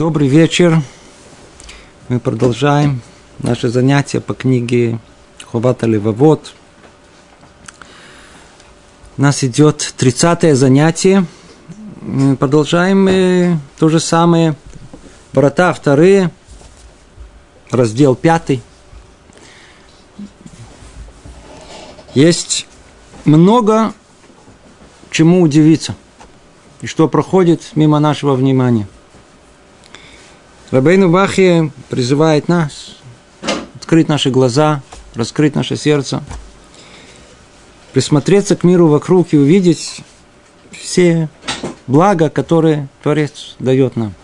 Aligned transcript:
Добрый 0.00 0.28
вечер. 0.28 0.80
Мы 2.08 2.20
продолжаем 2.20 3.02
наше 3.38 3.68
занятие 3.68 4.22
по 4.22 4.32
книге 4.32 4.98
Ховата 5.44 5.86
Левовод. 5.86 6.54
У 9.18 9.20
нас 9.20 9.44
идет 9.44 9.92
30 9.98 10.56
занятие. 10.56 11.26
Мы 12.00 12.34
продолжаем 12.36 13.08
э, 13.08 13.58
то 13.78 13.90
же 13.90 14.00
самое. 14.00 14.56
Врата 15.34 15.70
вторые, 15.74 16.30
раздел 17.70 18.14
пятый. 18.14 18.62
Есть 22.14 22.66
много 23.26 23.92
чему 25.10 25.42
удивиться 25.42 25.94
и 26.80 26.86
что 26.86 27.06
проходит 27.06 27.72
мимо 27.74 27.98
нашего 27.98 28.34
внимания. 28.34 28.88
Рабейну 30.70 31.10
Бахи 31.10 31.72
призывает 31.88 32.46
нас 32.46 32.96
открыть 33.74 34.08
наши 34.08 34.30
глаза, 34.30 34.82
раскрыть 35.16 35.56
наше 35.56 35.76
сердце, 35.76 36.22
присмотреться 37.92 38.54
к 38.54 38.62
миру 38.62 38.86
вокруг 38.86 39.32
и 39.32 39.36
увидеть 39.36 40.02
все 40.70 41.28
блага, 41.88 42.30
которые 42.30 42.86
Творец 43.02 43.56
дает 43.58 43.96
нам. 43.96 44.14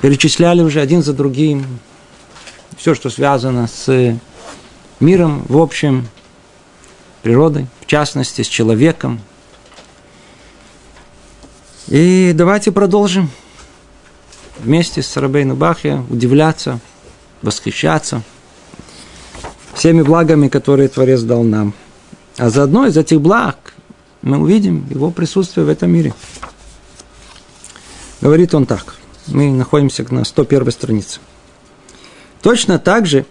Перечисляли 0.00 0.62
уже 0.62 0.80
один 0.80 1.02
за 1.02 1.12
другим 1.12 1.80
все, 2.76 2.94
что 2.94 3.10
связано 3.10 3.66
с 3.66 4.16
миром 5.00 5.44
в 5.48 5.58
общем, 5.58 6.06
природой, 7.22 7.66
в 7.80 7.86
частности, 7.86 8.42
с 8.42 8.46
человеком. 8.46 9.20
И 11.88 12.30
давайте 12.32 12.70
продолжим 12.70 13.28
вместе 14.58 15.02
с 15.02 15.16
Рабейну 15.16 15.54
Бахе 15.54 16.02
удивляться, 16.08 16.80
восхищаться 17.42 18.22
всеми 19.74 20.02
благами, 20.02 20.48
которые 20.48 20.88
Творец 20.88 21.20
дал 21.22 21.42
нам. 21.42 21.74
А 22.38 22.50
заодно 22.50 22.86
из 22.86 22.96
этих 22.96 23.20
благ 23.20 23.74
мы 24.22 24.38
увидим 24.38 24.86
его 24.90 25.10
присутствие 25.10 25.66
в 25.66 25.68
этом 25.68 25.90
мире. 25.90 26.14
Говорит 28.20 28.54
он 28.54 28.66
так. 28.66 28.96
Мы 29.26 29.50
находимся 29.50 30.04
на 30.12 30.24
101 30.24 30.70
странице. 30.70 31.20
Точно 32.42 32.78
так 32.78 33.06
же, 33.06 33.26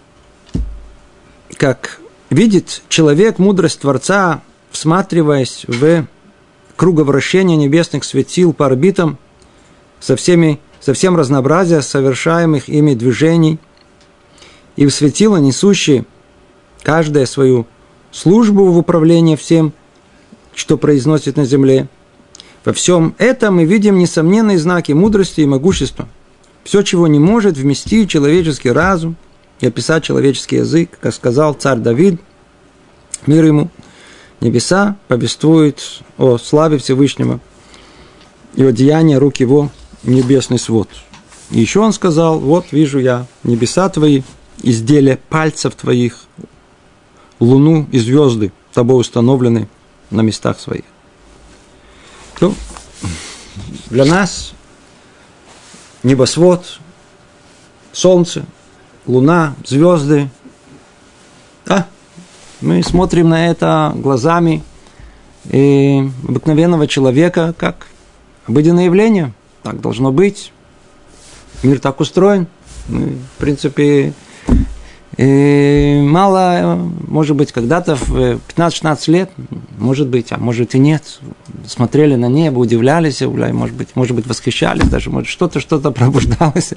как 1.57 1.99
видит 2.29 2.81
человек 2.89 3.39
мудрость 3.39 3.79
Творца, 3.79 4.41
всматриваясь 4.71 5.65
в 5.67 6.05
круговращение 6.75 7.57
небесных 7.57 8.03
светил 8.03 8.53
по 8.53 8.65
орбитам 8.65 9.17
со, 9.99 10.15
всеми, 10.15 10.59
со 10.85 10.93
всем 10.93 11.15
разнообразием 11.17 11.81
совершаемых 11.81 12.69
ими 12.69 12.93
движений, 12.93 13.57
и 14.75 14.85
в 14.85 14.93
светило 14.93 15.37
несущие 15.37 16.05
каждая 16.83 17.25
свою 17.25 17.65
службу 18.11 18.65
в 18.65 18.77
управлении 18.77 19.35
всем, 19.35 19.73
что 20.53 20.77
произносит 20.77 21.37
на 21.37 21.45
земле. 21.45 21.87
Во 22.63 22.71
всем 22.71 23.15
этом 23.17 23.55
мы 23.55 23.65
видим 23.65 23.97
несомненные 23.97 24.59
знаки 24.59 24.91
мудрости 24.91 25.41
и 25.41 25.47
могущества. 25.47 26.07
Все, 26.63 26.83
чего 26.83 27.07
не 27.07 27.17
может 27.17 27.57
вместить 27.57 28.11
человеческий 28.11 28.69
разум 28.69 29.15
и 29.61 29.65
описать 29.65 30.03
человеческий 30.03 30.57
язык, 30.57 30.99
как 31.01 31.15
сказал 31.15 31.55
царь 31.55 31.79
Давид, 31.79 32.21
мир 33.25 33.45
ему– 33.45 33.69
небеса 34.41 34.97
повествуют 35.07 36.03
о 36.17 36.37
славе 36.37 36.77
Всевышнего 36.77 37.39
и 38.55 38.63
о 38.63 38.71
деянии 38.71 39.15
рук 39.15 39.37
его 39.37 39.71
небесный 40.05 40.59
свод. 40.59 40.89
И 41.51 41.59
еще 41.59 41.79
он 41.79 41.93
сказал, 41.93 42.39
вот 42.39 42.71
вижу 42.71 42.99
я 42.99 43.25
небеса 43.43 43.89
твои, 43.89 44.23
изделия 44.61 45.19
пальцев 45.29 45.75
твоих, 45.75 46.25
луну 47.39 47.87
и 47.91 47.99
звезды 47.99 48.51
тобой 48.75 48.99
установлены 48.99 49.69
на 50.11 50.21
местах 50.21 50.59
своих. 50.59 50.83
Ну, 52.41 52.53
для 53.89 54.03
нас 54.03 54.53
небосвод, 56.03 56.79
солнце, 57.93 58.45
луна, 59.07 59.55
звезды, 59.65 60.29
да, 61.65 61.87
мы 62.59 62.83
смотрим 62.83 63.29
на 63.29 63.47
это 63.47 63.93
глазами 63.95 64.61
э, 65.45 66.01
обыкновенного 66.27 66.87
человека, 66.87 67.55
как 67.57 67.87
обыденное 68.45 68.85
явление. 68.85 69.33
Так 69.65 69.81
должно 69.81 70.11
быть. 70.11 70.51
Мир 71.63 71.79
так 71.79 71.99
устроен. 71.99 72.45
Мы, 72.87 73.17
в 73.35 73.39
принципе, 73.39 74.13
и 75.17 75.23
э, 75.23 76.01
мало, 76.03 76.75
может 77.07 77.35
быть, 77.35 77.51
когда-то 77.51 77.95
в 77.95 78.39
15-16 78.55 79.11
лет, 79.11 79.31
может 79.79 80.07
быть, 80.07 80.31
а 80.31 80.37
может 80.37 80.75
и 80.75 80.77
нет, 80.77 81.19
смотрели 81.65 82.13
на 82.13 82.27
небо, 82.27 82.59
удивлялись, 82.59 83.21
может 83.21 83.75
быть, 83.75 83.95
может 83.95 84.15
быть, 84.15 84.27
восхищались, 84.27 84.87
даже 84.87 85.09
может 85.09 85.29
что-то, 85.29 85.59
что-то 85.59 85.89
пробуждалось. 85.89 86.75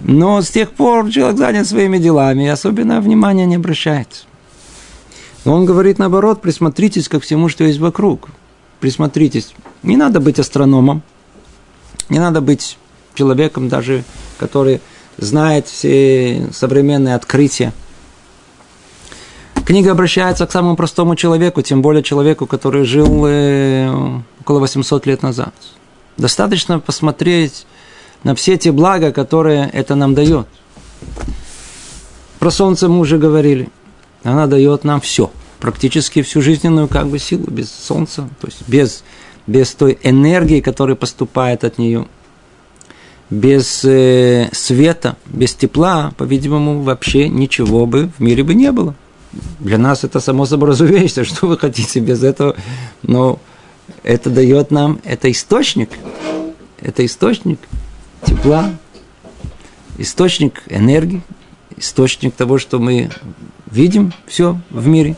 Но 0.00 0.42
с 0.42 0.50
тех 0.50 0.72
пор 0.72 1.10
человек 1.10 1.38
занят 1.38 1.68
своими 1.68 1.98
делами 1.98 2.42
и 2.42 2.48
особенно 2.48 3.00
внимания 3.00 3.46
не 3.46 3.54
обращает. 3.54 4.26
Но 5.44 5.54
он 5.54 5.64
говорит 5.64 6.00
наоборот, 6.00 6.40
присмотритесь 6.40 7.08
ко 7.08 7.20
всему, 7.20 7.48
что 7.48 7.62
есть 7.62 7.78
вокруг. 7.78 8.30
Присмотритесь. 8.80 9.54
Не 9.84 9.96
надо 9.96 10.18
быть 10.18 10.40
астрономом, 10.40 11.02
не 12.10 12.18
надо 12.18 12.40
быть 12.40 12.76
человеком 13.14 13.68
даже, 13.68 14.04
который 14.38 14.80
знает 15.16 15.66
все 15.66 16.48
современные 16.52 17.14
открытия. 17.14 17.72
Книга 19.64 19.92
обращается 19.92 20.46
к 20.46 20.52
самому 20.52 20.76
простому 20.76 21.16
человеку, 21.16 21.62
тем 21.62 21.80
более 21.80 22.02
человеку, 22.02 22.46
который 22.46 22.84
жил 22.84 23.24
э, 23.26 24.20
около 24.40 24.58
800 24.58 25.06
лет 25.06 25.22
назад. 25.22 25.54
Достаточно 26.16 26.80
посмотреть 26.80 27.66
на 28.24 28.34
все 28.34 28.58
те 28.58 28.72
блага, 28.72 29.12
которые 29.12 29.70
это 29.72 29.94
нам 29.94 30.14
дает. 30.14 30.46
Про 32.38 32.50
солнце 32.50 32.88
мы 32.88 32.98
уже 33.00 33.16
говорили– 33.16 33.70
она 34.22 34.46
дает 34.46 34.84
нам 34.84 35.00
все, 35.00 35.30
практически 35.58 36.22
всю 36.22 36.42
жизненную 36.42 36.88
как 36.88 37.08
бы 37.08 37.18
силу 37.18 37.46
без 37.50 37.70
солнца, 37.70 38.28
то 38.40 38.46
есть 38.46 38.62
без, 38.66 39.02
без 39.50 39.74
той 39.74 39.98
энергии, 40.04 40.60
которая 40.60 40.94
поступает 40.94 41.64
от 41.64 41.76
нее, 41.76 42.06
без 43.30 43.84
э, 43.84 44.48
света, 44.52 45.16
без 45.26 45.54
тепла, 45.54 46.12
по-видимому, 46.16 46.82
вообще 46.82 47.28
ничего 47.28 47.84
бы 47.84 48.10
в 48.16 48.20
мире 48.22 48.44
бы 48.44 48.54
не 48.54 48.70
было. 48.70 48.94
Для 49.58 49.76
нас 49.76 50.04
это 50.04 50.20
само 50.20 50.46
собой 50.46 50.68
разумеется, 50.68 51.24
что 51.30 51.48
вы 51.48 51.58
хотите 51.58 51.98
без 51.98 52.22
этого, 52.22 52.54
но 53.02 53.40
это 54.04 54.30
дает 54.30 54.70
нам, 54.70 55.00
это 55.04 55.28
источник, 55.30 55.90
это 56.80 57.04
источник 57.04 57.58
тепла, 58.24 58.70
источник 59.98 60.62
энергии, 60.68 61.22
источник 61.76 62.34
того, 62.34 62.58
что 62.58 62.78
мы 62.78 63.10
видим 63.68 64.12
все 64.26 64.60
в 64.70 64.86
мире. 64.86 65.16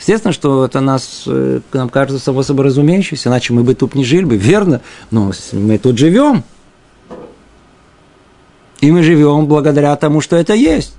Естественно, 0.00 0.32
что 0.32 0.64
это 0.64 0.80
нас, 0.80 1.24
э, 1.26 1.60
нам 1.72 1.88
кажется 1.88 2.24
само 2.24 2.42
собой 2.42 2.64
разумеющееся, 2.66 3.28
иначе 3.28 3.52
мы 3.52 3.62
бы 3.62 3.74
тут 3.74 3.94
не 3.94 4.04
жили 4.04 4.24
бы, 4.24 4.36
верно, 4.36 4.80
но 5.10 5.32
мы 5.52 5.78
тут 5.78 5.98
живем. 5.98 6.42
И 8.80 8.90
мы 8.90 9.02
живем 9.02 9.46
благодаря 9.46 9.94
тому, 9.96 10.22
что 10.22 10.36
это 10.36 10.54
есть. 10.54 10.94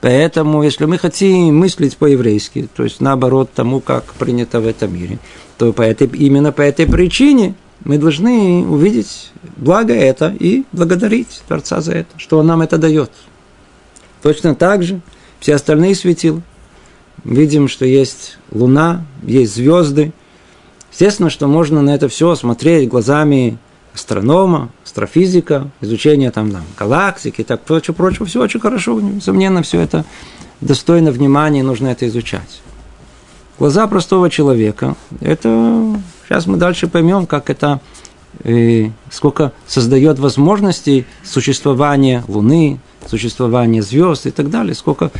Поэтому, 0.00 0.62
если 0.62 0.86
мы 0.86 0.98
хотим 0.98 1.58
мыслить 1.58 1.96
по-еврейски, 1.96 2.68
то 2.74 2.84
есть 2.84 3.00
наоборот 3.00 3.50
тому, 3.54 3.80
как 3.80 4.14
принято 4.14 4.60
в 4.60 4.66
этом 4.66 4.94
мире, 4.94 5.18
то 5.58 5.72
по 5.72 5.82
этой, 5.82 6.06
именно 6.06 6.52
по 6.52 6.62
этой 6.62 6.86
причине 6.86 7.54
мы 7.84 7.98
должны 7.98 8.66
увидеть 8.66 9.30
благо 9.56 9.92
это 9.92 10.34
и 10.38 10.64
благодарить 10.72 11.42
Творца 11.46 11.80
за 11.80 11.92
это, 11.92 12.18
что 12.18 12.38
Он 12.38 12.46
нам 12.46 12.62
это 12.62 12.78
дает. 12.78 13.10
Точно 14.22 14.54
так 14.54 14.82
же– 14.82 15.00
все 15.40 15.54
остальные 15.54 15.94
светила. 15.94 16.42
Видим, 17.24 17.68
что 17.68 17.84
есть 17.84 18.38
луна, 18.50 19.04
есть 19.22 19.54
звезды. 19.54 20.12
Естественно, 20.90 21.30
что 21.30 21.46
можно 21.46 21.82
на 21.82 21.94
это 21.94 22.08
все 22.08 22.34
смотреть 22.34 22.88
глазами 22.88 23.58
астронома, 23.94 24.70
астрофизика, 24.84 25.70
изучение 25.80 26.30
там, 26.30 26.50
там 26.52 26.64
галактики 26.78 27.42
так 27.42 27.62
прочее. 27.62 27.94
Все 28.26 28.40
очень 28.40 28.60
хорошо, 28.60 29.00
несомненно, 29.00 29.62
все 29.62 29.80
это 29.80 30.04
достойно 30.60 31.10
внимания, 31.10 31.62
нужно 31.62 31.88
это 31.88 32.06
изучать. 32.06 32.62
Глаза 33.58 33.86
простого 33.86 34.28
человека, 34.28 34.96
это 35.20 35.98
сейчас 36.26 36.46
мы 36.46 36.58
дальше 36.58 36.88
поймем, 36.88 37.26
как 37.26 37.48
это 37.48 37.80
и 38.44 38.92
сколько 39.10 39.52
создает 39.66 40.18
возможностей 40.18 41.06
существования 41.24 42.22
Луны, 42.28 42.80
существования 43.06 43.82
звезд 43.82 44.26
и 44.26 44.30
так 44.30 44.50
далее, 44.50 44.74
сколько 44.74 45.10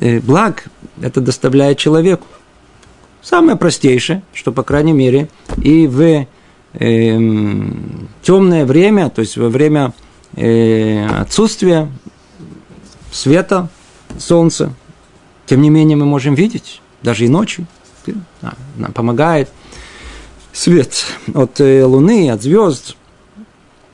э, 0.00 0.20
благ 0.20 0.66
это 1.00 1.20
доставляет 1.20 1.78
человеку. 1.78 2.26
Самое 3.22 3.56
простейшее, 3.56 4.22
что, 4.34 4.52
по 4.52 4.62
крайней 4.62 4.92
мере, 4.92 5.28
и 5.62 5.86
в 5.86 6.26
э, 6.74 7.18
темное 8.22 8.66
время, 8.66 9.10
то 9.10 9.20
есть 9.20 9.36
во 9.36 9.48
время 9.48 9.92
э, 10.34 11.06
отсутствия 11.06 11.88
света, 13.12 13.68
солнца, 14.18 14.74
тем 15.46 15.62
не 15.62 15.70
менее 15.70 15.96
мы 15.96 16.04
можем 16.04 16.34
видеть, 16.34 16.80
даже 17.02 17.24
и 17.24 17.28
ночью. 17.28 17.66
Нам 18.76 18.92
помогает 18.92 19.48
свет 20.52 21.06
от 21.34 21.60
э, 21.60 21.84
Луны, 21.84 22.30
от 22.30 22.42
звезд, 22.42 22.96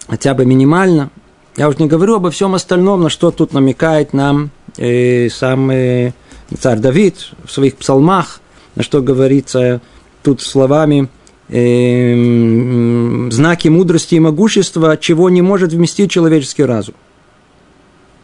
хотя 0.08 0.34
бы 0.34 0.44
минимально. 0.46 1.10
Я 1.56 1.68
уже 1.68 1.78
не 1.78 1.86
говорю 1.86 2.16
обо 2.16 2.30
всем 2.30 2.54
остальном, 2.54 3.02
на 3.02 3.10
что 3.10 3.30
тут 3.30 3.52
намекает 3.52 4.12
нам 4.12 4.50
э, 4.76 5.28
сам 5.28 5.70
э, 5.70 6.12
царь 6.56 6.78
Давид 6.78 7.32
в 7.44 7.50
своих 7.50 7.76
псалмах, 7.76 8.40
на 8.74 8.82
что 8.82 9.02
говорится 9.02 9.80
тут 10.22 10.40
словами 10.40 11.08
э, 11.48 13.30
знаки 13.30 13.68
мудрости 13.68 14.14
и 14.14 14.20
могущества, 14.20 14.96
чего 14.96 15.30
не 15.30 15.42
может 15.42 15.72
вместить 15.72 16.10
человеческий 16.10 16.64
разум. 16.64 16.94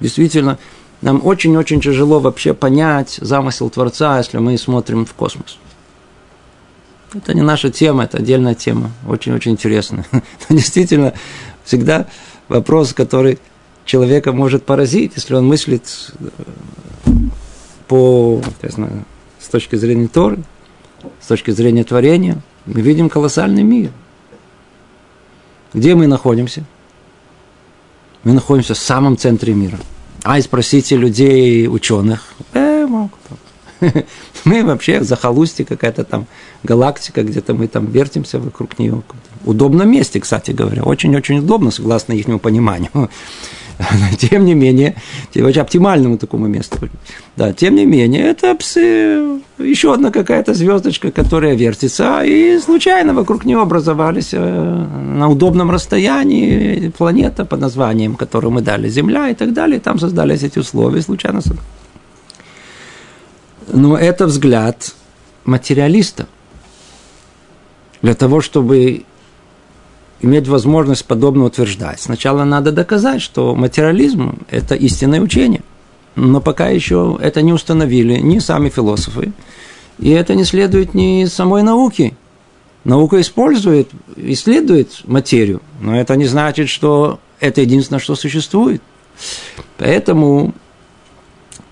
Действительно, 0.00 0.58
нам 1.02 1.20
очень-очень 1.24 1.80
тяжело 1.80 2.18
вообще 2.20 2.54
понять 2.54 3.18
замысел 3.20 3.70
Творца, 3.70 4.18
если 4.18 4.38
мы 4.38 4.56
смотрим 4.58 5.04
в 5.04 5.12
космос. 5.14 5.58
Это 7.12 7.34
не 7.34 7.42
наша 7.42 7.70
тема, 7.70 8.04
это 8.04 8.18
отдельная 8.18 8.54
тема, 8.54 8.90
очень-очень 9.06 9.52
интересная. 9.52 10.06
Действительно, 10.48 11.14
всегда 11.62 12.08
вопрос, 12.48 12.92
который 12.92 13.38
человека 13.84 14.32
может 14.32 14.64
поразить, 14.64 15.12
если 15.14 15.34
он 15.34 15.46
мыслит 15.46 16.12
по, 17.88 18.42
знаю, 18.62 19.04
с 19.40 19.48
точки 19.48 19.76
зрения 19.76 20.08
Торы, 20.08 20.38
с 21.20 21.26
точки 21.26 21.50
зрения 21.50 21.84
творения, 21.84 22.40
мы 22.66 22.80
видим 22.80 23.08
колоссальный 23.08 23.62
мир. 23.62 23.90
Где 25.72 25.94
мы 25.94 26.06
находимся? 26.06 26.64
Мы 28.22 28.32
находимся 28.32 28.74
в 28.74 28.78
самом 28.78 29.16
центре 29.16 29.54
мира– 29.54 29.78
а 30.24 30.38
и 30.38 30.42
спросите 30.42 30.96
людей, 30.96 31.68
ученых, 31.68 32.32
э, 32.54 32.86
могут. 32.86 33.20
Мы 34.44 34.64
вообще 34.64 35.04
захолустье 35.04 35.66
какая-то 35.66 36.02
там 36.04 36.26
галактика, 36.62 37.22
где-то 37.22 37.52
мы 37.52 37.68
там 37.68 37.90
вертимся 37.90 38.38
вокруг 38.38 38.78
нее. 38.78 39.02
В 39.33 39.33
удобном 39.44 39.90
месте, 39.90 40.20
кстати 40.20 40.52
говоря. 40.52 40.82
Очень-очень 40.82 41.38
удобно, 41.38 41.70
согласно 41.70 42.12
их 42.12 42.26
пониманию. 42.40 43.10
Тем 44.18 44.44
не 44.44 44.54
менее, 44.54 44.94
очень 45.34 45.60
оптимальному 45.60 46.18
такому 46.18 46.46
месту. 46.46 46.78
Да, 47.36 47.52
тем 47.52 47.74
не 47.74 47.86
менее, 47.86 48.22
это 48.22 48.54
псы, 48.54 49.40
еще 49.58 49.92
одна 49.92 50.10
какая-то 50.10 50.54
звездочка, 50.54 51.10
которая 51.10 51.54
вертится, 51.54 52.22
и 52.24 52.58
случайно 52.58 53.14
вокруг 53.14 53.44
нее 53.44 53.60
образовались 53.60 54.30
э, 54.32 54.38
на 54.38 55.28
удобном 55.28 55.70
расстоянии 55.70 56.92
планета 56.96 57.44
под 57.44 57.60
названием, 57.60 58.14
которую 58.14 58.52
мы 58.52 58.62
дали 58.62 58.88
Земля 58.88 59.30
и 59.30 59.34
так 59.34 59.52
далее. 59.52 59.80
Там 59.80 59.98
создались 59.98 60.42
эти 60.42 60.58
условия 60.58 61.02
случайно. 61.02 61.40
Но 63.72 63.96
это 63.96 64.26
взгляд 64.26 64.94
материалиста. 65.44 66.26
Для 68.02 68.14
того, 68.14 68.40
чтобы 68.40 69.04
иметь 70.24 70.48
возможность 70.48 71.04
подобно 71.04 71.44
утверждать. 71.44 72.00
Сначала 72.00 72.44
надо 72.44 72.72
доказать, 72.72 73.22
что 73.22 73.54
материализм– 73.54 74.38
это 74.50 74.74
истинное 74.74 75.20
учение. 75.20 75.62
Но 76.16 76.40
пока 76.40 76.68
еще 76.68 77.18
это 77.20 77.42
не 77.42 77.52
установили 77.52 78.18
ни 78.20 78.38
сами 78.38 78.68
философы, 78.68 79.32
и 79.98 80.10
это 80.10 80.34
не 80.34 80.44
следует 80.44 80.94
ни 80.94 81.24
самой 81.26 81.62
науки. 81.62 82.16
Наука 82.84 83.20
использует, 83.20 83.90
исследует 84.16 85.02
материю, 85.04 85.60
но 85.80 85.98
это 85.98 86.16
не 86.16 86.26
значит, 86.26 86.68
что 86.68 87.18
это 87.40 87.60
единственное, 87.60 88.00
что 88.00 88.14
существует. 88.14 88.82
Поэтому 89.78 90.52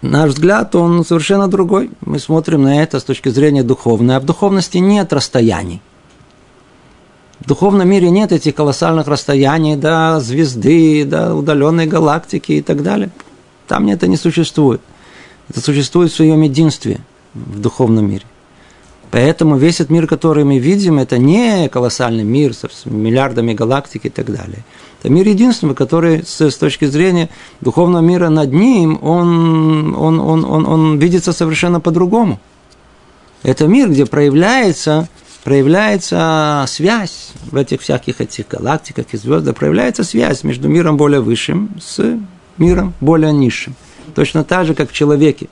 наш 0.00 0.30
взгляд, 0.30 0.74
он 0.74 1.04
совершенно 1.04 1.48
другой. 1.48 1.90
Мы 2.00 2.18
смотрим 2.18 2.62
на 2.62 2.82
это 2.82 2.98
с 2.98 3.04
точки 3.04 3.28
зрения 3.28 3.62
духовной, 3.62 4.16
а 4.16 4.20
в 4.20 4.24
духовности 4.24 4.78
нет 4.78 5.12
расстояний. 5.12 5.80
В 7.42 7.48
духовном 7.48 7.88
мире 7.88 8.08
нет 8.10 8.30
этих 8.30 8.54
колоссальных 8.54 9.08
расстояний 9.08 9.74
до 9.74 10.20
звезды, 10.20 11.04
до 11.04 11.34
удаленной 11.34 11.86
галактики 11.86 12.52
и 12.52 12.62
так 12.62 12.84
далее. 12.84 13.10
Там 13.66 13.88
это 13.88 14.06
не 14.06 14.16
существует. 14.16 14.80
Это 15.48 15.60
существует 15.60 16.12
в 16.12 16.14
своем 16.14 16.40
единстве 16.42 17.00
в 17.34 17.58
духовном 17.58 18.08
мире. 18.08 18.22
Поэтому 19.10 19.56
весь 19.56 19.80
этот 19.80 19.90
мир, 19.90 20.06
который 20.06 20.44
мы 20.44 20.58
видим, 20.58 21.00
это 21.00 21.18
не 21.18 21.68
колоссальный 21.68 22.22
мир 22.22 22.54
с 22.54 22.86
миллиардами 22.86 23.54
галактик 23.54 24.06
и 24.06 24.08
так 24.08 24.26
далее. 24.26 24.64
Это 25.00 25.10
мир 25.12 25.26
единственный, 25.26 25.74
который 25.74 26.22
с, 26.24 26.40
с 26.40 26.56
точки 26.56 26.84
зрения 26.84 27.28
духовного 27.60 28.02
мира 28.02 28.28
над 28.28 28.52
ним, 28.52 29.00
он, 29.02 29.96
он, 29.96 30.20
он, 30.20 30.44
он, 30.44 30.64
он 30.64 30.98
видится 31.00 31.32
совершенно 31.32 31.80
по-другому. 31.80 32.38
Это 33.42 33.66
мир, 33.66 33.90
где 33.90 34.06
проявляется 34.06 35.08
проявляется 35.44 36.64
связь 36.68 37.32
в 37.50 37.56
этих 37.56 37.80
всяких 37.80 38.20
этих 38.20 38.48
галактиках 38.48 39.06
и 39.12 39.16
звездах, 39.16 39.56
проявляется 39.56 40.04
связь 40.04 40.44
между 40.44 40.68
миром 40.68 40.96
более 40.96 41.20
высшим 41.20 41.70
с 41.80 42.18
миром 42.58 42.94
более 43.00 43.32
низшим. 43.32 43.74
Точно 44.14 44.44
так 44.44 44.66
же, 44.66 44.74
как 44.74 44.90
в 44.90 44.92
человеке. 44.92 45.48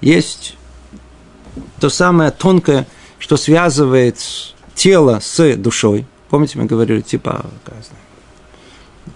Есть 0.00 0.56
то 1.78 1.90
самое 1.90 2.30
тонкое, 2.30 2.86
что 3.18 3.36
связывает 3.36 4.18
тело 4.74 5.20
с 5.20 5.56
душой. 5.56 6.06
Помните, 6.30 6.58
мы 6.58 6.64
говорили, 6.64 7.00
типа 7.00 7.46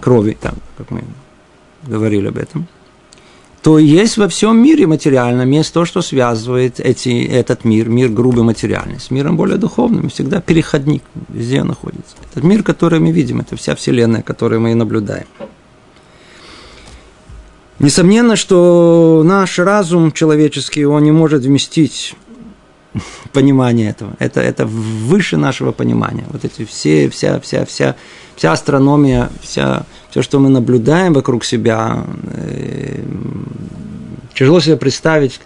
крови, 0.01 0.37
там, 0.41 0.57
как 0.77 0.91
мы 0.91 1.05
говорили 1.83 2.29
об 2.29 2.37
этом 2.37 2.69
то 3.65 3.79
есть 3.79 4.19
во 4.19 4.29
всем 4.29 4.63
мире 4.63 4.87
материальном 4.87 5.51
есть 5.51 5.73
то, 5.73 5.87
что 5.87 6.03
связывает 6.03 6.81
эти, 6.81 7.25
этот 7.25 7.65
мир, 7.65 7.89
мир 7.89 8.11
грубый 8.11 8.45
материальный, 8.45 9.01
с 9.01 9.11
миром 9.11 9.39
более 9.39 9.57
духовным, 9.57 10.11
всегда 10.11 10.43
переходник, 10.43 11.03
везде 11.31 11.65
находится. 11.65 12.15
Этот 12.31 12.45
мир, 12.45 12.63
который 12.63 12.99
мы 13.01 13.11
видим, 13.11 13.41
это 13.41 13.57
вся 13.57 13.75
Вселенная, 13.75 14.21
которую 14.21 14.61
мы 14.61 14.73
и 14.73 14.75
наблюдаем. 14.75 15.27
Несомненно, 17.79 18.37
что 18.37 19.23
наш 19.25 19.59
разум 19.59 20.13
человеческий, 20.13 20.85
он 20.85 21.03
не 21.03 21.13
может 21.13 21.43
вместить 21.43 22.17
понимание 23.33 23.89
этого. 23.89 24.15
Это, 24.19 24.43
это 24.43 24.67
выше 24.67 25.39
нашего 25.39 25.73
понимания. 25.73 26.27
Вот 26.31 26.45
эти 26.45 26.67
все, 26.67 27.09
вся, 27.09 27.41
вся, 27.41 27.65
вся, 27.65 27.97
вся 28.37 28.53
астрономия, 28.53 29.31
вся, 29.41 29.87
все, 30.15 30.23
что 30.23 30.39
мы 30.39 30.49
наблюдаем 30.49 31.13
вокруг 31.13 31.45
себя, 31.45 32.07
э, 32.35 33.03
тяжело 34.33 34.61
себе 34.61 34.77
представить 34.77 35.41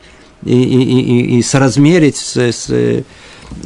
и, 0.45 0.63
и, 0.63 0.83
и, 0.83 1.39
и 1.39 1.43
соразмерить 1.43 2.19
с, 2.19 2.37
с 2.37 3.05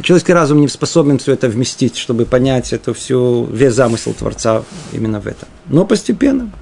Человеческий 0.01 0.33
разум 0.33 0.61
не 0.61 0.69
способен 0.69 1.19
все 1.19 1.33
это 1.33 1.49
вместить, 1.49 1.97
чтобы 1.97 2.25
понять 2.25 2.73
это 2.73 2.95
все, 2.95 3.45
весь 3.51 3.75
замысел 3.75 4.15
Творца 4.15 4.63
именно 4.93 5.19
в 5.19 5.27
этом. 5.27 5.49
Но 5.67 5.85
постепенно, 5.85 6.53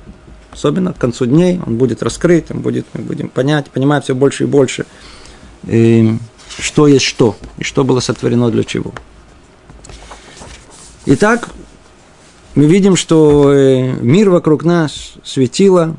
особенно 0.51 0.95
к 0.95 0.97
концу 0.97 1.27
дней, 1.27 1.61
он 1.67 1.77
будет 1.77 2.03
раскрыт, 2.03 2.47
он 2.51 2.61
будет, 2.61 2.87
мы 2.95 3.03
будем 3.03 3.29
понять, 3.29 3.69
понимать 3.69 4.05
все 4.05 4.15
больше 4.15 4.45
и 4.45 4.47
больше, 4.47 4.87
и 5.67 6.17
что 6.59 6.87
есть 6.87 7.05
что, 7.05 7.37
и 7.59 7.63
что 7.63 7.85
было 7.85 8.01
сотворено 8.01 8.51
для 8.51 8.65
чего. 8.65 8.95
Итак, 11.05 11.51
мы 12.55 12.67
видим, 12.67 12.97
что 12.97 13.53
э, 13.53 13.93
мир 14.01 14.31
вокруг 14.31 14.65
нас 14.65 15.13
светило, 15.23 15.97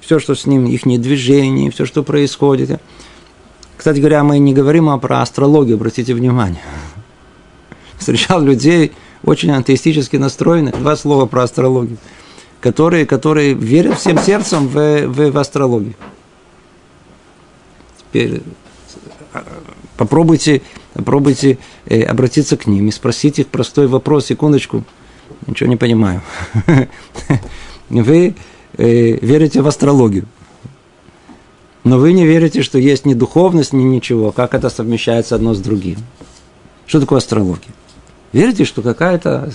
все, 0.00 0.18
что 0.18 0.34
с 0.34 0.46
ним, 0.46 0.66
их 0.66 0.82
движение, 0.82 1.70
все, 1.70 1.86
что 1.86 2.02
происходит. 2.02 2.80
Кстати 3.76 3.98
говоря, 3.98 4.24
мы 4.24 4.38
не 4.38 4.52
говорим 4.52 4.88
а 4.88 4.98
про 4.98 5.22
астрологию, 5.22 5.76
обратите 5.76 6.14
внимание. 6.14 6.62
Встречал 7.98 8.42
людей 8.42 8.92
очень 9.22 9.52
антеистически 9.52 10.16
настроенных, 10.16 10.76
два 10.78 10.96
слова 10.96 11.26
про 11.26 11.44
астрологию, 11.44 11.98
которые, 12.60 13.06
которые 13.06 13.54
верят 13.54 13.98
всем 13.98 14.18
сердцем 14.18 14.66
в, 14.66 15.06
в, 15.06 15.30
в 15.30 15.38
астрологию. 15.38 15.94
Теперь 17.98 18.42
а, 19.32 19.44
попробуйте, 19.96 20.62
попробуйте 20.94 21.58
э, 21.86 22.02
обратиться 22.02 22.56
к 22.56 22.66
ним 22.66 22.88
и 22.88 22.90
спросить 22.90 23.38
их 23.38 23.46
простой 23.46 23.86
вопрос, 23.86 24.26
секундочку– 24.26 24.82
ничего 25.46 25.68
не 25.68 25.76
понимаю. 25.76 26.22
Вы 27.88 28.34
э, 28.76 29.18
верите 29.24 29.62
в 29.62 29.66
астрологию. 29.66 30.26
Но 31.84 31.98
вы 31.98 32.12
не 32.12 32.24
верите, 32.24 32.62
что 32.62 32.78
есть 32.78 33.06
ни 33.06 33.14
духовность, 33.14 33.72
ни 33.72 33.82
ничего. 33.82 34.30
Как 34.30 34.54
это 34.54 34.70
совмещается 34.70 35.34
одно 35.34 35.52
с 35.52 35.58
другим? 35.58 35.98
Что 36.86 37.00
такое 37.00 37.18
астрология? 37.18 37.72
Верите, 38.32 38.64
что 38.64 38.82
какая-то 38.82 39.52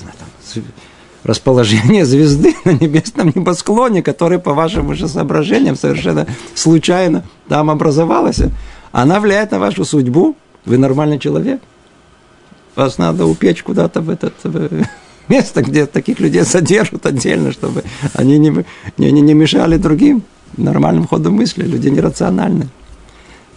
расположение 1.24 2.06
звезды 2.06 2.56
на 2.66 2.72
небесном 2.72 3.32
небосклоне, 3.34 4.04
которое, 4.04 4.40
по 4.40 4.54
вашим 4.54 4.90
уже 4.90 5.08
соображениям, 5.08 5.76
совершенно 5.76 6.28
случайно 6.54 7.24
там 7.48 7.70
образовалась, 7.70 8.42
она 8.92 9.20
влияет 9.20 9.52
на 9.52 9.60
вашу 9.60 9.86
судьбу? 9.86 10.36
Вы 10.66 10.78
нормальный 10.78 11.20
человек? 11.20 11.62
Вас 12.76 12.98
надо 12.98 13.26
упечь 13.26 13.64
куда-то 13.64 14.02
в 14.02 14.10
этот... 14.10 14.34
место, 15.29 15.62
где 15.62 15.86
таких 15.86 16.19
людей 16.19 16.43
содержат 16.43 17.05
отдельно, 17.05 17.51
чтобы 17.51 17.84
они 18.13 18.38
не, 18.38 18.65
не, 18.98 19.12
не 19.12 19.34
мешали 19.34 19.77
другим 19.77 20.24
нормальным 20.55 21.07
ходом 21.07 21.34
мысли. 21.34 21.63
Люди 21.63 21.89
нерациональные. 21.89 22.69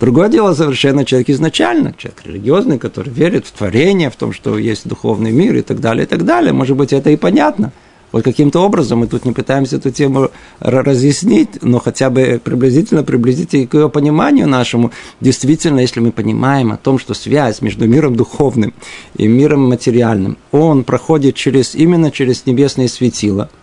Другое 0.00 0.30
дело 0.30 0.54
совершенно 0.54 1.04
человек 1.04 1.28
изначально, 1.28 1.94
человек 1.96 2.22
религиозный, 2.24 2.78
который 2.78 3.12
верит 3.12 3.46
в 3.46 3.52
творение, 3.52 4.08
в 4.08 4.16
том, 4.16 4.32
что 4.32 4.56
есть 4.56 4.88
духовный 4.88 5.30
мир 5.30 5.56
и 5.56 5.60
так 5.60 5.80
далее, 5.80 6.04
и 6.04 6.08
так 6.08 6.24
далее. 6.24 6.54
Может 6.54 6.76
быть, 6.76 6.94
это 6.94 7.10
и 7.10 7.16
понятно. 7.16 7.70
Вот 8.12 8.25
каким-то 8.25 8.61
образом 8.61 9.00
мы 9.00 9.07
тут 9.07 9.25
не 9.25 9.33
пытаемся 9.33 9.76
эту 9.76 9.90
тему 9.90 10.31
разъяснить, 10.59 11.62
но 11.62 11.79
хотя 11.79 12.11
бы 12.11 12.40
приблизительно 12.43 13.05
приблизить 13.05 13.69
к 13.69 13.75
ее 13.75 13.88
пониманию 13.88 14.49
нашему. 14.49 14.90
Действительно, 15.21 15.81
если 15.81 16.00
мы 16.00 16.12
понимаем 16.12 16.73
о 16.73 16.76
том, 16.76 16.99
что 16.99 17.14
связь 17.14 17.62
между 17.62 17.87
миром 17.87 18.17
духовным 18.17 18.75
и 19.17 19.26
миром 19.29 19.69
материальным, 19.69 20.38
он 20.50 20.85
проходит 20.85 21.35
через, 21.37 21.75
именно 21.75 22.11
через 22.11 22.47
небесные 22.47 22.88
светила– 22.88 23.49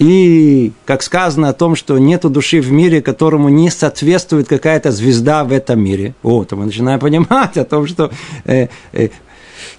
и, 0.00 0.72
как 0.86 1.02
сказано 1.02 1.50
о 1.50 1.52
том, 1.52 1.76
что 1.76 1.98
нет 1.98 2.22
души 2.22 2.62
в 2.62 2.72
мире, 2.72 3.02
которому 3.02 3.50
не 3.50 3.68
соответствует 3.68 4.48
какая-то 4.48 4.92
звезда 4.92 5.44
в 5.44 5.52
этом 5.52 5.78
мире. 5.78 6.14
Вот, 6.22 6.52
мы 6.52 6.64
начинаем 6.64 6.98
понимать 6.98 7.58
о 7.58 7.66
том, 7.66 7.86
что 7.86 8.10
э, 8.46 8.68
э, 8.94 9.10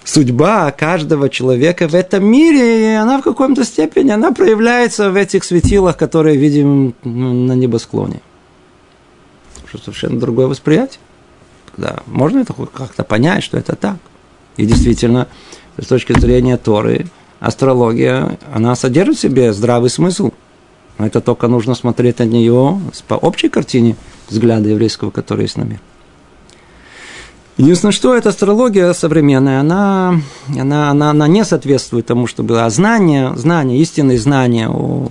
судьба 0.04 0.70
каждого 0.72 1.28
человека 1.28 1.88
в 1.88 1.94
этом 1.94 2.24
мире, 2.24 2.98
она 2.98 3.18
в 3.18 3.22
каком-то 3.22 3.64
степени, 3.64 4.10
она 4.10 4.32
проявляется 4.32 5.10
в 5.10 5.16
этих 5.16 5.44
светилах, 5.44 5.96
которые 5.96 6.36
видим 6.36 6.94
на 7.04 7.52
небосклоне. 7.52 8.20
Что 9.66 9.78
совершенно 9.78 10.20
другое 10.20 10.46
восприятие. 10.46 11.00
Да, 11.76 12.00
можно 12.06 12.40
это 12.40 12.52
как-то 12.52 13.04
понять, 13.04 13.42
что 13.42 13.56
это 13.56 13.74
так. 13.74 13.96
И 14.56 14.66
действительно, 14.66 15.28
с 15.78 15.86
точки 15.86 16.18
зрения 16.18 16.58
Торы, 16.58 17.06
астрология, 17.40 18.38
она 18.52 18.74
содержит 18.76 19.16
в 19.16 19.20
себе 19.20 19.52
здравый 19.52 19.88
смысл. 19.88 20.32
Но 20.98 21.06
это 21.06 21.22
только 21.22 21.48
нужно 21.48 21.74
смотреть 21.74 22.18
на 22.18 22.24
нее 22.24 22.78
по 23.08 23.14
общей 23.14 23.48
картине 23.48 23.96
взгляда 24.28 24.68
еврейского, 24.68 25.10
который 25.10 25.44
есть 25.44 25.56
на 25.56 25.62
мир. 25.62 25.80
Единственное, 27.62 27.92
что 27.92 28.16
эта 28.16 28.30
астрология 28.30 28.92
современная, 28.92 29.60
она, 29.60 30.20
она, 30.48 30.90
она, 30.90 31.10
она 31.10 31.28
не 31.28 31.44
соответствует 31.44 32.04
тому, 32.06 32.26
что 32.26 32.42
было. 32.42 32.64
А 32.64 32.70
знание, 32.70 33.36
знание, 33.36 33.78
истинные 33.78 34.18
знания 34.18 34.68
о 34.68 35.06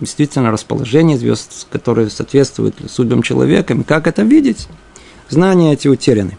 действительно 0.00 0.50
расположении 0.50 1.16
звезд, 1.16 1.66
которые 1.70 2.08
соответствуют 2.08 2.76
судьбам 2.88 3.22
человека, 3.22 3.76
как 3.86 4.06
это 4.06 4.22
видеть, 4.22 4.68
знания 5.28 5.74
эти 5.74 5.86
утеряны. 5.86 6.38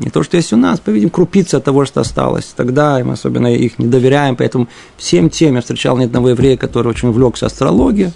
Не 0.00 0.10
то, 0.10 0.24
что 0.24 0.36
есть 0.36 0.52
у 0.52 0.56
нас, 0.56 0.80
повидим, 0.80 1.10
крупица 1.10 1.60
того, 1.60 1.84
что 1.84 2.00
осталось. 2.00 2.52
Тогда 2.56 2.98
мы 3.04 3.12
особенно 3.12 3.46
их 3.46 3.78
не 3.78 3.86
доверяем, 3.86 4.34
поэтому 4.34 4.66
всем 4.96 5.30
тем 5.30 5.54
я 5.54 5.60
встречал 5.60 5.98
ни 5.98 6.06
одного 6.06 6.30
еврея, 6.30 6.56
который 6.56 6.88
очень 6.88 7.10
увлекся 7.10 7.46
астрологией, 7.46 8.12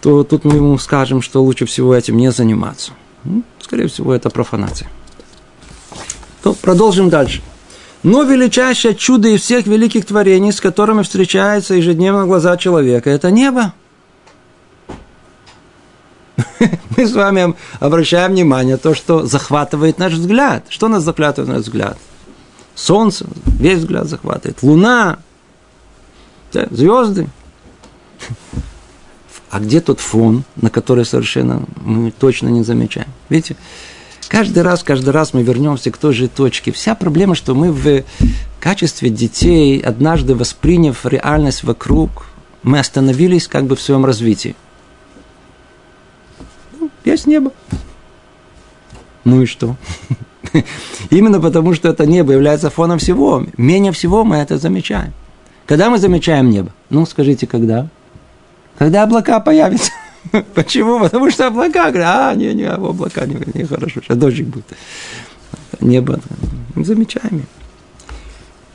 то 0.00 0.24
тут 0.24 0.44
мы 0.44 0.56
ему 0.56 0.76
скажем, 0.78 1.22
что 1.22 1.44
лучше 1.44 1.64
всего 1.64 1.94
этим 1.94 2.16
не 2.16 2.32
заниматься. 2.32 2.90
Ну, 3.22 3.44
скорее 3.60 3.86
всего, 3.86 4.12
это 4.12 4.30
профанация. 4.30 4.88
То 6.42 6.54
продолжим 6.54 7.10
дальше. 7.10 7.42
Но 8.02 8.22
величайшее 8.22 8.94
чудо 8.94 9.28
из 9.28 9.42
всех 9.42 9.66
великих 9.66 10.06
творений, 10.06 10.52
с 10.52 10.60
которыми 10.60 11.02
встречаются 11.02 11.74
ежедневно 11.74 12.26
глаза 12.26 12.56
человека, 12.56 13.10
это 13.10 13.30
небо. 13.30 13.72
мы 16.96 17.06
с 17.06 17.12
вами 17.12 17.54
обращаем 17.80 18.32
внимание 18.32 18.74
на 18.74 18.78
то, 18.78 18.94
что 18.94 19.26
захватывает 19.26 19.98
наш 19.98 20.12
взгляд. 20.12 20.64
Что 20.68 20.88
нас 20.88 21.02
захватывает 21.02 21.52
наш 21.52 21.62
взгляд? 21.62 21.98
Солнце, 22.74 23.26
весь 23.58 23.78
взгляд 23.78 24.06
захватывает. 24.06 24.62
Луна, 24.62 25.18
звезды. 26.52 27.28
А 29.50 29.60
где 29.60 29.80
тот 29.80 29.98
фон, 29.98 30.44
на 30.56 30.68
который 30.68 31.06
совершенно 31.06 31.62
мы 31.80 32.10
точно 32.10 32.48
не 32.48 32.62
замечаем? 32.62 33.08
Видите, 33.30 33.56
каждый 34.28 34.62
раз, 34.62 34.82
каждый 34.82 35.10
раз 35.10 35.34
мы 35.34 35.42
вернемся 35.42 35.90
к 35.90 35.98
той 35.98 36.12
же 36.12 36.28
точке. 36.28 36.72
Вся 36.72 36.94
проблема, 36.94 37.34
что 37.34 37.54
мы 37.54 37.72
в 37.72 38.04
качестве 38.60 39.10
детей, 39.10 39.80
однажды 39.80 40.34
восприняв 40.34 41.04
реальность 41.06 41.64
вокруг, 41.64 42.26
мы 42.62 42.78
остановились 42.78 43.48
как 43.48 43.64
бы 43.64 43.76
в 43.76 43.80
своем 43.80 44.04
развитии– 44.04 44.54
есть 47.08 47.26
небо. 47.26 47.52
Ну 49.24 49.42
и 49.42 49.46
что? 49.46 49.76
Именно 51.10 51.40
потому, 51.40 51.74
что 51.74 51.88
это 51.88 52.06
небо 52.06 52.32
является 52.32 52.70
фоном 52.70 52.98
всего. 52.98 53.46
Менее 53.56 53.92
всего 53.92 54.24
мы 54.24 54.36
это 54.36 54.58
замечаем. 54.58 55.12
Когда 55.66 55.88
мы 55.90 55.98
замечаем 55.98 56.50
небо? 56.50 56.70
Ну, 56.90 57.06
скажите, 57.06 57.46
когда? 57.46 57.88
Когда 58.76 59.02
облака 59.02 59.40
появятся. 59.40 59.90
Почему? 60.54 61.00
Потому 61.00 61.30
что 61.30 61.46
облака, 61.46 61.92
а, 61.94 62.34
не, 62.34 62.54
не, 62.54 62.64
облака 62.64 63.26
не, 63.26 63.36
не 63.54 63.64
хорошо, 63.64 64.00
сейчас 64.00 64.16
дождик 64.16 64.46
будет. 64.46 64.66
Небо 65.80 66.20
замечаем. 66.76 67.46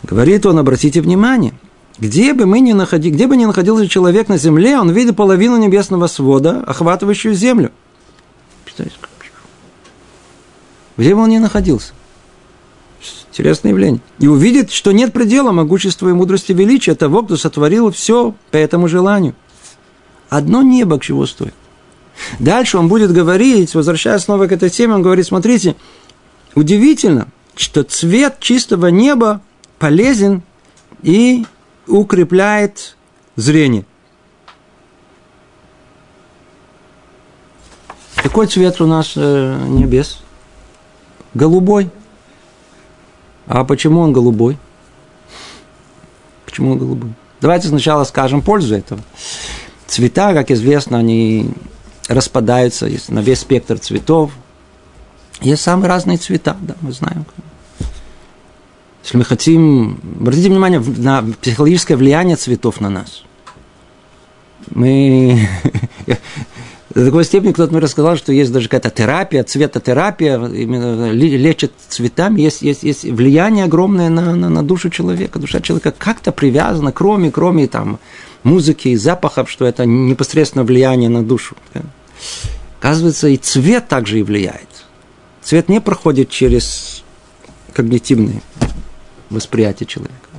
Говорит 0.04 0.46
он, 0.46 0.60
обратите 0.60 1.02
внимание, 1.02 1.54
где 1.98 2.34
бы 2.34 2.46
мы 2.46 2.60
ни 2.60 2.74
находили, 2.74 3.14
где 3.14 3.28
бы 3.28 3.38
ни 3.38 3.46
находился 3.46 3.88
человек 3.88 4.28
на 4.28 4.38
земле, 4.38 4.78
он 4.78 4.92
видит 4.92 5.16
половину 5.16 5.58
небесного 5.58 6.08
свода, 6.08 6.64
охватывающую 6.66 7.34
землю. 7.34 7.72
Где 10.98 11.16
бы 11.16 11.22
он 11.22 11.30
ни 11.30 11.38
находился. 11.38 11.94
Интересное 13.30 13.72
явление. 13.72 14.02
И 14.20 14.28
увидит, 14.28 14.72
что 14.72 14.92
нет 14.92 15.12
предела 15.12 15.52
могущества 15.52 16.10
и 16.10 16.14
мудрости 16.14 16.52
величия 16.52 16.94
того, 16.94 17.24
кто 17.24 17.36
сотворил 17.36 17.92
все 17.92 18.36
по 18.52 18.58
этому 18.58 18.88
желанию. 18.88 19.34
Одно 20.34 20.64
небо 20.64 20.98
к 20.98 21.04
чего 21.04 21.28
стоит. 21.28 21.54
Дальше 22.40 22.80
он 22.80 22.88
будет 22.88 23.12
говорить, 23.12 23.76
возвращаясь 23.76 24.24
снова 24.24 24.48
к 24.48 24.52
этой 24.52 24.72
теме, 24.72 24.96
он 24.96 25.04
говорит, 25.04 25.28
смотрите, 25.28 25.76
удивительно, 26.56 27.28
что 27.56 27.84
цвет 27.84 28.40
чистого 28.40 28.88
неба 28.88 29.42
полезен 29.78 30.42
и 31.04 31.46
укрепляет 31.86 32.98
зрение. 33.36 33.86
Какой 38.16 38.48
цвет 38.48 38.82
у 38.82 38.88
нас 38.88 39.14
э, 39.16 39.66
небес? 39.70 40.24
Голубой. 41.36 41.92
А 43.46 43.64
почему 43.66 44.00
он 44.00 44.14
голубой? 44.14 44.58
Почему 46.46 46.72
он 46.72 46.80
голубой? 46.80 47.14
Давайте 47.40 47.68
сначала 47.68 48.04
скажем 48.04 48.42
пользу 48.42 48.74
этого. 48.76 49.02
Цвета, 49.94 50.34
как 50.34 50.50
известно, 50.50 50.98
они 50.98 51.52
распадаются 52.08 52.90
на 53.10 53.20
весь 53.20 53.42
спектр 53.42 53.78
цветов. 53.78 54.32
Есть 55.40 55.62
самые 55.62 55.88
разные 55.88 56.18
цвета, 56.18 56.58
да, 56.62 56.74
мы 56.82 56.92
знаем. 56.94 57.28
Если 59.04 59.18
мы 59.20 59.24
хотим... 59.24 60.00
Обратите 60.20 60.50
внимание 60.50 60.80
на 60.80 61.24
психологическое 61.40 61.96
влияние 61.96 62.38
цветов 62.38 62.82
на 62.82 62.90
нас. 62.90 63.24
Мы... 64.72 65.48
До 66.96 67.06
такой 67.06 67.24
степени 67.24 67.52
кто-то 67.52 67.72
мне 67.72 67.80
рассказал, 67.80 68.18
что 68.18 68.34
есть 68.34 68.52
даже 68.52 68.70
какая-то 68.70 68.90
терапия, 68.90 69.44
цветотерапия, 69.44 70.44
именно 70.44 71.12
лечат 71.12 71.72
цветами, 71.88 72.42
есть, 72.42 72.64
есть, 72.64 72.82
есть 72.82 73.04
влияние 73.04 73.66
огромное 73.66 74.10
на, 74.10 74.36
на, 74.36 74.50
на 74.50 74.64
душу 74.64 74.90
человека. 74.90 75.38
Душа 75.38 75.62
человека 75.62 75.94
как-то 75.96 76.32
привязана, 76.32 76.92
кроме, 76.92 77.30
кроме 77.30 77.68
там, 77.68 78.00
музыки 78.44 78.90
и 78.90 78.96
запахов, 78.96 79.50
что 79.50 79.66
это 79.66 79.86
непосредственно 79.86 80.64
влияние 80.64 81.10
на 81.10 81.24
душу. 81.24 81.56
Оказывается, 82.80 83.28
и 83.28 83.38
цвет 83.38 83.88
также 83.88 84.20
и 84.20 84.24
влияет. 84.24 84.68
Цвет 85.42 85.70
не 85.70 85.82
проходит 85.82 86.30
через 86.30 87.04
когнитивное 87.74 88.42
восприятие 89.30 89.88
человека. 89.88 90.30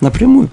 Напрямую. 0.00 0.50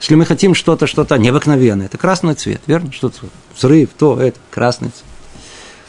Если 0.00 0.14
мы 0.14 0.24
хотим 0.24 0.54
что-то, 0.54 0.86
что-то 0.86 1.16
необыкновенное, 1.16 1.86
это 1.86 1.96
красный 1.96 2.34
цвет, 2.34 2.60
верно? 2.66 2.92
Что-то 2.92 3.18
взрыв, 3.56 3.90
то, 3.96 4.20
это, 4.20 4.38
красный 4.50 4.88
цвет. 4.88 5.04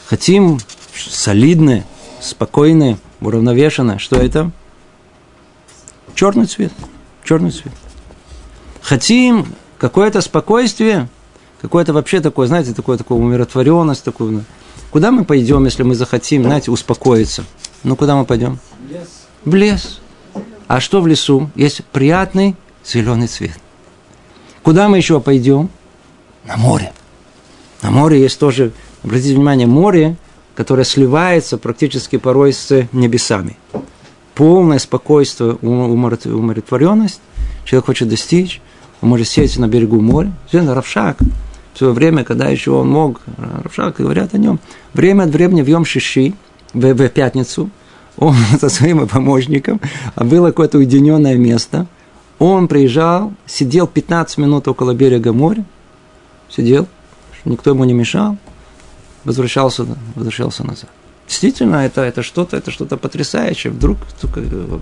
Хотим 0.06 0.58
солидное, 0.94 1.84
спокойное, 2.20 2.98
уравновешенное, 3.20 3.98
что 3.98 4.16
это? 4.16 4.50
Черный 6.14 6.46
цвет, 6.46 6.72
черный 7.24 7.50
цвет. 7.50 7.72
Хотим 8.82 9.46
какое-то 9.84 10.22
спокойствие, 10.22 11.10
какое-то 11.60 11.92
вообще 11.92 12.22
такое, 12.22 12.46
знаете, 12.46 12.72
такое, 12.72 12.96
такое 12.96 13.18
умиротворенность, 13.18 14.02
такую. 14.02 14.46
Куда 14.90 15.10
мы 15.10 15.26
пойдем, 15.26 15.66
если 15.66 15.82
мы 15.82 15.94
захотим, 15.94 16.44
знаете, 16.44 16.70
успокоиться? 16.70 17.44
Ну, 17.82 17.94
куда 17.94 18.16
мы 18.16 18.24
пойдем? 18.24 18.58
В 18.80 18.90
лес. 18.90 19.08
В 19.44 19.54
лес. 19.54 20.00
А 20.68 20.80
что 20.80 21.02
в 21.02 21.06
лесу? 21.06 21.50
Есть 21.54 21.84
приятный 21.92 22.56
зеленый 22.82 23.26
цвет. 23.26 23.58
Куда 24.62 24.88
мы 24.88 24.96
еще 24.96 25.20
пойдем? 25.20 25.68
На 26.46 26.56
море. 26.56 26.94
На 27.82 27.90
море 27.90 28.22
есть 28.22 28.38
тоже, 28.38 28.72
обратите 29.02 29.34
внимание, 29.34 29.66
море, 29.66 30.16
которое 30.54 30.84
сливается 30.84 31.58
практически 31.58 32.16
порой 32.16 32.54
с 32.54 32.88
небесами. 32.92 33.58
Полное 34.34 34.78
спокойствие, 34.78 35.58
умиротворенность. 35.60 37.20
человек 37.66 37.84
хочет 37.84 38.08
достичь, 38.08 38.62
он 39.04 39.10
может 39.10 39.28
сесть 39.28 39.58
на 39.58 39.68
берегу 39.68 40.00
моря. 40.00 40.32
Действительно, 40.44 40.74
Равшак, 40.74 41.18
в 41.74 41.78
свое 41.78 41.92
время, 41.92 42.24
когда 42.24 42.48
еще 42.48 42.70
он 42.70 42.88
мог, 42.88 43.20
Равшак, 43.62 43.96
говорят 43.98 44.32
о 44.32 44.38
нем, 44.38 44.58
время 44.94 45.24
от 45.24 45.28
времени 45.28 45.60
в 45.60 45.66
Йом 45.66 45.84
Шиши, 45.84 46.32
в, 46.72 46.94
в 46.94 47.08
пятницу, 47.10 47.68
он 48.16 48.34
со 48.60 48.70
своим 48.70 49.06
помощником, 49.06 49.78
а 50.14 50.24
было 50.24 50.46
какое-то 50.46 50.78
уединенное 50.78 51.36
место, 51.36 51.86
он 52.38 52.66
приезжал, 52.66 53.34
сидел 53.44 53.86
15 53.86 54.38
минут 54.38 54.68
около 54.68 54.94
берега 54.94 55.34
моря, 55.34 55.66
сидел, 56.48 56.88
никто 57.44 57.72
ему 57.72 57.84
не 57.84 57.92
мешал, 57.92 58.38
возвращался, 59.24 59.84
возвращался 60.14 60.64
назад. 60.64 60.88
Действительно, 61.28 61.76
это, 61.76 62.00
это 62.00 62.22
что-то, 62.22 62.56
это 62.56 62.70
что-то 62.70 62.96
потрясающее. 62.96 63.70
Вдруг 63.70 63.98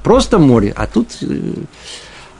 просто 0.04 0.38
море, 0.38 0.72
а 0.76 0.86
тут 0.86 1.08
э, 1.22 1.54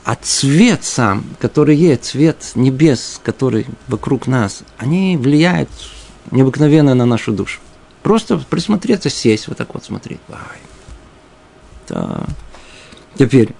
а 0.03 0.15
цвет 0.15 0.83
сам, 0.83 1.23
который 1.39 1.75
есть, 1.75 2.05
цвет 2.05 2.51
небес, 2.55 3.21
который 3.23 3.65
вокруг 3.87 4.27
нас, 4.27 4.63
они 4.77 5.17
влияют 5.17 5.69
необыкновенно 6.31 6.93
на 6.93 7.05
нашу 7.05 7.31
душу. 7.31 7.59
Просто 8.01 8.37
присмотреться, 8.49 9.09
сесть, 9.09 9.47
вот 9.47 9.57
так 9.57 9.73
вот 9.73 9.85
смотреть. 9.85 10.19
Ай. 10.29 10.59
Да. 11.87 12.25
Теперь, 13.15 13.53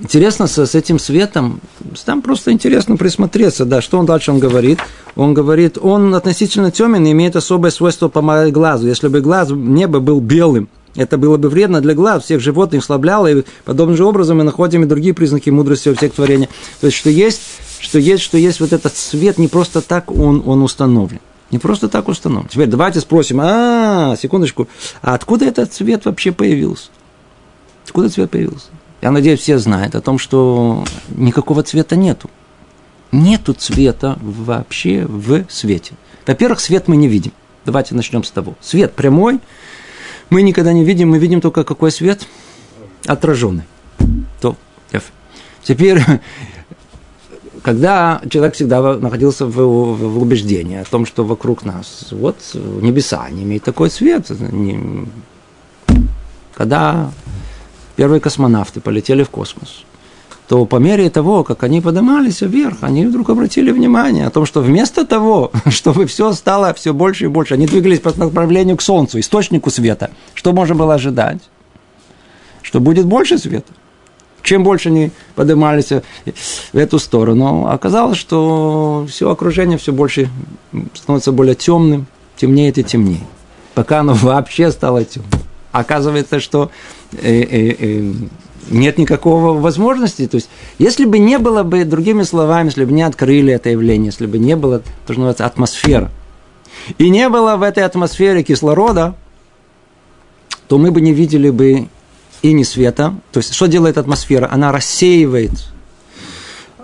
интересно 0.00 0.46
с, 0.46 0.74
этим 0.74 0.98
светом, 0.98 1.60
там 2.04 2.22
просто 2.22 2.50
интересно 2.52 2.96
присмотреться, 2.96 3.64
да, 3.64 3.80
что 3.80 3.98
он 3.98 4.06
дальше 4.06 4.32
он 4.32 4.40
говорит. 4.40 4.80
Он 5.14 5.32
говорит, 5.32 5.78
он 5.80 6.14
относительно 6.14 6.70
темен 6.70 7.06
и 7.06 7.12
имеет 7.12 7.36
особое 7.36 7.70
свойство 7.70 8.08
помогать 8.08 8.52
глазу. 8.52 8.88
Если 8.88 9.08
бы 9.08 9.20
глаз 9.20 9.50
неба 9.50 10.00
был 10.00 10.20
белым, 10.20 10.68
это 10.96 11.18
было 11.18 11.36
бы 11.36 11.48
вредно 11.48 11.80
для 11.80 11.94
глаз, 11.94 12.24
всех 12.24 12.40
животных 12.40 12.82
слабляло, 12.82 13.26
и 13.26 13.44
подобным 13.64 13.96
же 13.96 14.04
образом 14.04 14.38
мы 14.38 14.44
находим 14.44 14.82
и 14.82 14.86
другие 14.86 15.14
признаки 15.14 15.50
мудрости 15.50 15.88
во 15.88 15.94
всех 15.94 16.14
творениях. 16.14 16.50
То 16.80 16.86
есть, 16.86 16.96
что 16.96 17.10
есть, 17.10 17.40
что 17.78 17.98
есть, 17.98 18.22
что 18.22 18.38
есть 18.38 18.60
вот 18.60 18.72
этот 18.72 18.96
свет, 18.96 19.38
не 19.38 19.48
просто 19.48 19.80
так 19.82 20.10
он, 20.10 20.42
он 20.46 20.62
установлен. 20.62 21.20
Не 21.50 21.58
просто 21.58 21.88
так 21.88 22.08
установлен. 22.08 22.48
Теперь 22.48 22.66
давайте 22.66 23.00
спросим, 23.00 23.40
а, 23.40 24.16
секундочку, 24.20 24.68
а 25.02 25.14
откуда 25.14 25.44
этот 25.44 25.72
цвет 25.72 26.06
вообще 26.06 26.32
появился? 26.32 26.88
Откуда 27.84 28.08
цвет 28.08 28.30
появился? 28.30 28.68
Я 29.02 29.10
надеюсь, 29.10 29.40
все 29.40 29.58
знают 29.58 29.94
о 29.94 30.00
том, 30.00 30.18
что 30.18 30.84
никакого 31.10 31.62
цвета 31.62 31.94
нету. 31.94 32.30
Нету 33.12 33.52
цвета 33.52 34.18
вообще 34.20 35.06
в 35.06 35.44
свете. 35.48 35.94
Во-первых, 36.26 36.58
свет 36.58 36.88
мы 36.88 36.96
не 36.96 37.06
видим. 37.06 37.32
Давайте 37.64 37.94
начнем 37.94 38.24
с 38.24 38.30
того. 38.30 38.54
Свет 38.60 38.94
прямой– 38.94 39.38
мы 40.30 40.42
никогда 40.42 40.72
не 40.72 40.84
видим, 40.84 41.10
мы 41.10 41.18
видим 41.18 41.40
только 41.40 41.64
какой 41.64 41.90
свет 41.90 42.26
отраженный. 43.06 43.64
То, 44.40 44.56
Теперь, 45.66 46.00
когда 47.62 48.20
человек 48.30 48.54
всегда 48.54 48.96
находился 48.96 49.46
в, 49.46 49.50
в, 49.50 49.96
в 49.96 50.22
убеждении 50.22 50.78
о 50.78 50.84
том, 50.84 51.06
что 51.06 51.24
вокруг 51.24 51.64
нас, 51.64 52.08
вот 52.12 52.36
небеса 52.54 53.28
не 53.30 53.42
имеют 53.42 53.64
такой 53.64 53.90
свет, 53.90 54.30
не, 54.30 55.08
когда 56.54 57.10
первые 57.96 58.20
космонавты 58.20 58.80
полетели 58.80 59.24
в 59.24 59.30
космос, 59.30 59.84
то 60.48 60.64
по 60.64 60.76
мере 60.76 61.10
того, 61.10 61.42
как 61.42 61.64
они 61.64 61.80
поднимались 61.80 62.40
вверх, 62.40 62.78
они 62.82 63.06
вдруг 63.06 63.30
обратили 63.30 63.72
внимание 63.72 64.26
о 64.26 64.30
том, 64.30 64.46
что 64.46 64.60
вместо 64.60 65.04
того, 65.04 65.50
чтобы 65.68 66.06
все 66.06 66.32
стало 66.32 66.72
все 66.74 66.94
больше 66.94 67.24
и 67.24 67.28
больше, 67.28 67.54
они 67.54 67.66
двигались 67.66 68.00
по 68.00 68.12
направлению 68.16 68.76
к 68.76 68.82
Солнцу, 68.82 69.18
источнику 69.18 69.70
света. 69.70 70.10
Что 70.34 70.52
можно 70.52 70.74
было 70.74 70.94
ожидать? 70.94 71.40
Что 72.62 72.80
будет 72.80 73.06
больше 73.06 73.38
света. 73.38 73.72
Чем 74.42 74.62
больше 74.62 74.90
они 74.90 75.10
поднимались 75.34 75.90
в 75.90 76.76
эту 76.76 77.00
сторону, 77.00 77.66
оказалось, 77.66 78.16
что 78.16 79.04
все 79.10 79.28
окружение 79.28 79.76
все 79.76 79.92
больше 79.92 80.28
становится 80.94 81.32
более 81.32 81.56
темным, 81.56 82.06
темнеет 82.36 82.78
и 82.78 82.84
темнее. 82.84 83.26
Пока 83.74 84.00
оно 84.00 84.14
вообще 84.14 84.70
стало 84.70 85.04
темным. 85.04 85.30
Оказывается, 85.72 86.38
что 86.38 86.70
э, 87.12 87.42
э, 87.42 87.76
э, 87.78 88.12
нет 88.70 88.98
никакого 88.98 89.58
возможности. 89.58 90.26
То 90.26 90.36
есть, 90.36 90.48
если 90.78 91.04
бы 91.04 91.18
не 91.18 91.38
было 91.38 91.62
бы, 91.62 91.84
другими 91.84 92.22
словами, 92.22 92.66
если 92.66 92.84
бы 92.84 92.92
не 92.92 93.02
открыли 93.02 93.52
это 93.52 93.70
явление, 93.70 94.06
если 94.06 94.26
бы 94.26 94.38
не 94.38 94.56
было, 94.56 94.80
то, 94.80 95.12
что 95.12 95.14
называется, 95.14 95.46
атмосфера, 95.46 96.10
и 96.98 97.08
не 97.08 97.28
было 97.28 97.56
в 97.56 97.62
этой 97.62 97.84
атмосфере 97.84 98.42
кислорода, 98.42 99.14
то 100.68 100.78
мы 100.78 100.90
бы 100.90 101.00
не 101.00 101.12
видели 101.12 101.50
бы 101.50 101.88
и 102.42 102.52
не 102.52 102.64
света. 102.64 103.14
То 103.32 103.38
есть, 103.38 103.54
что 103.54 103.66
делает 103.66 103.98
атмосфера? 103.98 104.48
Она 104.50 104.72
рассеивает 104.72 105.52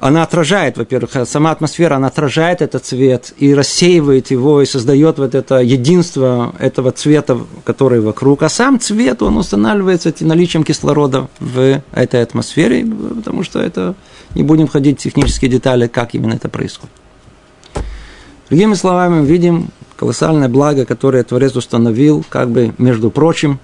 она 0.03 0.25
отражает, 0.25 0.79
во-первых, 0.79 1.29
сама 1.29 1.53
атмосфера, 1.53 1.95
она 1.95 2.09
отражает 2.09 2.61
этот 2.61 2.85
цвет 2.85 3.33
и 3.39 3.55
рассеивает 3.55 4.33
его, 4.33 4.61
и 4.61 4.67
создает 4.67 5.19
вот 5.19 5.37
это 5.37 5.61
единство 5.61 6.53
этого 6.59 6.91
цвета, 6.91 7.39
который 7.63 8.01
вокруг. 8.01 8.43
А 8.43 8.49
сам 8.49 8.81
цвет, 8.81 9.23
он 9.23 9.37
устанавливается 9.37 10.13
наличием 10.19 10.65
кислорода 10.65 11.29
в 11.39 11.81
этой 11.93 12.21
атмосфере, 12.21 12.85
потому 12.85 13.45
что 13.45 13.61
это, 13.61 13.95
не 14.35 14.43
будем 14.43 14.67
входить 14.67 14.99
в 14.99 15.03
технические 15.05 15.49
детали, 15.53 15.87
как 15.87 16.17
именно 16.17 16.35
это 16.35 16.49
происходит. 16.49 16.91
Другими 18.49 18.75
словами, 18.75 19.21
мы 19.21 19.27
видим 19.27 19.69
колоссальное 19.95 20.49
благо, 20.49 20.85
которое 20.85 21.23
Творец 21.23 21.55
установил, 21.55 22.25
как 22.29 22.51
бы, 22.51 22.75
между 22.77 23.13
прочим, 23.13 23.61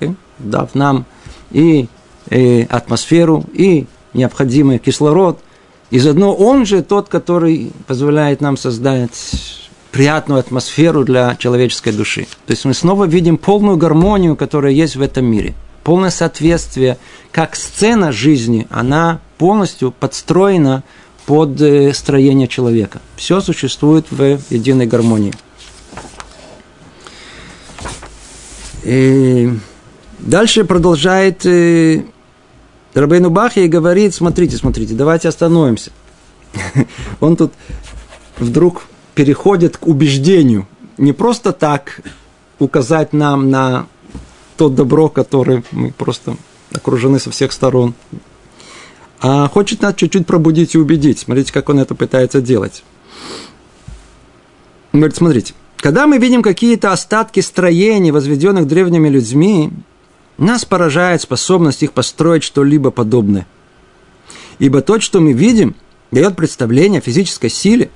okay, 0.00 0.14
дав 0.38 0.74
нам 0.74 1.04
и, 1.50 1.86
и 2.30 2.66
атмосферу, 2.70 3.44
и 3.52 3.84
необходимый 4.14 4.78
кислород– 4.78 5.38
и 5.92 5.98
заодно 5.98 6.34
он 6.34 6.64
же 6.64 6.82
тот, 6.82 7.10
который 7.10 7.70
позволяет 7.86 8.40
нам 8.40 8.56
создать 8.56 9.70
приятную 9.90 10.40
атмосферу 10.40 11.04
для 11.04 11.36
человеческой 11.36 11.92
души. 11.92 12.26
То 12.46 12.52
есть 12.52 12.64
мы 12.64 12.72
снова 12.72 13.04
видим 13.04 13.36
полную 13.36 13.76
гармонию, 13.76 14.34
которая 14.34 14.72
есть 14.72 14.96
в 14.96 15.02
этом 15.02 15.26
мире. 15.26 15.52
Полное 15.84 16.08
соответствие, 16.08 16.96
как 17.30 17.54
сцена 17.56 18.10
жизни, 18.10 18.66
она 18.70 19.20
полностью 19.36 19.92
подстроена 19.92 20.82
под 21.26 21.60
э, 21.60 21.92
строение 21.92 22.48
человека. 22.48 23.02
Все 23.16 23.42
существует 23.42 24.06
в 24.10 24.38
единой 24.48 24.86
гармонии. 24.86 25.34
И 28.82 29.50
дальше 30.20 30.64
продолжает 30.64 31.44
Рабейну 32.94 33.30
Бахи 33.30 33.66
говорит, 33.66 34.14
смотрите, 34.14 34.56
смотрите, 34.56 34.94
давайте 34.94 35.28
остановимся. 35.28 35.90
Он 37.20 37.36
тут 37.36 37.52
вдруг 38.38 38.82
переходит 39.14 39.76
к 39.78 39.86
убеждению. 39.86 40.66
Не 40.98 41.12
просто 41.12 41.52
так 41.52 42.00
указать 42.58 43.12
нам 43.12 43.50
на 43.50 43.86
то 44.56 44.68
добро, 44.68 45.08
которое 45.08 45.64
мы 45.72 45.90
просто 45.90 46.36
окружены 46.72 47.18
со 47.18 47.30
всех 47.30 47.52
сторон. 47.52 47.94
А 49.20 49.48
хочет 49.48 49.82
нас 49.82 49.94
чуть-чуть 49.94 50.26
пробудить 50.26 50.74
и 50.74 50.78
убедить. 50.78 51.20
Смотрите, 51.20 51.52
как 51.52 51.68
он 51.68 51.78
это 51.78 51.94
пытается 51.94 52.40
делать. 52.40 52.84
Он 54.92 55.00
говорит, 55.00 55.16
смотрите, 55.16 55.54
когда 55.76 56.06
мы 56.06 56.18
видим 56.18 56.42
какие-то 56.42 56.92
остатки 56.92 57.40
строений, 57.40 58.10
возведенных 58.10 58.66
древними 58.66 59.08
людьми, 59.08 59.70
нас 60.38 60.64
поражает 60.64 61.22
способность 61.22 61.82
их 61.82 61.92
построить 61.92 62.42
что-либо 62.42 62.90
подобное. 62.90 63.46
Ибо 64.58 64.80
то, 64.80 65.00
что 65.00 65.20
мы 65.20 65.32
видим, 65.32 65.74
дает 66.10 66.36
представление 66.36 66.98
о 67.00 67.02
физической 67.02 67.48
силе 67.48 67.90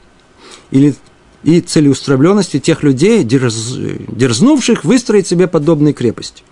или 0.70 0.94
и 1.42 1.60
целеустремленности 1.60 2.58
тех 2.58 2.82
людей, 2.82 3.22
дерз, 3.22 3.76
дерзнувших 3.76 4.84
выстроить 4.84 5.28
себе 5.28 5.46
подобные 5.46 5.94
крепости. 5.94 6.42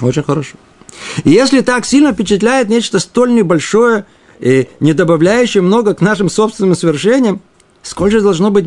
Очень 0.00 0.22
хорошо. 0.22 0.56
И 1.24 1.30
если 1.30 1.60
так 1.60 1.84
сильно 1.84 2.14
впечатляет 2.14 2.70
нечто 2.70 2.98
столь 2.98 3.34
небольшое 3.34 4.06
и 4.38 4.68
не 4.80 4.94
добавляющее 4.94 5.62
много 5.62 5.94
к 5.94 6.00
нашим 6.00 6.30
собственным 6.30 6.74
совершениям, 6.74 7.42
сколь 7.82 8.10
же 8.10 8.22
должно 8.22 8.50
быть, 8.50 8.64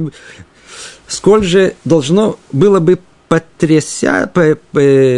сколь 1.08 1.43
же 1.43 1.76
должно 1.86 2.38
было 2.52 2.80
бы 2.80 3.00
потряся, 3.34 4.30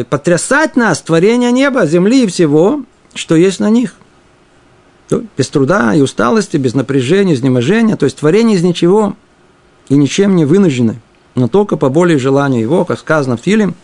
потрясать 0.09 0.77
нас 0.77 1.01
творение 1.01 1.51
неба, 1.51 1.85
земли 1.85 2.23
и 2.23 2.27
всего, 2.27 2.83
что 3.13 3.35
есть 3.35 3.59
на 3.59 3.69
них. 3.69 3.95
Без 5.37 5.49
труда 5.49 5.93
и 5.93 6.01
усталости, 6.01 6.55
без 6.55 6.75
напряжения, 6.75 7.33
изнеможения, 7.33 7.97
то 7.97 8.05
есть 8.05 8.17
творение 8.17 8.55
из 8.55 8.63
ничего 8.63 9.15
и 9.89 9.95
ничем 9.95 10.37
не 10.37 10.45
вынуждены, 10.45 11.01
но 11.35 11.49
только 11.49 11.75
по 11.75 11.89
более 11.89 12.17
желанию 12.17 12.61
его, 12.61 12.85
как 12.85 12.99
сказано 12.99 13.35
в 13.35 13.41
Филим, 13.41 13.75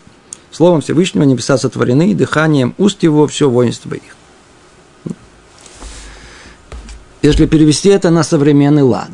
словом 0.50 0.80
Всевышнего 0.80 1.24
небеса 1.24 1.58
сотворены, 1.58 2.10
и 2.10 2.14
дыханием 2.14 2.74
уст 2.78 3.02
его 3.02 3.26
все 3.26 3.50
воинство 3.50 3.94
их. 3.94 4.16
Если 7.20 7.44
перевести 7.44 7.90
это 7.90 8.08
на 8.08 8.22
современный 8.22 8.82
лад, 8.82 9.10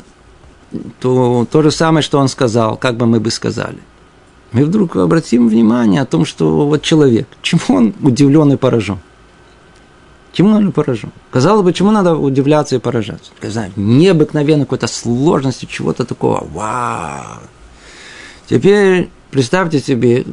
то 1.00 1.44
то 1.50 1.62
же 1.62 1.72
самое, 1.72 2.04
что 2.04 2.20
он 2.20 2.28
сказал, 2.28 2.76
как 2.76 2.96
бы 2.96 3.06
мы 3.06 3.18
бы 3.18 3.32
сказали– 3.32 3.78
мы 4.52 4.64
вдруг 4.64 4.96
обратим 4.96 5.48
внимание 5.48 6.00
о 6.00 6.06
том, 6.06 6.24
что 6.24 6.66
вот 6.66 6.82
человек, 6.82 7.28
чему 7.42 7.62
он 7.68 7.94
удивлен 8.02 8.52
и 8.52 8.56
поражен? 8.56 8.98
Чему 10.32 10.50
надо 10.50 10.70
поражен? 10.70 11.10
Казалось 11.30 11.64
бы, 11.64 11.72
чему 11.72 11.90
надо 11.90 12.14
удивляться 12.14 12.76
и 12.76 12.78
поражаться? 12.78 13.32
Знаю, 13.42 13.72
необыкновенно 13.76 14.64
какой-то 14.64 14.86
сложности, 14.86 15.66
чего-то 15.66 16.04
такого. 16.04 16.46
Вау! 16.52 17.40
Теперь 18.46 19.10
представьте 19.30 19.80
себе, 19.80 20.24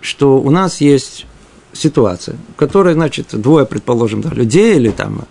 что 0.00 0.38
у 0.40 0.50
нас 0.50 0.80
есть 0.80 1.26
ситуация, 1.72 2.36
в 2.54 2.56
которой, 2.56 2.94
значит, 2.94 3.28
двое, 3.32 3.66
предположим, 3.66 4.20
да, 4.20 4.30
людей 4.30 4.76
или 4.76 4.90
там 4.90 5.24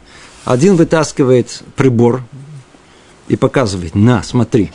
один 0.45 0.75
вытаскивает 0.75 1.63
прибор 1.75 2.21
и 3.27 3.36
показывает, 3.36 3.95
на, 3.95 4.23
смотри, 4.23 4.71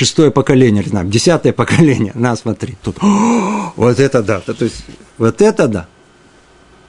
шестое 0.00 0.30
поколение, 0.30 0.82
или 0.82 0.88
там, 0.88 1.10
десятое 1.10 1.52
поколение, 1.52 2.12
на, 2.14 2.34
смотри, 2.34 2.78
тут, 2.82 2.96
вот 3.76 4.00
это 4.00 4.22
да, 4.22 4.40
то 4.40 4.54
есть, 4.58 4.82
вот 5.18 5.42
это 5.42 5.68
да, 5.68 5.86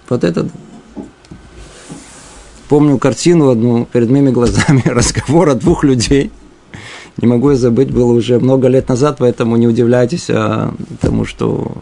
вот 0.08 0.24
это 0.24 0.44
да. 0.44 0.52
Помню 2.70 2.98
картину 2.98 3.50
одну 3.50 3.86
перед 3.86 4.10
моими 4.10 4.32
глазами, 4.32 4.82
разговора 4.86 5.56
двух 5.56 5.84
людей, 5.84 6.32
не 7.18 7.28
могу 7.28 7.52
я 7.52 7.58
забыть, 7.58 7.92
было 7.92 8.14
уже 8.14 8.40
много 8.40 8.70
лет 8.70 8.88
назад, 8.88 9.18
поэтому 9.20 9.58
не 9.58 9.68
удивляйтесь 9.68 10.30
а, 10.30 10.74
тому, 11.02 11.26
что 11.26 11.74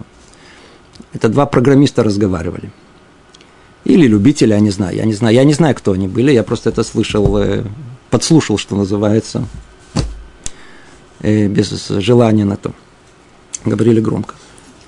это 1.13 1.29
два 1.29 1.45
программиста 1.45 2.03
разговаривали. 2.03 2.71
Или 3.85 4.07
любители, 4.07 4.49
я 4.53 4.59
не 4.59 4.71
знаю, 4.71 4.95
я 4.95 5.05
не 5.05 5.13
знаю, 5.13 5.35
я 5.35 5.43
не 5.43 5.53
знаю, 5.53 5.75
кто 5.75 5.91
они 5.91 6.07
были, 6.07 6.31
я 6.31 6.41
просто 6.41 6.71
это 6.71 6.83
слышал, 6.83 7.37
э, 7.37 7.63
подслушал, 8.09 8.57
что 8.57 8.75
называется, 8.75 9.43
э, 11.21 11.47
без 11.47 11.87
желания 11.87 12.45
на 12.45 12.57
то. 12.57 12.71
Говорили 13.65 13.99
громко. 13.99 14.35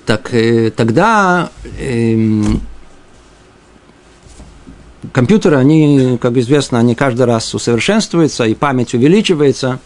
Так 0.06 0.34
э, 0.34 0.70
тогда 0.70 1.50
эм, 1.78 2.60
компьютеры, 5.12 5.56
они, 5.56 6.18
как 6.20 6.36
известно, 6.36 6.78
они 6.78 6.94
каждый 6.94 7.26
раз 7.26 7.54
усовершенствуются, 7.54 8.44
и 8.44 8.54
память 8.54 8.94
увеличивается. 8.94 9.80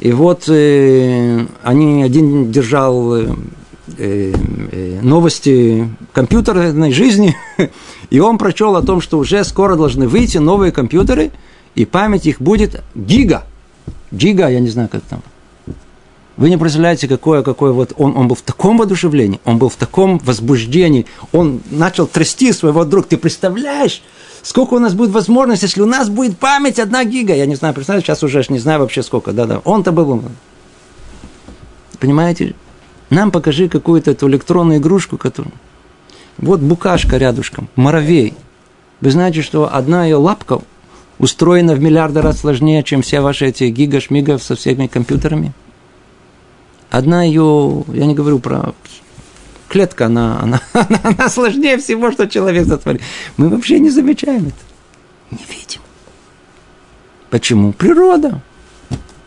И 0.00 0.12
вот 0.12 0.48
э, 0.48 1.46
они, 1.62 2.02
один 2.02 2.50
держал 2.50 3.14
э, 3.14 3.26
э, 3.96 5.00
новости 5.02 5.88
компьютерной 6.12 6.92
жизни, 6.92 7.36
и 8.10 8.18
он 8.18 8.38
прочел 8.38 8.76
о 8.76 8.82
том, 8.82 9.00
что 9.00 9.18
уже 9.18 9.44
скоро 9.44 9.76
должны 9.76 10.08
выйти 10.08 10.38
новые 10.38 10.72
компьютеры, 10.72 11.30
и 11.74 11.84
память 11.84 12.26
их 12.26 12.40
будет 12.40 12.82
гига. 12.94 13.44
Гига, 14.10 14.48
я 14.48 14.60
не 14.60 14.68
знаю, 14.68 14.88
как 14.90 15.02
там. 15.02 15.22
Вы 16.36 16.50
не 16.50 16.56
представляете, 16.56 17.06
какое, 17.06 17.42
какое 17.42 17.70
вот 17.70 17.92
он, 17.96 18.16
он 18.16 18.26
был 18.26 18.34
в 18.34 18.42
таком 18.42 18.78
воодушевлении, 18.78 19.40
он 19.44 19.58
был 19.58 19.68
в 19.68 19.76
таком 19.76 20.18
возбуждении, 20.18 21.06
он 21.30 21.60
начал 21.70 22.08
трясти 22.08 22.52
своего 22.52 22.84
друга. 22.84 23.06
Ты 23.10 23.18
представляешь, 23.18 24.02
сколько 24.42 24.74
у 24.74 24.78
нас 24.80 24.94
будет 24.94 25.10
возможностей, 25.10 25.66
если 25.66 25.80
у 25.80 25.86
нас 25.86 26.08
будет 26.08 26.36
память 26.38 26.80
одна 26.80 27.04
гига. 27.04 27.34
Я 27.34 27.46
не 27.46 27.54
знаю, 27.54 27.72
представляете, 27.72 28.06
сейчас 28.06 28.24
уже 28.24 28.44
не 28.48 28.58
знаю 28.58 28.80
вообще 28.80 29.04
сколько. 29.04 29.32
Да-да, 29.32 29.60
он-то 29.64 29.92
был. 29.92 30.24
Понимаете, 32.00 32.54
нам 33.10 33.30
покажи 33.30 33.68
какую-то 33.68 34.10
эту 34.10 34.28
электронную 34.28 34.78
игрушку, 34.78 35.16
которую... 35.16 35.52
Вот 36.38 36.58
букашка 36.58 37.16
рядышком, 37.16 37.68
муравей. 37.76 38.34
Вы 39.00 39.12
знаете, 39.12 39.40
что 39.40 39.72
одна 39.72 40.04
ее 40.04 40.16
лапка 40.16 40.60
устроена 41.20 41.74
в 41.74 41.80
миллиарды 41.80 42.20
раз 42.22 42.40
сложнее, 42.40 42.82
чем 42.82 43.02
все 43.02 43.20
ваши 43.20 43.46
эти 43.46 43.64
гига-шмига 43.64 44.38
со 44.38 44.56
всеми 44.56 44.88
компьютерами? 44.88 45.52
Одна 46.94 47.24
ее, 47.24 47.84
я 47.88 48.06
не 48.06 48.14
говорю 48.14 48.38
про 48.38 48.72
клетка, 49.68 50.06
она, 50.06 50.38
она, 50.40 50.60
она, 50.72 51.00
она 51.02 51.28
сложнее 51.28 51.76
всего, 51.76 52.12
что 52.12 52.28
человек 52.28 52.68
сотворил. 52.68 53.00
Мы 53.36 53.48
вообще 53.48 53.80
не 53.80 53.90
замечаем 53.90 54.46
это. 54.46 54.56
Не 55.32 55.44
видим. 55.52 55.80
Почему? 57.30 57.72
Природа. 57.72 58.40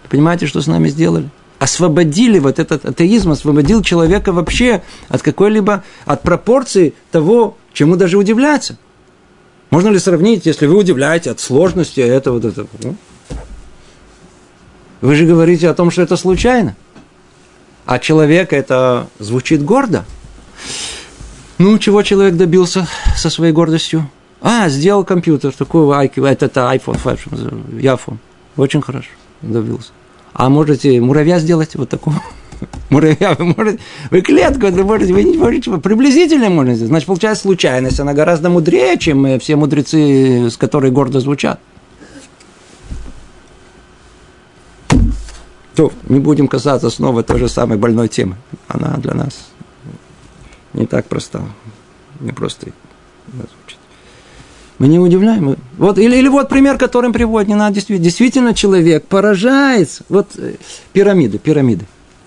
Понимаете, 0.10 0.48
что 0.48 0.62
с 0.62 0.68
нами 0.68 0.88
сделали? 0.88 1.30
освободили 1.60 2.40
вот 2.40 2.60
этот 2.60 2.86
атеизм, 2.86 3.32
освободил 3.32 3.82
человека 3.82 4.32
вообще 4.32 4.84
от 5.10 5.22
какой-либо, 5.22 5.84
от 6.06 6.22
пропорции 6.22 6.94
того, 7.12 7.58
чему 7.74 7.98
даже 7.98 8.18
удивляться. 8.18 8.78
Можно 9.72 9.90
ли 9.90 10.00
сравнить, 10.00 10.46
если 10.46 10.68
вы 10.68 10.78
удивляете 10.78 11.32
от 11.32 11.42
сложности 11.42 12.00
этого, 12.00 12.36
вот 12.36 12.46
этого? 12.46 12.68
Ну? 12.82 12.96
Вы 15.02 15.16
же 15.16 15.26
говорите 15.26 15.68
о 15.68 15.74
том, 15.74 15.92
что 15.92 16.04
это 16.04 16.16
случайно. 16.16 16.76
А 17.88 18.00
человек 18.00 18.52
это 18.52 19.08
звучит 19.18 19.64
гордо. 19.64 20.04
Ну, 21.58 21.80
чего 21.80 22.04
человек 22.04 22.36
добился 22.36 22.86
со 23.16 23.30
своей 23.30 23.54
гордостью? 23.54 24.10
А, 24.42 24.68
сделал 24.68 25.06
компьютер, 25.06 25.54
такой, 25.54 26.06
это, 26.06 26.46
это 26.46 26.72
iPhone 26.74 27.00
5, 27.02 27.20
iPhone. 27.82 28.18
Очень 28.58 28.82
хорошо 28.82 29.10
добился. 29.42 29.92
А 30.34 30.50
можете 30.50 31.00
муравья 31.00 31.40
сделать 31.40 31.76
вот 31.76 31.88
такого? 31.88 32.22
Муравья, 32.90 33.36
вы 33.40 33.46
можете, 33.46 33.80
вы 34.12 34.22
клетку, 34.22 34.68
вы 34.68 34.84
можете, 34.84 35.14
вы 35.14 35.24
не 35.24 35.38
можете, 35.38 35.72
приблизительно 35.78 36.50
можете. 36.50 36.88
Значит, 36.88 37.08
получается 37.08 37.44
случайность, 37.44 38.02
она 38.02 38.14
гораздо 38.14 38.50
мудрее, 38.50 38.98
чем 38.98 39.40
все 39.40 39.56
мудрецы, 39.56 40.50
с 40.50 40.58
которой 40.58 40.92
гордо 40.92 41.22
звучат. 41.22 41.60
То, 45.78 45.92
не 46.10 46.20
будем 46.20 46.48
касаться 46.48 46.90
снова 46.90 47.22
той 47.22 47.38
же 47.38 47.48
самой 47.48 47.78
больной 47.78 48.08
темы. 48.08 48.36
Она 48.68 48.98
для 48.98 49.14
нас 49.14 49.50
не 50.74 50.88
так 50.88 51.06
проста. 51.06 51.44
Не 52.20 52.32
просто. 52.32 52.72
Мы 54.80 54.88
не 54.88 54.98
удивляем. 54.98 55.56
Вот, 55.78 56.00
или, 56.00 56.16
или 56.16 56.28
вот 56.30 56.50
пример, 56.50 56.80
которым 56.80 57.14
приводит, 57.14 57.48
не 57.48 57.54
надо 57.54 57.76
действительно. 57.76 58.04
Действительно 58.04 58.54
человек 58.56 59.06
поражается. 59.06 60.04
Вот 60.10 60.30
э, 60.38 60.56
пирамиды, 60.94 61.38
пирамиды. 61.38 61.86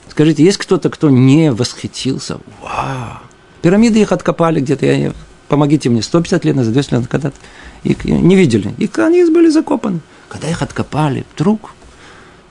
Скажите, 0.08 0.44
есть 0.44 0.58
кто-то, 0.58 0.88
кто 0.88 1.10
не 1.10 1.50
восхитился? 1.50 2.38
Вау! 2.62 3.18
Пирамиды 3.62 4.00
их 4.00 4.12
откопали 4.12 4.60
где-то, 4.60 4.86
я, 4.86 5.12
помогите 5.48 5.88
мне, 5.88 6.02
150 6.02 6.44
лет 6.44 6.54
назад, 6.54 6.72
200 6.72 6.90
лет 6.90 6.98
назад, 7.00 7.10
когда-то. 7.10 7.36
Их 7.82 8.04
не 8.04 8.36
видели. 8.36 8.72
И 8.78 8.88
они 8.98 9.24
были 9.24 9.48
закопаны. 9.48 9.98
Когда 10.28 10.48
их 10.48 10.62
откопали, 10.62 11.26
вдруг, 11.34 11.72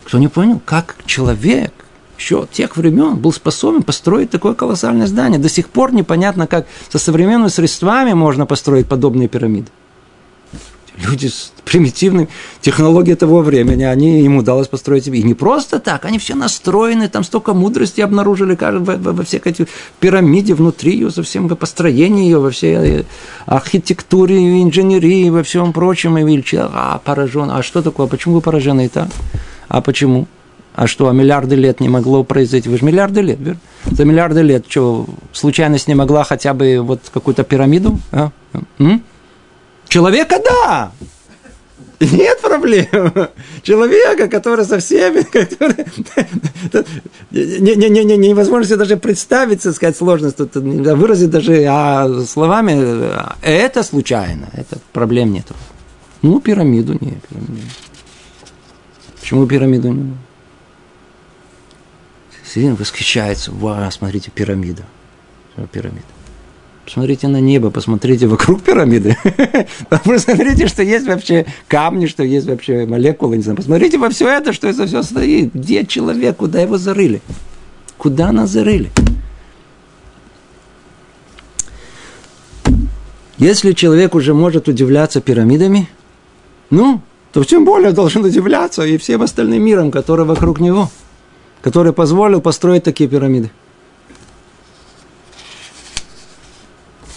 кто 0.09 0.17
не 0.17 0.27
понял, 0.27 0.59
как 0.65 0.95
человек 1.05 1.71
еще 2.17 2.47
тех 2.51 2.77
времен 2.77 3.17
был 3.17 3.31
способен 3.31 3.83
построить 3.83 4.31
такое 4.31 4.55
колоссальное 4.55 5.05
здание. 5.05 5.39
До 5.39 5.49
сих 5.49 5.69
пор 5.69 5.93
непонятно, 5.93 6.47
как 6.47 6.65
со 6.89 6.97
современными 6.97 7.49
средствами 7.49 8.13
можно 8.13 8.47
построить 8.47 8.87
подобные 8.87 9.27
пирамиды 9.27 9.69
люди 11.07 11.27
с 11.27 11.53
примитивной 11.63 12.27
технологией 12.59 13.15
того 13.15 13.39
времени, 13.39 13.83
они, 13.83 14.21
им 14.21 14.35
удалось 14.35 14.67
построить. 14.67 15.07
И 15.07 15.23
не 15.23 15.33
просто 15.33 15.79
так, 15.79 16.03
они 16.03 16.19
все 16.19 16.35
настроены, 16.35 17.07
там 17.07 17.23
столько 17.23 17.53
мудрости 17.53 18.01
обнаружили 18.01 18.57
во, 18.59 18.97
во, 18.97 19.13
во 19.13 19.23
всех 19.23 19.47
этих 19.47 19.67
пирамиде, 20.01 20.55
внутри 20.55 20.93
ее, 20.93 21.09
со 21.09 21.23
всем 21.23 21.47
построении 21.47 22.25
ее, 22.25 22.39
во 22.39 22.51
всей 22.51 22.75
э, 22.75 23.03
архитектуре, 23.45 24.61
инженерии, 24.61 25.29
во 25.29 25.41
всем 25.43 25.71
прочем. 25.71 26.17
И 26.17 26.43
человек, 26.43 26.71
а, 26.73 26.97
поражен. 26.97 27.49
А 27.49 27.63
что 27.63 27.81
такое? 27.81 28.07
Почему 28.07 28.35
вы 28.35 28.41
поражены 28.41 28.87
и 28.87 28.89
так? 28.89 29.07
А 29.69 29.81
почему? 29.81 30.27
А 30.75 30.87
что, 30.87 31.07
а 31.07 31.13
миллиарды 31.13 31.55
лет 31.55 31.79
не 31.79 31.89
могло 31.89 32.23
произойти? 32.23 32.69
Вы 32.69 32.77
же 32.77 32.85
миллиарды 32.85 33.21
лет, 33.21 33.39
верно? 33.39 33.61
За 33.85 34.03
миллиарды 34.03 34.41
лет 34.41 34.65
что, 34.67 35.05
случайность 35.31 35.87
не 35.87 35.95
могла 35.95 36.23
хотя 36.23 36.53
бы 36.53 36.79
вот 36.81 37.01
какую-то 37.13 37.43
пирамиду? 37.43 37.99
А? 38.11 38.31
М? 38.79 39.03
Человека– 39.87 40.39
да. 40.43 40.91
Нет 41.99 42.39
проблем. 42.41 42.87
Человека, 43.61 44.29
который 44.29 44.63
со 44.63 44.79
всеми, 44.79 45.21
который... 45.23 45.85
не, 47.31 47.75
не, 47.75 47.89
не, 47.89 48.05
не, 48.05 48.17
невозможно 48.29 48.65
себе 48.65 48.77
даже 48.77 48.95
представить, 48.95 49.61
сказать, 49.61 49.97
сложность, 49.97 50.39
выразить 50.39 51.29
даже 51.29 51.65
а, 51.67 52.23
словами. 52.25 53.11
Это 53.41 53.83
случайно, 53.83 54.47
это 54.53 54.77
проблем 54.93 55.33
нет. 55.33 55.47
Ну, 56.21 56.39
пирамиду 56.39 56.93
нет. 56.93 57.21
Пирамиду. 57.27 57.61
Почему 59.29 59.45
пирамиду? 59.45 59.95
Сидим, 62.43 62.73
восхищается. 62.73 63.51
Вау, 63.51 63.91
смотрите, 63.91 64.31
пирамида. 64.31 64.81
Пирамида. 65.71 66.01
Посмотрите 66.83 67.27
на 67.27 67.39
небо, 67.39 67.69
посмотрите 67.69 68.25
вокруг 68.25 68.63
пирамиды. 68.63 69.15
Посмотрите, 69.89 70.67
что 70.67 70.81
есть 70.81 71.05
вообще 71.05 71.45
камни, 71.67 72.07
что 72.07 72.23
есть 72.23 72.47
вообще 72.47 72.87
молекулы, 72.87 73.37
не 73.37 73.43
знаю. 73.43 73.57
Посмотрите 73.57 73.99
во 73.99 74.09
все 74.09 74.27
это, 74.27 74.51
что 74.51 74.67
это 74.67 74.87
все 74.87 75.03
стоит. 75.03 75.53
Где 75.53 75.85
человек, 75.85 76.37
куда 76.37 76.61
его 76.61 76.79
зарыли? 76.79 77.21
Куда 77.99 78.31
нас 78.31 78.49
зарыли? 78.49 78.89
Если 83.37 83.73
человек 83.73 84.15
уже 84.15 84.33
может 84.33 84.67
удивляться 84.67 85.21
пирамидами, 85.21 85.87
ну, 86.71 87.03
то 87.31 87.43
тем 87.43 87.65
более 87.65 87.91
должен 87.91 88.23
удивляться 88.23 88.83
и 88.83 88.97
всем 88.97 89.21
остальным 89.21 89.63
миром, 89.63 89.91
который 89.91 90.25
вокруг 90.25 90.59
него, 90.59 90.89
который 91.61 91.93
позволил 91.93 92.41
построить 92.41 92.83
такие 92.83 93.09
пирамиды. 93.09 93.51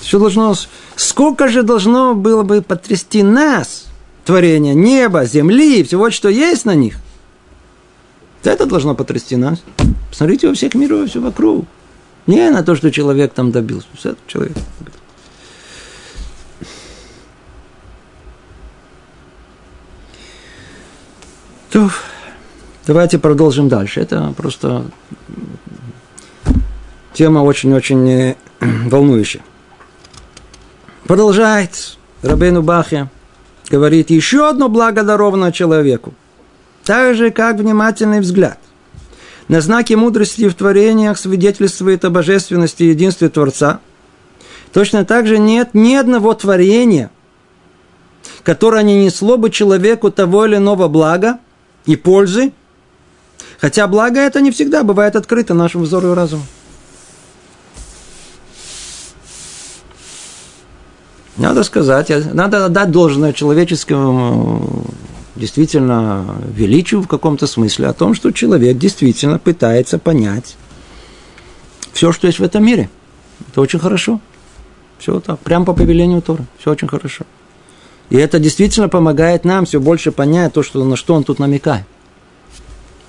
Все 0.01 0.18
должно... 0.18 0.55
Сколько 0.96 1.48
же 1.48 1.62
должно 1.62 2.14
было 2.14 2.42
бы 2.42 2.61
потрясти 2.61 3.22
нас, 3.22 3.87
творение 4.25 4.75
неба, 4.75 5.25
земли 5.25 5.81
и 5.81 5.85
всего, 5.85 6.11
что 6.11 6.29
есть 6.29 6.66
на 6.66 6.75
них? 6.75 6.96
Это 8.44 8.66
должно 8.66 8.94
потрясти 8.94 9.37
нас. 9.37 9.62
Посмотрите 10.11 10.48
во 10.48 10.55
всех 10.55 10.75
мирах, 10.75 11.09
все 11.09 11.20
вокруг. 11.20 11.64
Не 12.27 12.51
на 12.51 12.62
то, 12.62 12.75
что 12.75 12.90
человек 12.90 13.33
там 13.33 13.53
добился. 13.53 13.87
Все, 13.94 14.14
человек 14.27 14.53
То, 21.72 21.88
давайте 22.87 23.18
продолжим 23.18 23.70
дальше. 23.70 24.00
Это 24.00 24.35
просто 24.37 24.85
тема 27.14 27.38
очень-очень 27.38 28.11
э, 28.11 28.35
волнующая. 28.61 29.40
Продолжает 31.04 31.96
Рабейну 32.20 32.62
Бахе. 32.62 33.08
Говорит, 33.70 34.11
еще 34.11 34.50
одно 34.50 34.68
благо 34.68 35.02
даровано 35.02 35.50
человеку. 35.50 36.12
Так 36.85 37.14
же, 37.14 37.30
как 37.30 37.56
внимательный 37.56 38.20
взгляд. 38.20 38.58
На 39.48 39.62
знаки 39.62 39.94
мудрости 39.94 40.46
в 40.50 40.54
творениях 40.54 41.18
свидетельствует 41.18 42.04
о 42.04 42.11
божественности 42.11 42.82
и 42.82 42.88
единстве 42.88 43.30
Творца. 43.30 43.80
Точно 44.74 45.06
так 45.06 45.26
же 45.26 45.38
нет 45.38 45.70
ни 45.72 45.94
одного 45.94 46.35
творения, 46.35 47.11
которое 48.42 48.82
не 48.82 49.06
несло 49.06 49.38
бы 49.38 49.48
человеку 49.48 50.11
того 50.11 50.44
или 50.44 50.56
иного 50.56 50.88
блага 50.88 51.38
и 51.87 51.97
пользы, 51.97 52.53
хотя 53.61 53.87
благо 53.87 54.21
это 54.21 54.40
не 54.40 54.51
всегда 54.51 54.83
бывает 54.83 55.16
открыто 55.16 55.55
нашему 55.55 55.85
взору 55.85 56.12
и 56.12 56.14
разуму. 56.14 56.45
Надо 61.37 61.62
сказать, 61.64 62.11
надо 62.35 62.66
отдать 62.66 62.90
должное 62.90 63.33
человеческому 63.33 64.85
действительно 65.35 66.37
величию 66.55 67.01
в 67.03 67.09
каком-то 67.09 67.47
смысле 67.47 67.88
о 67.88 67.95
том, 67.95 68.14
что 68.14 68.33
человек 68.33 68.77
действительно 68.77 69.38
пытается 69.38 69.99
понять 69.99 70.57
все, 71.92 72.12
что 72.12 72.27
есть 72.27 72.38
в 72.38 72.42
этом 72.42 72.64
мире. 72.64 72.90
Это 73.49 73.61
очень 73.61 73.79
хорошо. 73.79 74.21
Все 74.99 75.21
так, 75.21 75.38
прямо 75.40 75.64
по 75.64 75.73
повелению 75.73 76.23
Тора. 76.23 76.45
Все 76.59 76.71
очень 76.71 76.88
хорошо. 76.88 77.25
И 78.12 78.16
это 78.16 78.38
действительно 78.38 78.90
помогает 78.90 79.46
нам 79.46 79.64
все 79.64 79.81
больше 79.81 80.12
понять 80.12 80.53
то, 80.53 80.62
что, 80.62 80.85
на 80.85 80.96
что 80.96 81.14
он 81.14 81.25
тут 81.25 81.38
намекает. 81.38 81.87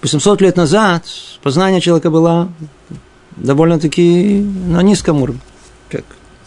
800 0.01 0.39
лет 0.39 0.55
назад 0.55 1.03
познание 1.41 1.81
человека 1.81 2.09
было 2.09 2.49
довольно-таки 3.35 4.39
на 4.39 4.81
низком 4.81 5.21
уровне. 5.21 5.41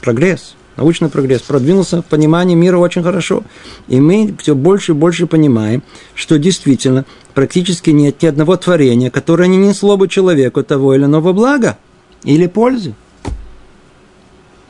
Прогресс 0.00 0.54
научный 0.78 1.10
прогресс, 1.10 1.42
продвинулся 1.42 2.00
в 2.00 2.06
понимании 2.06 2.54
мира 2.54 2.78
очень 2.78 3.02
хорошо. 3.02 3.42
И 3.88 4.00
мы 4.00 4.34
все 4.40 4.54
больше 4.54 4.92
и 4.92 4.94
больше 4.94 5.26
понимаем, 5.26 5.82
что 6.14 6.38
действительно 6.38 7.04
практически 7.34 7.90
нет 7.90 8.22
ни 8.22 8.26
одного 8.26 8.56
творения, 8.56 9.10
которое 9.10 9.48
не 9.48 9.58
несло 9.58 9.98
бы 9.98 10.08
человеку 10.08 10.62
того 10.62 10.94
или 10.94 11.04
иного 11.04 11.34
блага 11.34 11.76
или 12.24 12.46
пользы. 12.46 12.94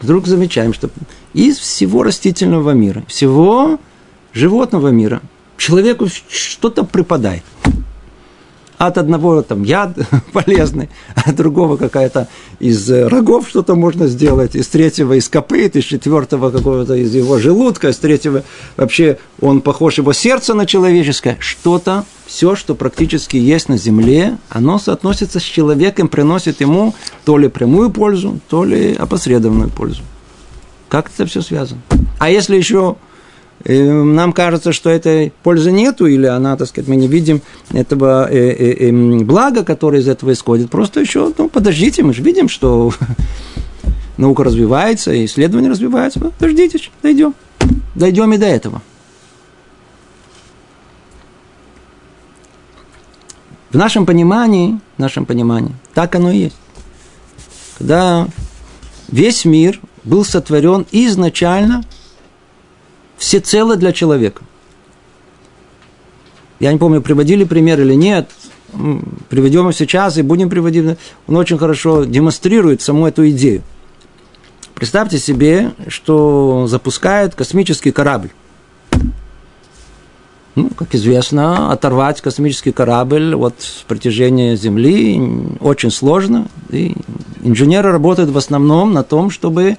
Вдруг 0.00 0.26
замечаем, 0.26 0.72
что 0.72 0.90
из 1.32 1.58
всего 1.58 2.02
растительного 2.02 2.72
мира, 2.72 3.04
всего 3.08 3.78
животного 4.32 4.88
мира 4.88 5.22
человеку 5.56 6.08
что-то 6.28 6.84
припадает– 6.84 7.42
от 8.78 8.98
одного 8.98 9.42
там 9.42 9.62
яд 9.62 9.96
полезный, 10.32 10.88
от 11.14 11.34
другого 11.34 11.76
какая-то 11.76 12.28
из 12.58 12.90
э, 12.90 13.06
рогов 13.08 13.48
что-то 13.48 13.74
можно 13.74 14.06
сделать, 14.06 14.54
из 14.54 14.68
третьего 14.68 15.14
из 15.14 15.28
копыт, 15.28 15.76
из 15.76 15.84
четвертого 15.84 16.50
какого-то 16.50 16.94
из 16.94 17.14
его 17.14 17.38
желудка, 17.38 17.88
из 17.88 17.96
третьего 17.98 18.42
вообще 18.76 19.18
он 19.40 19.60
похож 19.60 19.98
его 19.98 20.12
сердце 20.12 20.54
на 20.54 20.66
человеческое. 20.66 21.36
Что-то, 21.40 22.04
все, 22.26 22.56
что 22.56 22.74
практически 22.74 23.36
есть 23.36 23.68
на 23.68 23.76
земле, 23.76 24.38
оно 24.48 24.78
соотносится 24.78 25.40
с 25.40 25.42
человеком, 25.42 26.08
приносит 26.08 26.60
ему 26.60 26.94
то 27.24 27.38
ли 27.38 27.48
прямую 27.48 27.90
пользу, 27.90 28.40
то 28.48 28.64
ли 28.64 28.94
опосредованную 28.94 29.70
пользу. 29.70 30.02
Как 30.88 31.10
это 31.12 31.26
все 31.26 31.42
связано? 31.42 31.80
А 32.18 32.30
если 32.30 32.56
еще 32.56 32.96
нам 33.64 34.32
кажется, 34.32 34.72
что 34.72 34.90
этой 34.90 35.32
пользы 35.42 35.72
нету, 35.72 36.06
или 36.06 36.26
она, 36.26 36.56
так 36.56 36.68
сказать, 36.68 36.88
мы 36.88 36.96
не 36.96 37.08
видим 37.08 37.40
этого 37.72 38.30
э, 38.30 38.36
э, 38.36 38.90
э, 38.90 39.24
блага, 39.24 39.64
которое 39.64 40.00
из 40.00 40.08
этого 40.08 40.32
исходит. 40.32 40.70
Просто 40.70 41.00
еще, 41.00 41.32
ну, 41.36 41.48
подождите, 41.48 42.02
мы 42.02 42.14
же 42.14 42.22
видим, 42.22 42.48
что 42.48 42.92
наука 44.18 44.44
развивается, 44.44 45.24
исследования 45.24 45.68
развиваются. 45.68 46.20
Подождите, 46.20 46.78
дойдем. 47.02 47.34
Дойдем 47.94 48.32
и 48.32 48.38
до 48.38 48.46
этого. 48.46 48.82
В 53.70 53.76
нашем 53.76 54.06
понимании, 54.06 54.78
в 54.96 55.00
нашем 55.00 55.26
понимании, 55.26 55.72
так 55.92 56.14
оно 56.14 56.30
и 56.30 56.38
есть. 56.38 56.56
Когда 57.78 58.28
весь 59.08 59.44
мир 59.44 59.80
был 60.04 60.24
сотворен 60.24 60.86
изначально– 60.92 61.82
всецело 63.16 63.76
для 63.76 63.92
человека. 63.92 64.42
Я 66.58 66.72
не 66.72 66.78
помню, 66.78 67.02
приводили 67.02 67.44
пример 67.44 67.80
или 67.80 67.94
нет. 67.94 68.30
Приведем 69.28 69.72
сейчас 69.72 70.16
и 70.16 70.22
будем 70.22 70.48
приводить. 70.48 70.98
Он 71.26 71.36
очень 71.36 71.58
хорошо 71.58 72.04
демонстрирует 72.04 72.82
саму 72.82 73.06
эту 73.06 73.28
идею. 73.30 73.62
Представьте 74.74 75.18
себе, 75.18 75.72
что 75.88 76.66
запускает 76.68 77.34
космический 77.34 77.92
корабль. 77.92 78.30
Ну, 80.54 80.70
как 80.70 80.94
известно, 80.94 81.70
оторвать 81.70 82.22
космический 82.22 82.72
корабль 82.72 83.34
от 83.34 83.56
притяжения 83.88 84.56
Земли 84.56 85.20
очень 85.60 85.90
сложно. 85.90 86.48
И 86.70 86.94
инженеры 87.42 87.92
работают 87.92 88.30
в 88.30 88.38
основном 88.38 88.92
на 88.94 89.02
том, 89.02 89.30
чтобы 89.30 89.76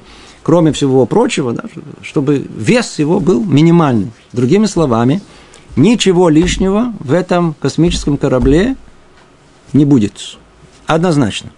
кроме 0.47 0.71
всего 0.71 1.05
прочего, 1.05 1.51
да, 1.51 1.63
чтобы 2.01 2.37
вес 2.37 2.99
его 2.99 3.19
был 3.19 3.43
минимальный. 3.43 4.13
Другими 4.31 4.65
словами, 4.65 5.21
ничего 5.75 6.29
лишнего 6.29 6.93
в 7.01 7.11
этом 7.11 7.53
космическом 7.53 8.17
корабле 8.17 8.77
не 9.73 9.83
будет. 9.83 10.37
Однозначно. 10.85 11.51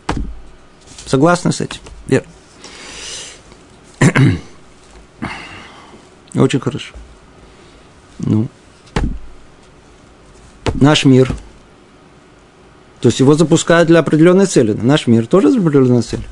Согласны 1.06 1.52
с 1.52 1.62
этим? 1.62 1.82
Верно. 2.08 2.32
Очень 6.34 6.60
хорошо. 6.60 6.96
Ну, 8.18 8.48
наш 10.74 11.06
мир. 11.06 11.32
То 13.02 13.10
есть 13.10 13.20
его 13.20 13.36
запускают 13.36 13.88
для 13.88 14.00
определенной 14.00 14.48
цели. 14.48 14.72
Наш 14.74 15.06
мир 15.06 15.28
тоже 15.28 15.52
для 15.52 15.62
определенной 15.62 16.02
цели. 16.02 16.24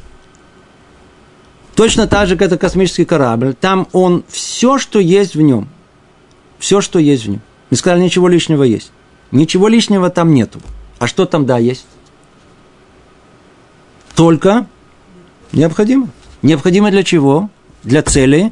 Точно 1.78 2.08
так 2.08 2.28
же, 2.28 2.36
как 2.38 2.48
это 2.48 2.58
космический 2.58 3.06
корабль, 3.06 3.54
там 3.54 3.88
он 3.92 4.24
все, 4.28 4.80
что 4.80 4.98
есть 4.98 5.36
в 5.36 5.42
нем, 5.42 5.70
все, 6.58 6.82
что 6.82 6.98
есть 6.98 7.26
в 7.26 7.30
нем. 7.30 7.42
Мы 7.70 7.78
сказали, 7.78 8.02
ничего 8.02 8.28
лишнего 8.28 8.64
есть. 8.64 8.92
Ничего 9.30 9.68
лишнего 9.68 10.10
там 10.10 10.34
нету. 10.34 10.60
А 10.98 11.06
что 11.06 11.28
там, 11.28 11.46
да, 11.46 11.60
есть? 11.60 11.86
Только 14.16 14.66
необходимо. 15.52 16.10
Необходимо 16.42 16.90
для 16.90 17.04
чего? 17.04 17.52
Для 17.84 18.02
цели 18.02 18.52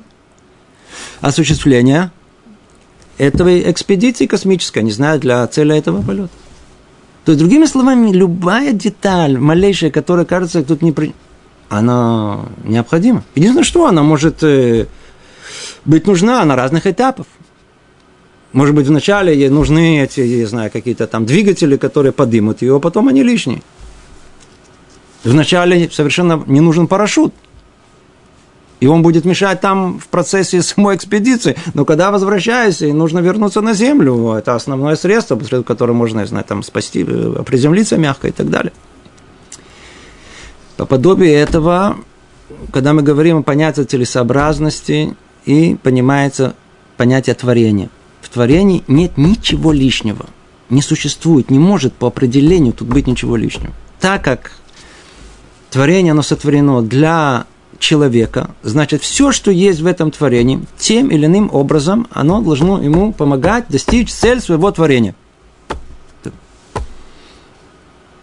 осуществления 1.19 2.11
этой 3.17 3.71
экспедиции 3.71 4.27
космической, 4.27 4.83
не 4.83 4.91
знаю, 4.91 5.19
для 5.19 5.47
цели 5.47 5.75
этого 5.75 6.03
полета. 6.03 6.29
То 7.23 7.31
есть, 7.31 7.39
другими 7.39 7.65
словами, 7.65 8.11
любая 8.11 8.71
деталь, 8.71 9.39
малейшая, 9.39 9.89
которая 9.89 10.25
кажется 10.25 10.63
тут 10.63 10.83
не, 10.83 10.93
она 11.69 12.45
необходима. 12.63 13.23
Единственное, 13.35 13.63
что 13.63 13.87
она 13.87 14.03
может 14.03 14.43
э, 14.43 14.87
быть 15.83 16.07
нужна 16.07 16.43
на 16.45 16.55
разных 16.55 16.87
этапах. 16.87 17.25
Может 18.53 18.73
быть, 18.73 18.87
вначале 18.87 19.37
ей 19.37 19.49
нужны 19.49 20.01
эти, 20.01 20.21
я 20.21 20.47
знаю, 20.47 20.71
какие-то 20.71 21.07
там 21.07 21.25
двигатели, 21.25 21.75
которые 21.75 22.13
подымут 22.13 22.61
ее, 22.61 22.77
а 22.77 22.79
потом 22.79 23.09
они 23.09 23.21
лишние. 23.21 23.61
Вначале 25.23 25.89
совершенно 25.89 26.41
не 26.45 26.61
нужен 26.61 26.87
парашют. 26.87 27.33
И 28.79 28.87
он 28.87 29.01
будет 29.01 29.25
мешать 29.25 29.61
там 29.61 29.99
в 29.99 30.07
процессе 30.07 30.61
самой 30.61 30.95
экспедиции. 30.95 31.57
Но 31.73 31.85
когда 31.85 32.11
возвращаешься, 32.11 32.85
и 32.85 32.93
нужно 32.93 33.19
вернуться 33.19 33.61
на 33.61 33.73
землю, 33.73 34.33
это 34.33 34.55
основное 34.55 34.95
средство, 34.95 35.35
посредством 35.35 35.63
которого 35.63 35.95
можно, 35.95 36.21
я 36.21 36.25
знаю, 36.25 36.45
там 36.45 36.63
спасти, 36.63 37.05
э, 37.07 37.43
приземлиться 37.45 37.97
мягко 37.97 38.27
и 38.27 38.31
так 38.31 38.49
далее. 38.49 38.71
По 40.77 40.85
подобию 40.85 41.31
этого, 41.31 41.97
когда 42.71 42.93
мы 42.93 43.01
говорим 43.01 43.37
о 43.37 43.43
понятии 43.43 43.81
целесообразности 43.81 45.15
и 45.45 45.77
понимается 45.81 46.55
понятие 46.97 47.35
творения. 47.35 47.89
В 48.21 48.29
творении 48.29 48.83
нет 48.87 49.17
ничего 49.17 49.71
лишнего. 49.71 50.25
Не 50.69 50.81
существует, 50.81 51.49
не 51.49 51.59
может 51.59 51.93
по 51.93 52.07
определению 52.07 52.73
тут 52.73 52.87
быть 52.87 53.07
ничего 53.07 53.35
лишнего. 53.35 53.73
Так 53.99 54.23
как 54.23 54.51
творение, 55.69 56.11
оно 56.11 56.23
сотворено 56.23 56.81
для 56.81 57.45
человека, 57.79 58.51
значит, 58.63 59.01
все, 59.01 59.31
что 59.31 59.51
есть 59.51 59.81
в 59.81 59.85
этом 59.85 60.11
творении, 60.11 60.65
тем 60.77 61.09
или 61.09 61.25
иным 61.25 61.49
образом, 61.53 62.07
оно 62.11 62.41
должно 62.41 62.81
ему 62.81 63.13
помогать 63.13 63.65
достичь 63.69 64.11
цель 64.11 64.41
своего 64.41 64.71
творения. 64.71 65.15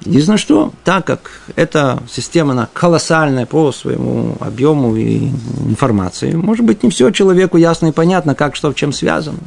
Единственное, 0.05 0.39
что, 0.39 0.73
так 0.85 1.07
как 1.07 1.31
эта 1.55 2.03
система, 2.11 2.53
она 2.53 2.69
колоссальная 2.73 3.47
по 3.47 3.71
своему 3.71 4.37
объему 4.41 4.97
и 4.97 5.29
информации, 5.67 6.33
может 6.33 6.65
быть, 6.65 6.83
не 6.83 6.91
все 6.91 7.11
человеку 7.11 7.57
ясно 7.57 7.87
и 7.87 7.93
понятно, 7.93 8.35
как 8.35 8.57
что 8.57 8.71
в 8.71 8.75
чем 8.75 8.93
связано. 8.93 9.39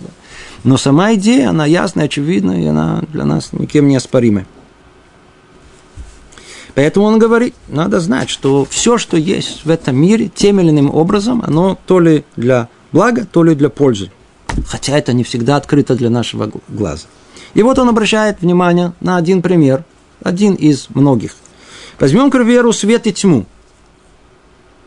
Но 0.64 0.78
сама 0.78 1.14
идея, 1.16 1.50
она 1.50 1.66
ясная, 1.66 2.06
очевидная, 2.06 2.62
и 2.62 2.66
она 2.68 3.04
для 3.12 3.26
нас 3.26 3.52
никем 3.52 3.88
не 3.88 3.98
оспоримая. 3.98 4.48
Поэтому 6.74 7.06
он 7.06 7.20
говорит, 7.20 7.54
надо 7.68 8.00
знать, 8.00 8.30
что 8.30 8.66
все, 8.66 8.98
что 8.98 9.18
есть 9.18 9.66
в 9.66 9.70
этом 9.70 9.98
мире, 9.98 10.30
тем 10.34 10.60
или 10.60 10.70
иным 10.70 10.94
образом, 10.94 11.44
оно 11.46 11.78
то 11.86 12.00
ли 12.00 12.24
для 12.36 12.70
блага, 12.92 13.26
то 13.26 13.44
ли 13.44 13.56
для 13.56 13.70
пользы. 13.70 14.12
Хотя 14.68 14.98
это 14.98 15.12
не 15.12 15.24
всегда 15.24 15.58
открыто 15.58 15.96
для 15.96 16.10
нашего 16.10 16.52
глаза. 16.70 17.08
И 17.54 17.64
вот 17.64 17.78
он 17.80 17.90
обращает 17.90 18.42
внимание 18.42 18.94
на 19.02 19.18
один 19.18 19.42
пример– 19.42 19.84
один 20.26 20.56
из 20.56 20.88
многих. 20.90 21.36
Возьмем, 22.00 22.32
к 22.32 22.34
примеру, 22.34 22.74
свет 22.74 23.06
и 23.06 23.14
тьму. 23.14 23.46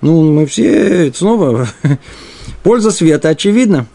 Ну, 0.00 0.32
мы 0.32 0.46
все 0.46 1.12
снова... 1.14 1.68
Польза 2.64 2.90
света 2.90 3.28
очевидна. 3.28 3.86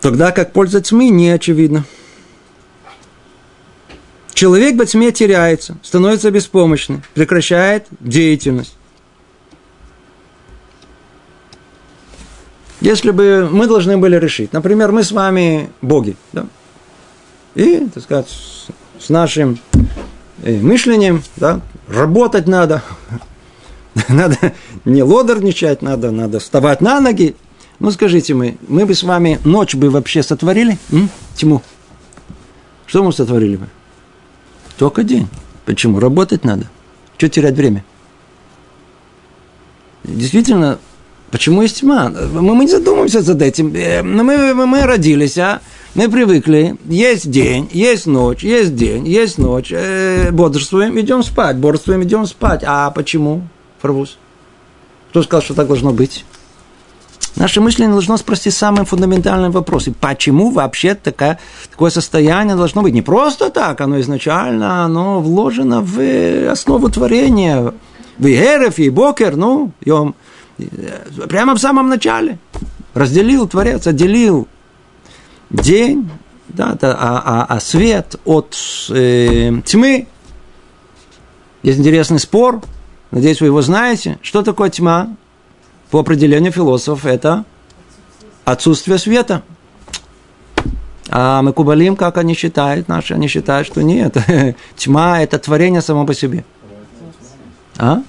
Тогда 0.00 0.32
как 0.32 0.54
польза 0.54 0.80
тьмы 0.80 1.10
не 1.10 1.28
очевидна. 1.28 1.84
Человек 4.32 4.76
во 4.76 4.86
тьме 4.86 5.12
теряется, 5.12 5.76
становится 5.82 6.30
беспомощным, 6.30 7.02
прекращает 7.12 7.86
деятельность. 8.00 8.74
Если 12.80 13.10
бы 13.10 13.50
мы 13.52 13.66
должны 13.66 13.98
были 13.98 14.16
решить, 14.16 14.54
например, 14.54 14.92
мы 14.92 15.04
с 15.04 15.12
вами 15.12 15.68
боги, 15.82 16.16
да? 16.32 16.46
И, 17.54 17.86
так 17.92 18.02
сказать, 18.02 18.28
с 18.98 19.08
нашим 19.08 19.58
э, 20.42 20.60
мышлением, 20.60 21.22
да, 21.36 21.60
работать 21.88 22.46
надо. 22.46 22.82
Надо 24.08 24.36
не 24.84 25.02
лодорничать, 25.02 25.82
надо, 25.82 26.12
надо 26.12 26.38
вставать 26.38 26.80
на 26.80 27.00
ноги. 27.00 27.34
Ну, 27.80 27.90
скажите 27.90 28.34
мы, 28.34 28.56
мы 28.68 28.86
бы 28.86 28.94
с 28.94 29.02
вами 29.02 29.40
ночь 29.44 29.74
бы 29.74 29.90
вообще 29.90 30.22
сотворили? 30.22 30.78
М? 30.92 31.10
Тьму. 31.34 31.60
Что 32.86 33.02
мы 33.02 33.12
сотворили 33.12 33.56
бы? 33.56 33.66
Только 34.78 35.02
день. 35.02 35.28
Почему? 35.64 35.98
Работать 35.98 36.44
надо. 36.44 36.66
Что 37.18 37.28
терять 37.28 37.54
время? 37.54 37.84
Действительно, 40.04 40.78
почему 41.30 41.62
есть 41.62 41.80
тьма? 41.80 42.08
Мы, 42.08 42.54
мы 42.54 42.64
не 42.64 42.70
задумываемся 42.70 43.22
над 43.22 43.42
этим. 43.42 43.74
Э, 43.74 44.02
мы, 44.02 44.54
мы, 44.54 44.66
мы 44.66 44.82
родились, 44.82 45.36
а 45.36 45.60
мы 45.94 46.08
привыкли, 46.08 46.76
есть 46.84 47.28
день, 47.30 47.68
есть 47.72 48.06
ночь, 48.06 48.44
есть 48.44 48.76
день, 48.76 49.08
есть 49.08 49.38
ночь, 49.38 49.72
э, 49.72 50.30
бодрствуем, 50.30 50.98
идем 51.00 51.24
спать, 51.24 51.56
бодрствуем, 51.56 52.04
идем 52.04 52.26
спать. 52.26 52.62
А 52.64 52.90
почему, 52.90 53.42
Фарвуз? 53.80 54.16
Кто 55.10 55.22
сказал, 55.24 55.42
что 55.42 55.54
так 55.54 55.66
должно 55.66 55.92
быть? 55.92 56.24
Наше 57.34 57.60
мышление 57.60 57.92
должно 57.92 58.16
спросить 58.18 58.54
самые 58.54 58.84
фундаментальные 58.84 59.50
вопросы. 59.50 59.92
Почему 59.92 60.50
вообще 60.50 60.94
такая, 60.94 61.38
такое 61.70 61.90
состояние 61.90 62.54
должно 62.54 62.82
быть? 62.82 62.94
Не 62.94 63.02
просто 63.02 63.50
так, 63.50 63.80
оно 63.80 64.00
изначально, 64.00 64.84
оно 64.84 65.20
вложено 65.20 65.80
в 65.80 66.50
основу 66.50 66.88
творения. 66.88 67.72
В 68.18 68.26
Иерев 68.26 68.78
и 68.78 68.90
Бокер, 68.90 69.36
ну, 69.36 69.72
йом, 69.80 70.14
прямо 71.28 71.54
в 71.54 71.58
самом 71.58 71.88
начале. 71.88 72.38
Разделил 72.94 73.48
Творец, 73.48 73.86
отделил 73.86 74.46
день, 75.50 76.10
да, 76.48 76.76
а, 76.80 77.22
а, 77.24 77.46
а 77.48 77.60
свет 77.60 78.16
от 78.24 78.56
э, 78.90 79.52
тьмы. 79.64 80.06
Есть 81.62 81.78
интересный 81.78 82.18
спор, 82.18 82.62
надеюсь, 83.10 83.40
вы 83.40 83.48
его 83.48 83.60
знаете. 83.62 84.18
Что 84.22 84.42
такое 84.42 84.70
тьма? 84.70 85.14
По 85.90 86.00
определению 86.00 86.52
философов 86.52 87.04
это 87.04 87.44
отсутствие 88.44 88.98
света. 88.98 89.42
А 91.12 91.42
мы 91.42 91.52
кубалим, 91.52 91.96
как 91.96 92.18
они 92.18 92.34
считают, 92.34 92.86
наши, 92.86 93.14
они 93.14 93.26
считают, 93.26 93.66
что 93.66 93.82
нет. 93.82 94.16
Тьма– 94.76 95.20
это 95.22 95.40
творение 95.40 95.80
само 95.80 96.06
по 96.06 96.14
себе. 96.14 96.44
А? 97.78 98.02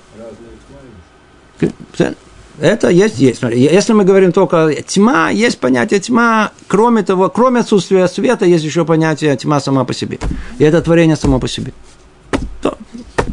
Это 2.61 2.89
есть, 2.89 3.17
есть. 3.17 3.39
Смотри, 3.39 3.59
если 3.59 3.93
мы 3.93 4.03
говорим 4.03 4.31
только 4.31 4.71
тьма, 4.85 5.31
есть 5.31 5.57
понятие 5.59 5.99
тьма, 5.99 6.51
кроме 6.67 7.01
того, 7.01 7.27
кроме 7.29 7.61
отсутствия 7.61 8.07
света, 8.07 8.45
есть 8.45 8.63
еще 8.63 8.85
понятие 8.85 9.35
тьма 9.35 9.59
сама 9.59 9.83
по 9.83 9.95
себе. 9.95 10.19
И 10.59 10.63
это 10.63 10.79
творение 10.83 11.15
само 11.15 11.39
по 11.39 11.47
себе. 11.47 11.73
То, 12.61 12.77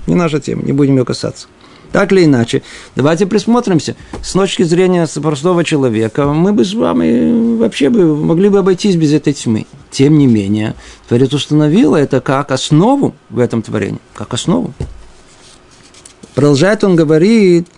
не 0.06 0.14
наша 0.14 0.40
тема, 0.40 0.62
не 0.62 0.72
будем 0.72 0.96
ее 0.96 1.04
касаться. 1.04 1.46
Так 1.92 2.10
или 2.12 2.24
иначе, 2.24 2.62
давайте 2.96 3.26
присмотримся. 3.26 3.96
С 4.22 4.32
точки 4.32 4.62
зрения 4.62 5.06
простого 5.20 5.62
человека, 5.62 6.26
мы 6.26 6.54
бы 6.54 6.64
с 6.64 6.72
вами 6.72 7.58
вообще 7.58 7.90
бы 7.90 8.16
могли 8.16 8.48
бы 8.48 8.58
обойтись 8.58 8.96
без 8.96 9.12
этой 9.12 9.34
тьмы. 9.34 9.66
Тем 9.90 10.16
не 10.16 10.26
менее, 10.26 10.74
Творец 11.06 11.34
установил 11.34 11.94
это 11.94 12.22
как 12.22 12.50
основу 12.50 13.14
в 13.28 13.38
этом 13.38 13.60
творении, 13.60 14.00
как 14.14 14.32
основу. 14.32 14.72
Продолжает 16.34 16.84
он 16.84 16.94
говорит, 16.94 17.68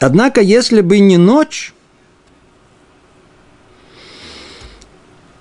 Однако, 0.00 0.40
если 0.40 0.80
бы 0.80 0.98
не 0.98 1.16
ночь, 1.16 1.72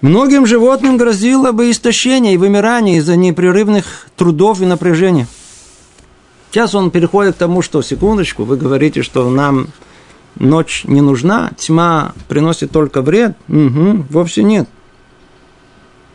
многим 0.01 0.45
животным 0.45 0.97
грозило 0.97 1.51
бы 1.51 1.71
истощение 1.71 2.35
и 2.35 2.37
вымирание 2.37 2.97
из-за 2.97 3.15
непрерывных 3.15 4.07
трудов 4.15 4.61
и 4.61 4.65
напряжения. 4.65 5.27
Сейчас 6.51 6.75
он 6.75 6.91
переходит 6.91 7.35
к 7.35 7.39
тому, 7.39 7.61
что, 7.63 7.81
секундочку, 7.81 8.43
вы 8.43 8.57
говорите, 8.57 9.01
что 9.01 9.27
нам 9.29 9.69
ночь 10.35 10.83
не 10.85 11.01
нужна, 11.01 11.51
тьма 11.57 12.13
приносит 12.27 12.71
только 12.71 13.01
вред. 13.01 13.35
Угу, 13.47 14.05
вовсе 14.11 14.43
нет. 14.43 14.69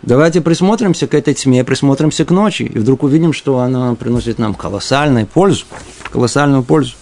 Давайте 0.02 0.40
присмотримся 0.40 1.08
к 1.08 1.14
этой 1.14 1.34
тьме, 1.34 1.64
присмотримся 1.64 2.24
к 2.24 2.30
ночи, 2.30 2.62
и 2.62 2.78
вдруг 2.78 3.02
увидим, 3.02 3.32
что 3.32 3.58
она 3.58 3.96
приносит 3.96 4.38
нам 4.38 4.54
колоссальную 4.54 5.26
пользу, 5.26 5.64
колоссальную 6.12 6.62
пользу 6.62 6.94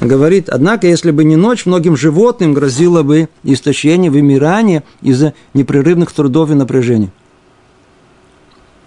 говорит, 0.00 0.48
однако, 0.48 0.86
если 0.86 1.10
бы 1.10 1.24
не 1.24 1.36
ночь, 1.36 1.66
многим 1.66 1.96
животным 1.96 2.54
грозило 2.54 3.02
бы 3.02 3.28
истощение, 3.42 4.10
вымирание 4.10 4.82
из-за 5.02 5.34
непрерывных 5.54 6.12
трудов 6.12 6.50
и 6.50 6.54
напряжений. 6.54 7.10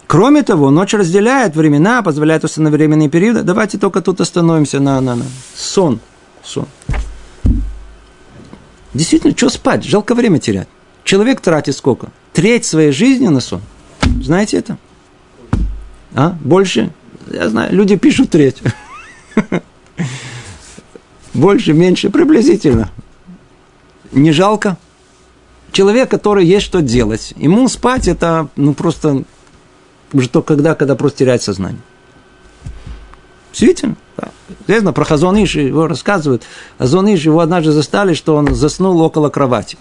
Кроме 0.07 0.41
того, 0.41 0.71
ночь 0.71 0.93
разделяет 0.93 1.55
времена, 1.55 2.01
позволяет 2.01 2.43
установить 2.43 2.77
временные 2.79 3.09
периоды. 3.09 3.43
Давайте 3.43 3.77
только 3.77 4.01
тут 4.01 4.21
остановимся 4.21 4.79
на, 4.79 4.99
на, 5.01 5.15
на. 5.15 5.25
сон. 5.55 5.99
Сон. 6.43 6.65
Действительно, 8.93 9.37
что 9.37 9.49
спать? 9.49 9.83
Жалко 9.83 10.15
время 10.15 10.39
терять. 10.39 10.67
Человек 11.03 11.41
тратит 11.41 11.75
сколько? 11.75 12.09
Треть 12.33 12.65
своей 12.65 12.91
жизни 12.91 13.27
на 13.27 13.39
сон. 13.39 13.61
Знаете 14.23 14.57
это? 14.57 14.77
А? 16.15 16.35
Больше? 16.41 16.91
Я 17.31 17.49
знаю, 17.49 17.71
люди 17.73 17.95
пишут 17.95 18.31
треть. 18.31 18.63
Больше, 21.39 21.73
меньше, 21.73 22.09
приблизительно. 22.09 22.91
Не 24.11 24.31
жалко. 24.31 24.77
Человек, 25.71 26.09
который 26.09 26.45
есть 26.45 26.65
что 26.65 26.81
делать, 26.81 27.33
ему 27.37 27.67
спать 27.69 28.07
это, 28.07 28.49
ну, 28.55 28.73
просто 28.73 29.23
уже 30.11 30.27
только 30.27 30.55
когда, 30.55 30.75
когда 30.75 30.95
просто 30.95 31.19
теряет 31.19 31.41
сознание. 31.41 31.79
Действительно. 33.51 33.95
Да. 34.17 34.29
Известно, 34.67 34.93
про 34.93 35.05
Хазониш 35.05 35.55
его 35.55 35.87
рассказывают. 35.87 36.43
Хазониш 36.77 37.23
его 37.23 37.39
однажды 37.39 37.71
застали, 37.71 38.13
что 38.13 38.35
он 38.35 38.53
заснул 38.53 38.99
около 39.01 39.29
кровати. 39.29 39.77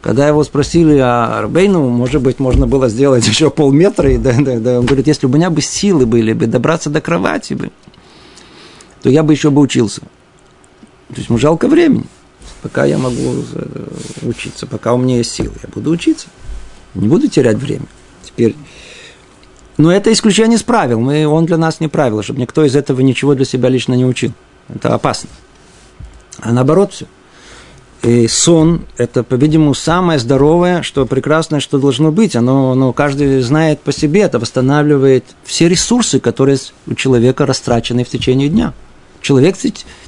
Когда 0.00 0.26
его 0.26 0.42
спросили 0.44 0.96
о 0.96 1.38
Арбейну, 1.40 1.88
может 1.90 2.22
быть, 2.22 2.38
можно 2.38 2.66
было 2.66 2.88
сделать 2.88 3.26
еще 3.28 3.50
полметра, 3.50 4.10
и 4.10 4.16
да, 4.16 4.32
да, 4.38 4.58
да. 4.58 4.78
он 4.78 4.86
говорит, 4.86 5.08
если 5.08 5.26
бы 5.26 5.34
у 5.34 5.36
меня 5.36 5.50
бы 5.50 5.60
силы 5.60 6.06
были 6.06 6.32
бы 6.32 6.46
добраться 6.46 6.88
до 6.88 7.00
кровати 7.00 7.52
бы, 7.54 7.70
то 9.02 9.10
я 9.10 9.22
бы 9.22 9.32
еще 9.34 9.50
бы 9.50 9.60
учился. 9.60 10.02
То 11.12 11.18
есть 11.18 11.28
ему 11.28 11.38
жалко 11.38 11.68
времени. 11.68 12.06
Пока 12.62 12.84
я 12.84 12.98
могу 12.98 13.44
э, 13.54 13.86
учиться, 14.22 14.66
пока 14.66 14.94
у 14.94 14.98
меня 14.98 15.18
есть 15.18 15.32
силы, 15.32 15.54
я 15.62 15.68
буду 15.68 15.90
учиться. 15.90 16.26
Не 16.94 17.08
буду 17.08 17.28
терять 17.28 17.56
время. 17.56 17.86
Теперь 18.22 18.54
но 19.76 19.90
это 19.90 20.12
исключение 20.12 20.56
из 20.58 20.62
правил. 20.62 21.00
Мы, 21.00 21.26
он 21.26 21.46
для 21.46 21.56
нас 21.56 21.80
не 21.80 21.88
правило, 21.88 22.22
чтобы 22.22 22.40
никто 22.40 22.64
из 22.64 22.76
этого 22.76 23.00
ничего 23.00 23.34
для 23.34 23.44
себя 23.44 23.68
лично 23.68 23.94
не 23.94 24.04
учил. 24.04 24.32
Это 24.68 24.94
опасно. 24.94 25.30
А 26.38 26.52
наоборот 26.52 26.92
все. 26.92 27.06
и 28.02 28.28
сон– 28.28 28.86
это, 28.96 29.22
по-видимому, 29.22 29.74
самое 29.74 30.18
здоровое, 30.18 30.82
что 30.82 31.06
прекрасное, 31.06 31.60
что 31.60 31.78
должно 31.78 32.12
быть. 32.12 32.36
Оно, 32.36 32.72
оно 32.72 32.92
каждый 32.92 33.40
знает 33.40 33.80
по 33.80 33.92
себе, 33.92 34.22
это 34.22 34.38
восстанавливает 34.38 35.24
все 35.44 35.68
ресурсы, 35.68 36.20
которые 36.20 36.58
у 36.86 36.94
человека 36.94 37.46
растрачены 37.46 38.04
в 38.04 38.08
течение 38.08 38.48
дня. 38.48 38.74
Человек 39.20 39.56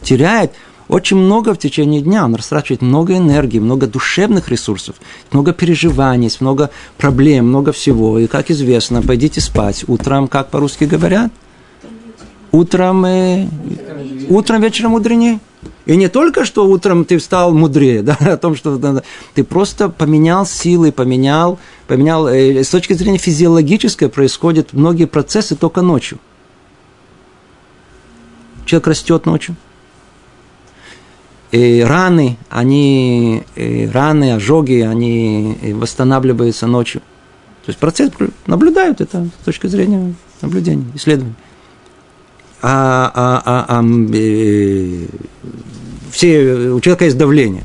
теряет 0.02 0.52
очень 0.88 1.16
много 1.16 1.54
в 1.54 1.58
течение 1.58 2.02
дня. 2.02 2.24
Он 2.24 2.34
растрачивает 2.34 2.82
много 2.82 3.16
энергии, 3.16 3.58
много 3.58 3.86
душевных 3.86 4.48
ресурсов, 4.48 4.96
много 5.32 5.52
переживаний, 5.52 6.30
много 6.40 6.70
проблем, 6.98 7.48
много 7.48 7.72
всего. 7.72 8.18
И, 8.18 8.26
как 8.26 8.50
известно, 8.50 9.02
пойдите 9.02 9.40
спать 9.40 9.84
утром, 9.88 10.28
как 10.28 10.50
по-русски 10.50 10.84
говорят? 10.84 11.32
Утром, 12.52 13.04
э, 13.04 13.48
утром, 14.28 14.60
вечером 14.60 14.92
мудренее. 14.92 15.40
И 15.86 15.96
не 15.96 16.08
только, 16.08 16.44
что 16.44 16.66
утром 16.66 17.04
ты 17.04 17.18
встал 17.18 17.52
мудрее, 17.52 18.02
да, 18.02 18.16
о 18.20 18.36
том, 18.36 18.54
что 18.54 19.02
ты 19.34 19.44
просто 19.44 19.88
поменял 19.88 20.46
силы, 20.46 20.92
поменял, 20.92 21.58
поменял, 21.86 22.28
э, 22.28 22.62
с 22.62 22.68
точки 22.68 22.92
зрения 22.92 23.18
физиологической 23.18 24.08
происходят 24.08 24.72
многие 24.72 25.06
процессы 25.06 25.56
только 25.56 25.82
ночью. 25.82 26.18
Человек 28.66 28.86
растет 28.86 29.26
ночью. 29.26 29.56
И 31.54 31.82
раны, 31.82 32.36
они, 32.50 33.44
раны, 33.92 34.32
ожоги, 34.32 34.80
они 34.80 35.56
восстанавливаются 35.74 36.66
ночью. 36.66 37.00
То 37.64 37.70
есть 37.70 37.78
процесс 37.78 38.10
наблюдают 38.48 39.00
это 39.00 39.28
с 39.40 39.44
точки 39.44 39.68
зрения 39.68 40.16
наблюдения, 40.42 40.84
исследований. 40.96 41.36
А, 42.60 43.08
а, 43.14 43.42
а, 43.44 43.78
а 43.78 43.84
э, 44.14 45.06
все, 46.10 46.70
у 46.70 46.80
человека 46.80 47.04
есть 47.04 47.16
давление. 47.16 47.62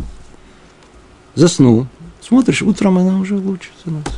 Заснул, 1.33 1.87
смотришь, 2.21 2.61
утром 2.61 2.99
она 2.99 3.17
уже 3.17 3.37
лучше 3.37 3.69
становится. 3.79 4.17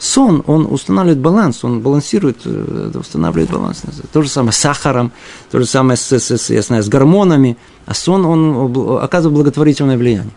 Сон, 0.00 0.42
он 0.46 0.66
устанавливает 0.66 1.18
баланс, 1.18 1.62
он 1.62 1.80
балансирует, 1.80 2.38
э, 2.46 2.90
устанавливает 2.94 3.50
баланс. 3.50 3.82
То 4.14 4.22
же 4.22 4.30
самое 4.30 4.52
с 4.52 4.56
сахаром, 4.56 5.12
то 5.50 5.58
же 5.58 5.66
самое 5.66 5.98
с, 5.98 6.10
с, 6.10 6.30
с, 6.30 6.48
я 6.48 6.62
знаю, 6.62 6.82
с 6.82 6.88
гормонами. 6.88 7.58
А 7.84 7.92
сон, 7.92 8.24
он 8.24 8.98
оказывает 8.98 9.36
благотворительное 9.36 9.98
влияние. 9.98 10.32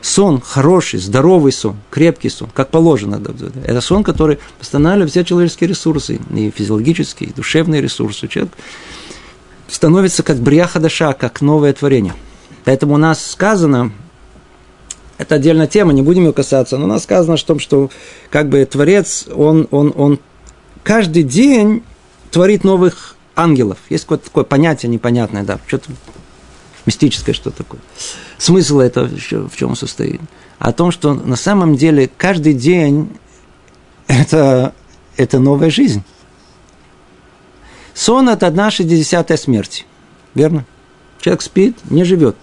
Сон 0.00 0.40
хороший, 0.40 1.00
здоровый 1.00 1.52
сон, 1.52 1.76
крепкий 1.90 2.30
сон, 2.30 2.48
как 2.54 2.70
положено. 2.70 3.20
Это 3.62 3.82
сон, 3.82 4.02
который 4.02 4.38
восстанавливает 4.58 5.10
все 5.10 5.22
человеческие 5.22 5.68
ресурсы, 5.68 6.18
и 6.34 6.50
физиологические, 6.50 7.28
и 7.28 7.32
душевные 7.34 7.82
ресурсы. 7.82 8.26
Человек 8.26 8.54
становится 9.68 10.22
как 10.22 10.38
бряха 10.38 10.80
даша, 10.80 11.12
как 11.12 11.42
новое 11.42 11.74
творение. 11.74 12.14
Поэтому 12.64 12.94
у 12.94 12.98
нас 12.98 13.22
сказано, 13.22 13.92
это 15.18 15.36
отдельная 15.36 15.66
тема, 15.66 15.92
не 15.92 16.02
будем 16.02 16.24
ее 16.24 16.32
касаться, 16.32 16.76
но 16.76 16.84
у 16.84 16.88
нас 16.88 17.04
сказано 17.04 17.36
что, 17.36 17.58
что 17.58 17.90
как 18.30 18.48
бы 18.48 18.64
Творец, 18.64 19.26
он, 19.34 19.66
он, 19.70 19.92
он 19.96 20.20
каждый 20.82 21.22
день 21.22 21.82
творит 22.30 22.64
новых 22.64 23.16
ангелов. 23.34 23.78
Есть 23.88 24.04
какое-то 24.04 24.26
такое 24.26 24.44
понятие 24.44 24.90
непонятное, 24.90 25.42
да, 25.42 25.58
что-то 25.66 25.90
мистическое, 26.84 27.34
что 27.34 27.50
такое. 27.50 27.80
Смысл 28.38 28.80
это 28.80 29.04
в 29.04 29.56
чем 29.56 29.74
состоит? 29.76 30.20
О 30.58 30.72
том, 30.72 30.90
что 30.90 31.14
на 31.14 31.36
самом 31.36 31.76
деле 31.76 32.10
каждый 32.16 32.54
день 32.54 33.10
это, 34.06 34.74
это 35.16 35.38
новая 35.38 35.70
жизнь. 35.70 36.02
Сон– 37.94 38.28
это 38.30 38.46
одна 38.46 38.70
шестидесятая 38.70 39.38
смерти. 39.38 39.86
Верно? 40.34 40.66
Человек 41.20 41.40
спит, 41.40 41.78
не 41.88 42.04
живет. 42.04 42.36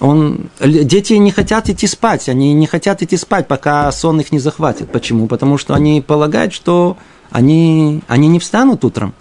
Он, 0.00 0.50
дети 0.60 1.14
не 1.14 1.32
хотят 1.32 1.68
идти 1.68 1.86
спать, 1.86 2.28
они 2.28 2.52
не 2.54 2.66
хотят 2.66 3.02
идти 3.02 3.16
спать, 3.16 3.48
пока 3.48 3.90
сон 3.90 4.20
их 4.20 4.30
не 4.30 4.38
захватит. 4.38 4.92
Почему? 4.92 5.26
Потому 5.26 5.58
что 5.58 5.74
они 5.74 6.00
полагают, 6.00 6.52
что 6.52 6.96
они, 7.30 8.02
они 8.06 8.28
не 8.28 8.38
встанут 8.38 8.84
утром. 8.84 9.12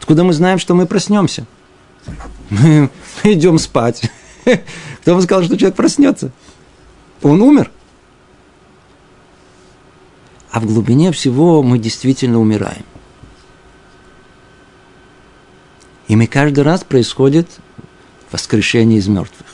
Откуда 0.00 0.24
мы 0.24 0.32
знаем, 0.32 0.58
что 0.58 0.74
мы 0.74 0.86
проснемся? 0.86 1.46
Мы 2.50 2.90
идем 3.22 3.58
спать. 3.58 4.10
Кто 5.02 5.12
вам 5.12 5.22
сказал, 5.22 5.44
что 5.44 5.56
человек 5.56 5.76
проснется? 5.76 6.32
Он 7.22 7.40
умер. 7.40 7.70
А 10.50 10.60
в 10.60 10.66
глубине 10.66 11.12
всего 11.12 11.62
мы 11.62 11.78
действительно 11.78 12.40
умираем. 12.40 12.84
И 16.08 16.16
мы 16.16 16.26
каждый 16.26 16.64
раз 16.64 16.82
происходит 16.82 17.48
воскрешение 18.32 18.98
из 18.98 19.06
мертвых 19.08 19.47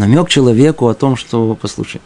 намек 0.00 0.30
человеку 0.30 0.88
о 0.88 0.94
том, 0.94 1.14
что, 1.14 1.56
послушай, 1.60 2.00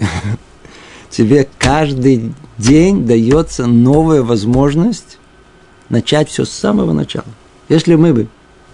тебе 1.10 1.48
каждый 1.58 2.34
день 2.58 3.06
дается 3.06 3.66
новая 3.66 4.22
возможность 4.22 5.18
начать 5.88 6.28
все 6.28 6.44
с 6.44 6.50
самого 6.50 6.92
начала. 6.92 7.26
Если 7.68 7.94
мы 7.94 8.12
бы, 8.12 8.26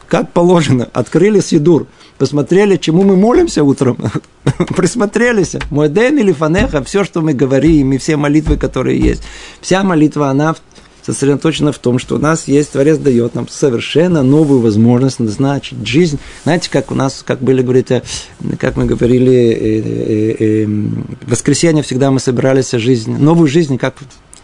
как 0.08 0.32
положено, 0.32 0.88
открыли 0.94 1.40
Сидур, 1.40 1.86
посмотрели, 2.16 2.78
чему 2.78 3.02
мы 3.02 3.16
молимся 3.16 3.62
утром, 3.62 3.98
присмотрелись, 4.76 5.54
мой 5.68 5.90
ден 5.90 6.18
или 6.18 6.32
фанеха, 6.32 6.82
все, 6.82 7.04
что 7.04 7.20
мы 7.20 7.34
говорим, 7.34 7.92
и 7.92 7.98
все 7.98 8.16
молитвы, 8.16 8.56
которые 8.56 8.98
есть, 8.98 9.22
вся 9.60 9.84
молитва, 9.84 10.30
она 10.30 10.56
сосредоточена 11.12 11.72
в 11.72 11.78
том, 11.78 11.98
что 11.98 12.16
у 12.16 12.18
нас 12.18 12.48
есть, 12.48 12.72
Творец 12.72 12.98
дает 12.98 13.34
нам 13.34 13.48
совершенно 13.48 14.22
новую 14.22 14.60
возможность 14.60 15.20
назначить 15.20 15.86
жизнь. 15.86 16.18
Знаете, 16.44 16.70
как 16.70 16.90
у 16.90 16.94
нас, 16.94 17.22
как 17.26 17.40
были, 17.40 17.62
говорите, 17.62 18.02
как 18.58 18.76
мы 18.76 18.86
говорили, 18.86 19.32
э, 19.32 19.80
э, 19.80 20.62
э, 20.62 20.66
в 20.66 21.30
воскресенье 21.30 21.82
всегда 21.82 22.10
мы 22.10 22.20
собирались 22.20 22.70
жизнь, 22.72 23.16
новую 23.16 23.48
жизнь, 23.48 23.78
как 23.78 23.94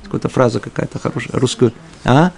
какая-то 0.05 0.29
фраза 0.29 0.61
какая-то 0.61 0.99
хорошая, 0.99 1.39
русскую, 1.39 1.73
а? 2.05 2.33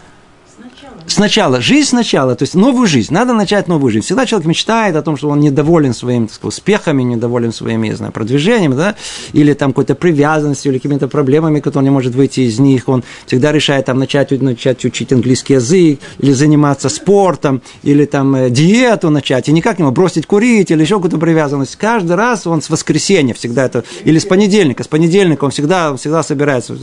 Сначала, 1.08 1.60
жизнь 1.60 1.88
сначала, 1.88 2.34
то 2.34 2.42
есть 2.44 2.54
новую 2.54 2.86
жизнь, 2.86 3.12
надо 3.12 3.32
начать 3.32 3.68
новую 3.68 3.92
жизнь. 3.92 4.04
Всегда 4.04 4.26
человек 4.26 4.46
мечтает 4.48 4.96
о 4.96 5.02
том, 5.02 5.16
что 5.16 5.28
он 5.28 5.40
недоволен 5.40 5.94
своими 5.94 6.26
так 6.26 6.34
сказать, 6.34 6.54
успехами, 6.54 7.02
недоволен 7.02 7.52
своими, 7.52 7.88
я 7.88 7.96
знаю, 7.96 8.12
продвижением, 8.12 8.76
да, 8.76 8.94
или 9.32 9.52
там 9.54 9.72
какой-то 9.72 9.94
привязанностью, 9.94 10.72
или 10.72 10.78
какими-то 10.78 11.08
проблемами, 11.08 11.60
которые 11.60 11.78
он 11.78 11.84
не 11.84 11.90
может 11.90 12.14
выйти 12.14 12.40
из 12.40 12.58
них. 12.58 12.88
Он 12.88 13.02
всегда 13.26 13.52
решает 13.52 13.86
там 13.86 13.98
начать, 13.98 14.30
начать 14.40 14.84
учить 14.84 15.12
английский 15.12 15.54
язык, 15.54 16.00
или 16.18 16.32
заниматься 16.32 16.88
спортом, 16.88 17.62
или 17.82 18.04
там 18.04 18.34
э, 18.34 18.50
диету 18.50 19.10
начать, 19.10 19.48
и 19.48 19.52
никак 19.52 19.78
не 19.78 19.84
может 19.84 19.96
бросить 19.96 20.26
курить, 20.26 20.70
или 20.70 20.82
еще 20.82 20.96
какую-то 20.96 21.18
привязанность. 21.18 21.76
Каждый 21.76 22.16
раз 22.16 22.46
он 22.46 22.62
с 22.62 22.70
воскресенья 22.70 23.34
всегда 23.34 23.64
это, 23.64 23.84
или 24.04 24.18
с 24.18 24.24
понедельника, 24.24 24.84
с 24.84 24.88
понедельника 24.88 25.44
он 25.44 25.50
всегда, 25.50 25.90
он 25.90 25.96
всегда 25.96 26.22
собирается. 26.22 26.76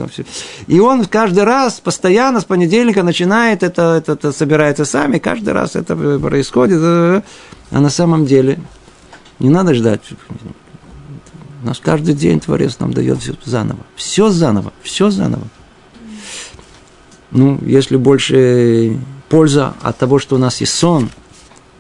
И 0.68 0.80
он 0.80 1.06
каждый 1.06 1.44
раз, 1.44 1.80
постоянно 1.80 2.42
с 2.42 2.46
понедельника 2.46 3.04
начинает 3.04 3.64
это, 3.64 3.96
это 3.98 4.15
это 4.16 4.32
собирается 4.32 4.86
сами, 4.86 5.20
каждый 5.20 5.54
раз 5.54 5.76
это 5.76 5.96
происходит. 6.20 6.80
А 6.82 7.22
на 7.72 7.90
самом 7.90 8.26
деле 8.26 8.60
не 9.40 9.50
надо 9.50 9.74
ждать. 9.74 10.02
У 11.64 11.68
нас 11.68 11.80
каждый 11.80 12.14
день 12.14 12.40
Творец 12.40 12.80
нам 12.80 12.94
дает 12.94 13.20
все 13.20 13.34
заново. 13.44 13.80
Все 13.96 14.30
заново, 14.30 14.72
все 14.84 15.10
заново. 15.10 15.48
Ну, 17.32 17.60
если 17.66 17.98
больше 17.98 18.98
польза 19.30 19.74
от 19.82 19.98
того, 19.98 20.20
что 20.20 20.36
у 20.36 20.40
нас 20.40 20.62
есть 20.62 20.74
сон, 20.74 21.10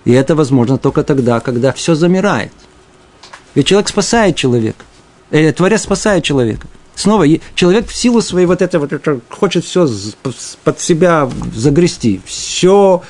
и 0.03 0.11
это 0.11 0.35
возможно 0.35 0.77
только 0.77 1.03
тогда, 1.03 1.39
когда 1.39 1.71
все 1.71 1.95
замирает. 1.95 2.51
Ведь 3.53 3.67
человек 3.67 3.87
спасает 3.87 4.35
человека. 4.35 4.83
Э, 5.31 5.51
Творец 5.51 5.83
спасает 5.83 6.23
человека. 6.23 6.67
Снова 6.95 7.25
человек 7.55 7.87
в 7.87 7.95
силу 7.95 8.21
своей 8.21 8.45
вот 8.45 8.61
этого 8.61 8.89
хочет 9.29 9.65
все 9.65 9.87
под 10.63 10.79
себя 10.79 11.29
загрести, 11.53 12.21
все, 12.25 13.01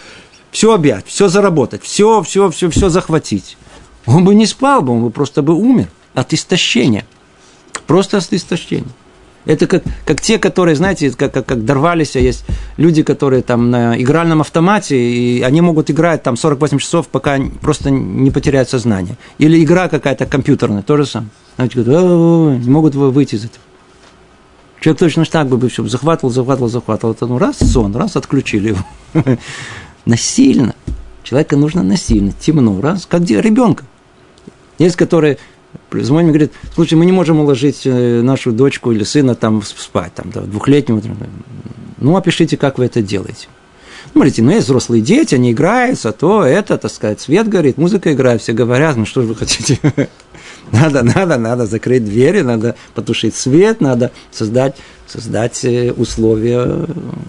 все 0.51 0.73
объять, 0.73 1.05
все 1.07 1.27
заработать, 1.27 1.83
все, 1.83 2.23
все, 2.23 2.49
все, 2.49 2.69
все 2.69 2.89
захватить. 2.89 3.57
Он 4.07 4.23
бы 4.23 4.33
не 4.35 4.47
спал 4.47 4.81
бы, 4.81 4.93
он 4.93 5.03
бы 5.03 5.09
просто 5.11 5.41
бы 5.41 5.53
умер 5.53 5.87
от 6.13 6.33
истощения. 6.33 7.05
Просто 7.85 8.17
от 8.17 8.33
истощения. 8.33 8.89
Это 9.45 9.67
как, 9.67 9.83
как 10.05 10.21
те, 10.21 10.39
которые, 10.39 10.75
знаете, 10.75 11.11
как, 11.11 11.31
как, 11.31 11.45
как 11.45 11.65
дорвались, 11.65 12.15
а 12.15 12.19
есть 12.19 12.45
люди, 12.77 13.03
которые 13.03 13.43
там 13.43 13.69
на 13.69 14.01
игральном 14.01 14.41
автомате, 14.41 14.97
и 14.97 15.41
они 15.43 15.61
могут 15.61 15.91
играть 15.91 16.23
там 16.23 16.35
48 16.35 16.79
часов, 16.79 17.07
пока 17.07 17.37
просто 17.61 17.91
не 17.91 18.31
потеряют 18.31 18.69
сознание. 18.69 19.17
Или 19.37 19.63
игра 19.63 19.87
какая-то 19.87 20.25
компьютерная, 20.25 20.81
то 20.81 20.97
же 20.97 21.05
самое. 21.05 21.29
Знаете, 21.57 21.79
не 21.79 22.69
могут 22.69 22.95
выйти 22.95 23.35
из 23.35 23.45
этого. 23.45 23.61
Человек 24.85 24.99
точно 24.99 25.25
так 25.25 25.47
бы 25.47 25.67
все 25.67 25.83
захватывал, 25.87 26.31
захватывал, 26.31 26.69
захватывал. 26.69 27.15
Это 27.15 27.25
ну 27.25 27.39
раз 27.39 27.57
сон, 27.57 27.95
раз 27.95 28.15
отключили 28.17 28.67
его. 28.67 28.85
Насильно. 30.05 30.75
Человека 31.23 31.57
нужно 31.57 31.81
насильно, 31.81 32.31
темно, 32.39 32.79
раз, 32.79 33.07
как 33.07 33.21
ребенка. 33.21 33.83
Есть, 34.77 34.95
которые 34.95 35.39
звонят 35.91 36.29
и 36.29 36.33
говорят, 36.33 36.51
слушай, 36.75 36.93
мы 36.93 37.07
не 37.07 37.11
можем 37.11 37.39
уложить 37.39 37.81
э, 37.85 38.21
нашу 38.21 38.51
дочку 38.51 38.91
или 38.91 39.03
сына 39.03 39.33
там 39.33 39.63
спать, 39.63 40.13
там, 40.13 40.29
да, 40.31 40.41
двухлетнего. 40.41 41.01
Ну, 41.97 42.15
опишите, 42.15 42.55
как 42.55 42.77
вы 42.77 42.85
это 42.85 43.01
делаете. 43.01 43.47
Смотрите, 44.11 44.41
ну 44.41 44.51
есть 44.51 44.65
взрослые 44.65 45.01
дети, 45.01 45.35
они 45.35 45.51
играются, 45.51 46.11
то 46.11 46.43
это, 46.43 46.77
так 46.77 46.91
сказать, 46.91 47.21
свет 47.21 47.47
горит, 47.47 47.77
музыка 47.77 48.13
играет, 48.13 48.41
все 48.41 48.53
говорят, 48.53 48.95
ну 48.95 49.05
что 49.05 49.21
же 49.21 49.27
вы 49.27 49.35
хотите? 49.35 49.79
Надо, 50.71 51.03
надо, 51.03 51.37
надо 51.37 51.67
закрыть 51.67 52.03
двери, 52.03 52.41
надо 52.41 52.75
потушить 52.95 53.35
свет, 53.35 53.81
надо 53.81 54.11
создать, 54.31 54.75
создать 55.05 55.63
э, 55.63 55.91
условия, 55.91 56.87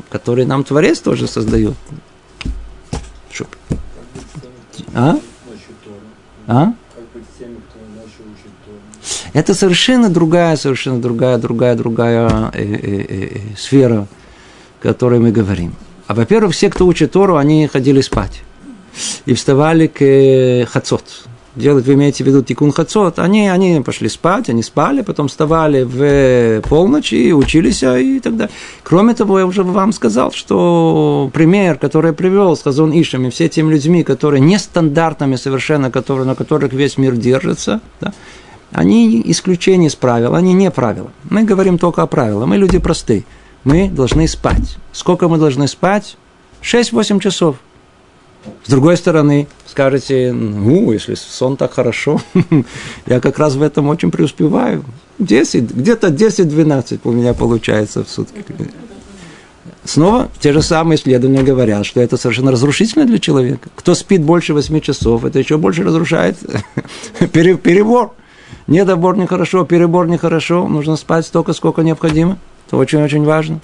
которые 0.08 0.46
нам 0.46 0.64
Творец 0.64 1.00
тоже 1.00 1.26
создает. 1.28 1.74
Чтоб... 3.30 3.46
А? 4.94 5.18
А? 6.46 6.72
Это 9.34 9.54
совершенно 9.54 10.08
другая, 10.08 10.56
совершенно 10.56 11.00
другая, 11.00 11.36
другая, 11.36 11.76
другая 11.76 12.50
э, 12.54 12.62
э, 12.62 13.06
э, 13.08 13.56
сфера, 13.56 14.06
о 14.80 14.82
которой 14.82 15.20
мы 15.20 15.30
говорим. 15.30 15.74
А 16.06 16.14
во-первых, 16.14 16.54
все, 16.54 16.70
кто 16.70 16.86
учит 16.86 17.12
Тору, 17.12 17.36
они 17.36 17.66
ходили 17.66 18.00
спать 18.00 18.42
и 19.26 19.34
вставали 19.34 19.86
к 19.86 20.02
э, 20.02 20.66
хацот. 20.66 21.04
Делать, 21.56 21.86
вы 21.86 21.94
имеете 21.94 22.22
в 22.22 22.26
виду 22.26 22.42
тикун 22.42 22.70
хацот, 22.70 23.18
они, 23.18 23.48
они 23.48 23.80
пошли 23.80 24.10
спать, 24.10 24.50
они 24.50 24.62
спали, 24.62 25.00
потом 25.00 25.28
вставали 25.28 25.84
в 25.84 26.60
полночь 26.68 27.14
и 27.14 27.32
учились 27.32 27.82
и 27.82 28.20
так 28.20 28.36
далее. 28.36 28.54
Кроме 28.82 29.14
того, 29.14 29.38
я 29.38 29.46
уже 29.46 29.62
вам 29.62 29.92
сказал, 29.92 30.32
что 30.32 31.30
пример, 31.32 31.78
который 31.78 32.08
я 32.08 32.12
привел 32.12 32.56
с 32.56 32.62
Хазон 32.62 32.92
Ишами, 32.92 33.30
все 33.30 33.48
теми 33.48 33.72
людьми, 33.72 34.04
которые 34.04 34.42
нестандартными 34.42 35.36
совершенно, 35.36 35.90
которые, 35.90 36.26
на 36.26 36.34
которых 36.34 36.74
весь 36.74 36.98
мир 36.98 37.16
держится, 37.16 37.80
да, 38.02 38.12
они 38.72 39.22
исключение 39.24 39.88
из 39.88 39.94
правил, 39.94 40.34
они 40.34 40.52
не 40.52 40.70
правила. 40.70 41.10
Мы 41.30 41.44
говорим 41.44 41.78
только 41.78 42.02
о 42.02 42.06
правилах. 42.06 42.46
Мы 42.46 42.58
люди 42.58 42.78
простые. 42.78 43.24
Мы 43.66 43.88
должны 43.88 44.28
спать. 44.28 44.76
Сколько 44.92 45.26
мы 45.26 45.38
должны 45.38 45.66
спать? 45.66 46.16
6-8 46.62 47.18
часов. 47.18 47.56
С 48.64 48.70
другой 48.70 48.96
стороны, 48.96 49.48
скажете, 49.66 50.32
ну, 50.32 50.92
если 50.92 51.16
сон 51.16 51.56
так 51.56 51.72
хорошо, 51.74 52.20
я 53.06 53.18
как 53.18 53.40
раз 53.40 53.56
в 53.56 53.62
этом 53.62 53.88
очень 53.88 54.12
преуспеваю. 54.12 54.84
10, 55.18 55.74
где-то 55.74 56.08
10-12 56.08 57.00
у 57.02 57.10
меня 57.10 57.34
получается 57.34 58.04
в 58.04 58.08
сутки. 58.08 58.44
Снова 59.84 60.28
те 60.38 60.52
же 60.52 60.62
самые 60.62 60.96
исследования 60.96 61.42
говорят, 61.42 61.86
что 61.86 62.00
это 62.00 62.16
совершенно 62.16 62.52
разрушительно 62.52 63.04
для 63.04 63.18
человека. 63.18 63.68
Кто 63.74 63.96
спит 63.96 64.22
больше 64.22 64.54
8 64.54 64.80
часов, 64.80 65.24
это 65.24 65.40
еще 65.40 65.58
больше 65.58 65.82
разрушает 65.82 66.38
перебор. 67.32 68.14
Недобор 68.68 69.16
нехорошо, 69.16 69.64
перебор 69.64 70.06
нехорошо. 70.06 70.68
Нужно 70.68 70.94
спать 70.94 71.26
столько, 71.26 71.52
сколько 71.52 71.82
необходимо. 71.82 72.38
Это 72.66 72.76
очень-очень 72.76 73.24
важно. 73.24 73.60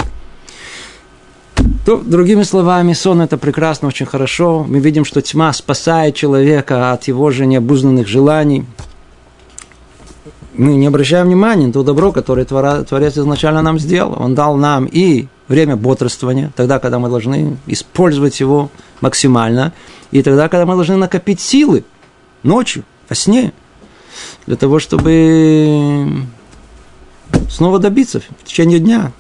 То, 1.84 1.96
другими 1.98 2.42
словами, 2.42 2.92
сон– 2.92 3.20
это 3.22 3.36
прекрасно, 3.38 3.88
очень 3.88 4.07
хорошо. 4.07 4.64
Мы 4.68 4.78
видим, 4.78 5.05
что 5.05 5.20
тьма 5.20 5.53
спасает 5.53 6.14
человека 6.14 6.92
от 6.92 7.05
его 7.09 7.30
же 7.30 7.46
необузнанных 7.46 8.07
желаний. 8.07 8.64
Мы 10.55 10.74
не 10.74 10.86
обращаем 10.86 11.26
внимания 11.26 11.66
на 11.66 11.72
то 11.72 11.82
добро, 11.82 12.12
которое 12.12 12.44
Творец 12.44 13.18
изначально 13.18 13.62
нам 13.62 13.78
сделал. 13.78 14.16
Он 14.20 14.34
дал 14.34 14.57
нам 14.57 14.86
и 14.86 15.26
время 15.48 15.76
бодрствования, 15.76 16.53
тогда, 16.55 16.78
когда 16.78 16.98
мы 16.98 17.09
должны 17.09 17.57
использовать 17.66 18.38
его 18.38 18.70
максимально, 19.00 19.72
и 20.11 20.22
тогда, 20.22 20.48
когда 20.48 20.66
мы 20.66 20.74
должны 20.74 20.96
накопить 20.96 21.40
силы 21.40 21.84
ночью, 22.42 22.84
во 23.09 23.14
сне– 23.16 23.53
для 24.46 24.57
того, 24.57 24.78
чтобы 24.78 26.09
снова 27.50 27.78
добиться 27.78 28.20
в 28.20 28.44
течение 28.44 28.78
дня 28.78 29.12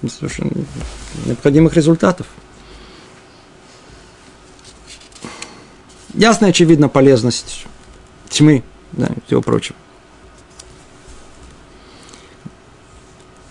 необходимых 1.24 1.74
результатов. 1.74 2.26
Ясно 6.14 6.48
очевидно 6.48 6.88
полезность 6.88 7.66
тьмы 8.28 8.62
да, 8.92 9.06
и 9.06 9.26
всего 9.26 9.40
прочего. 9.40 9.76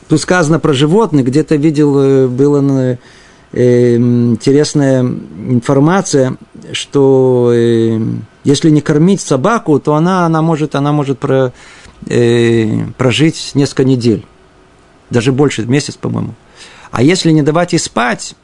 Тут 0.08 0.20
сказано 0.20 0.60
про 0.60 0.74
животных, 0.74 1.26
где-то 1.26 1.56
видел, 1.56 1.98
э, 1.98 2.28
было 2.28 2.98
э, 3.54 3.96
интересная 3.96 5.02
информация, 5.02 6.36
что 6.74 7.52
э, 7.54 7.98
если 8.44 8.70
не 8.70 8.82
кормить 8.82 9.22
собаку, 9.22 9.80
то 9.80 9.96
она, 9.96 10.26
она 10.26 10.42
может, 10.42 10.76
она 10.76 10.92
может 10.92 11.20
про, 11.20 11.54
э, 12.08 12.86
прожить 12.98 13.52
несколько 13.54 13.86
недель. 13.86 14.26
Даже 15.12 15.32
больше, 15.32 15.66
месяц, 15.66 15.96
по-моему. 15.96 16.34
А 16.90 17.04
если 17.04 17.32
не 17.32 17.44
давать 17.44 17.74
ей 17.74 17.80
спать, 17.80 18.36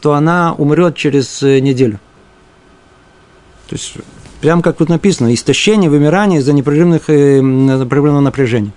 то 0.00 0.12
она 0.12 0.54
умрет 0.54 0.96
через 0.96 1.42
э, 1.42 1.60
неделю. 1.60 1.98
То 3.68 3.76
есть, 3.76 3.94
прям 4.40 4.60
как 4.60 4.76
тут 4.76 4.90
написано, 4.90 5.32
истощение, 5.32 5.88
вымирание 5.88 6.40
из-за 6.40 6.52
непрерывных, 6.52 7.08
э, 7.08 7.40
непрерывного 7.40 8.20
напряжения. 8.20 8.72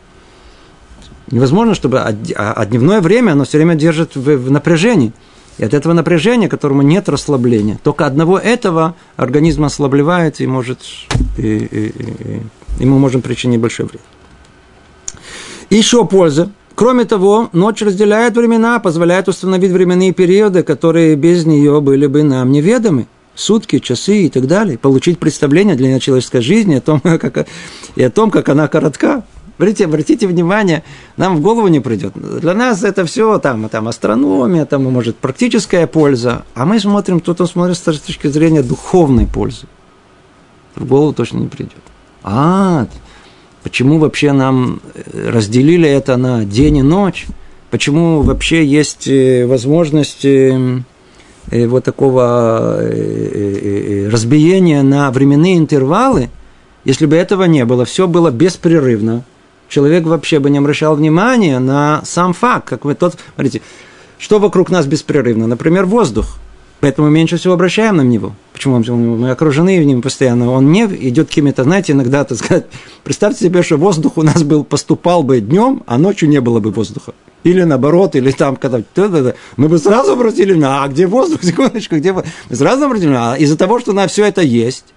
Невозможно, 1.31 1.75
чтобы 1.75 1.99
а, 1.99 2.15
а 2.35 2.65
дневное 2.65 3.01
время 3.01 3.33
оно 3.33 3.43
все 3.43 3.57
время 3.57 3.75
держит 3.75 4.15
в, 4.15 4.37
в 4.37 4.49
напряжении– 4.49 5.11
и 5.59 5.65
от 5.65 5.73
этого 5.73 5.91
напряжения, 5.91 6.47
которому 6.47 6.81
нет 6.81 7.09
расслабления, 7.09 7.79
только 7.83 8.05
одного 8.05 8.39
этого 8.39 8.95
организм 9.17 9.65
ослабливает 9.65 10.39
и 10.39 10.47
может, 10.47 10.79
и, 11.37 11.41
и, 11.41 11.87
и, 11.89 12.41
и 12.79 12.85
мы 12.85 12.97
можем 12.97 13.21
причинить 13.21 13.59
большой 13.59 13.87
вред. 13.87 14.01
Еще 15.69 16.05
польза. 16.05 16.49
Кроме 16.79 17.03
того, 17.03 17.49
ночь 17.51 17.81
разделяет 17.81 18.37
времена, 18.37 18.79
позволяет 18.79 19.27
установить 19.27 19.73
временные 19.73 20.13
периоды, 20.13 20.63
которые 20.63 21.17
без 21.17 21.45
нее 21.45 21.81
были 21.81 22.07
бы 22.07 22.23
нам 22.23 22.53
неведомы 22.53 23.07
сутки, 23.35 23.79
часы 23.79 24.21
и 24.21 24.29
так 24.29 24.47
далее, 24.47 24.77
получить 24.77 25.19
представление 25.19 25.75
для 25.75 25.99
человеческой 25.99 26.39
жизни 26.39 26.75
о 26.75 26.79
том, 26.79 27.01
как, 27.03 27.47
и 27.97 28.01
о 28.01 28.09
том, 28.09 28.31
как 28.31 28.47
она 28.47 28.69
коротка. 28.69 29.23
Обратите, 29.57 29.83
обратите 29.83 30.25
внимание, 30.25 30.85
нам 31.17 31.35
в 31.35 31.41
голову 31.41 31.67
не 31.67 31.81
придет. 31.81 32.13
Для 32.15 32.53
нас 32.53 32.81
это 32.81 33.03
все 33.03 33.39
там, 33.39 33.67
там 33.67 33.89
астрономия, 33.89 34.63
там, 34.63 34.85
может, 34.85 35.17
практическая 35.17 35.85
польза. 35.85 36.45
А 36.55 36.65
мы 36.65 36.79
смотрим, 36.79 37.19
кто-то 37.19 37.45
смотрит 37.45 37.75
с 37.75 37.81
точки 37.81 38.27
зрения 38.27 38.63
духовной 38.63 39.27
пользы. 39.27 39.67
В 40.75 40.85
голову 40.85 41.11
точно 41.11 41.39
не 41.39 41.47
придет. 41.47 41.83
А, 42.23 42.87
почему 43.69 43.99
вообще 43.99 44.31
нам 44.31 44.81
э, 44.95 45.29
разделили 45.29 45.87
это 45.87 46.17
на 46.17 46.43
день 46.43 46.77
и 46.77 46.81
ночь? 46.81 47.27
Почему 47.69 48.23
вообще 48.23 48.65
есть 48.65 49.07
э, 49.07 49.45
возможность 49.45 50.25
э, 50.25 50.81
вот 51.51 51.83
такого 51.83 52.77
разбиения 54.11 54.83
на 54.83 55.09
временные 55.09 55.57
интервалы, 55.57 56.29
если 56.83 57.07
бы 57.07 57.15
этого 57.15 57.45
не 57.45 57.65
было, 57.65 57.85
все 57.85 58.07
было 58.07 58.29
беспрерывно, 58.29 59.23
человек 59.67 60.05
вообще 60.05 60.39
бы 60.39 60.51
не 60.51 60.59
обращал 60.59 60.95
внимания 60.95 61.57
на 61.57 62.01
сам 62.05 62.33
факт, 62.33 62.69
как 62.69 62.85
вы 62.85 62.93
тот, 62.93 63.17
смотрите, 63.33 63.61
что 64.19 64.37
вокруг 64.37 64.69
нас 64.69 64.85
беспрерывно, 64.85 65.47
например, 65.47 65.85
воздух. 65.85 66.37
Поэтому 66.81 67.09
меньше 67.09 67.37
всего 67.37 67.55
обращаем 67.55 67.97
на 67.97 68.01
него. 68.01 68.33
Почему 68.59 68.77
мы 69.15 69.31
окружены 69.31 69.77
ним 69.77 70.01
постоянно? 70.01 70.51
Он 70.51 70.69
не 70.69 70.83
идет 70.83 71.29
какими-то, 71.29 71.63
знаете, 71.63 71.93
иногда, 71.93 72.25
так 72.25 72.37
сказать, 72.37 72.65
представьте 73.05 73.45
себе, 73.45 73.63
что 73.63 73.77
воздух 73.77 74.17
у 74.17 74.21
нас 74.21 74.43
был, 74.43 74.65
поступал 74.65 75.23
бы 75.23 75.39
днем, 75.39 75.81
а 75.87 75.97
ночью 75.97 76.27
не 76.27 76.41
было 76.41 76.59
бы 76.59 76.69
воздуха. 76.69 77.13
Или 77.45 77.63
наоборот, 77.63 78.17
или 78.17 78.31
там, 78.31 78.57
когда 78.57 78.83
мы 79.55 79.69
бы 79.69 79.77
сразу 79.77 80.11
обратили 80.11 80.51
внимание, 80.51 80.83
а 80.83 80.87
где 80.89 81.07
воздух, 81.07 81.41
секундочку, 81.43 81.95
где 81.95 82.11
воздух? 82.11 82.29
Мы 82.49 82.55
сразу 82.57 82.83
обратили 82.83 83.07
внимание, 83.07 83.35
а 83.35 83.37
из-за 83.37 83.57
того, 83.57 83.79
что 83.79 83.91
у 83.91 83.93
нас 83.93 84.11
все 84.11 84.25
это 84.25 84.41
есть, 84.41 84.87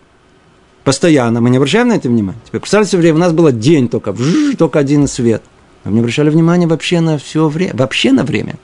постоянно, 0.83 1.41
мы 1.41 1.49
не 1.49 1.59
обращаем 1.59 1.87
на 1.87 1.93
это 1.93 2.09
внимание. 2.09 2.43
Теперь 2.45 2.63
представьте 2.63 2.91
себе, 2.91 3.13
у 3.13 3.19
нас 3.19 3.33
было 3.33 3.53
день 3.53 3.89
только, 3.89 4.11
вжж, 4.11 4.57
только 4.57 4.81
один 4.81 5.07
свет. 5.07 5.45
Мы 5.85 5.93
не 5.93 6.01
обращали 6.01 6.31
внимания 6.31 6.67
вообще 6.67 6.99
на 6.99 7.17
все 7.17 7.47
время, 7.47 7.77
вообще 7.77 8.11
на 8.11 8.25
время. 8.25 8.57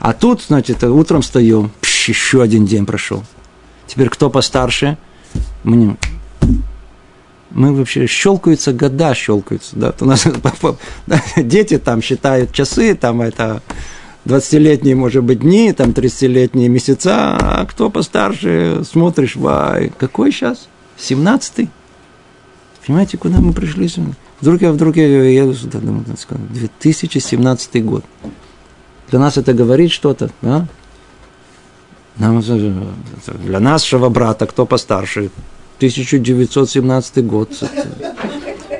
А 0.00 0.12
тут, 0.12 0.42
значит, 0.42 0.84
утром 0.84 1.22
встаем, 1.22 1.70
пш, 1.80 2.10
еще 2.10 2.42
один 2.42 2.66
день 2.66 2.84
прошел. 2.84 3.22
Теперь 3.88 4.10
кто 4.10 4.30
постарше? 4.30 4.96
Мы, 5.64 5.96
мы 7.50 7.74
вообще 7.74 8.06
щелкаются 8.06 8.72
года, 8.72 9.14
щелкаются. 9.14 9.74
Да? 9.74 9.94
У 10.00 10.04
нас 10.04 10.26
дети 11.36 11.78
там 11.78 12.02
считают 12.02 12.52
часы, 12.52 12.94
там 12.94 13.22
это 13.22 13.62
20-летние, 14.26 14.94
может 14.94 15.24
быть, 15.24 15.40
дни, 15.40 15.72
там 15.72 15.90
30-летние 15.90 16.68
месяца, 16.68 17.36
а 17.40 17.66
кто 17.66 17.90
постарше, 17.90 18.82
смотришь, 18.88 19.36
вай, 19.36 19.90
какой 19.96 20.32
сейчас? 20.32 20.68
17-й? 20.98 21.68
Понимаете, 22.86 23.16
куда 23.16 23.40
мы 23.40 23.52
пришли? 23.52 23.90
Вдруг 24.40 24.60
я, 24.60 24.72
вдруг 24.72 24.96
я 24.96 25.06
еду 25.06 25.54
сюда, 25.54 25.78
думаю, 25.78 26.04
2017 26.06 27.84
год. 27.84 28.04
Для 29.10 29.18
нас 29.18 29.38
это 29.38 29.54
говорит 29.54 29.90
что-то, 29.90 30.30
да? 30.42 30.66
Для 32.18 33.60
нашего 33.60 34.08
брата, 34.08 34.46
кто 34.46 34.66
постарше, 34.66 35.30
1917 35.78 37.26
год. 37.26 37.50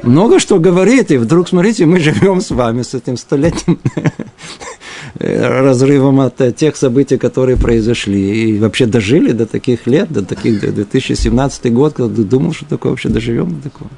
Много 0.03 0.41
что 0.41 0.59
говорит, 0.59 1.11
и 1.11 1.17
вдруг, 1.17 1.49
смотрите, 1.49 1.87
мы 1.87 2.01
живем 2.01 2.41
с 2.41 2.51
вами, 2.51 2.83
с 2.83 2.95
этим 2.95 3.17
столетним 3.17 3.79
разрывом 5.19 6.21
от 6.21 6.41
э, 6.41 6.53
тех 6.53 6.77
событий, 6.77 7.19
которые 7.19 7.57
произошли. 7.57 8.51
И 8.51 8.59
вообще 8.59 8.87
дожили 8.87 9.33
до 9.33 9.47
таких 9.47 9.87
лет, 9.87 10.11
до 10.11 10.25
таких, 10.25 10.61
до 10.61 10.73
2017 10.73 11.73
год, 11.73 11.95
когда 11.95 12.23
думал, 12.23 12.53
что 12.53 12.65
такое 12.65 12.91
вообще 12.91 13.09
доживем 13.09 13.57
до 13.57 13.71
такого. 13.71 13.91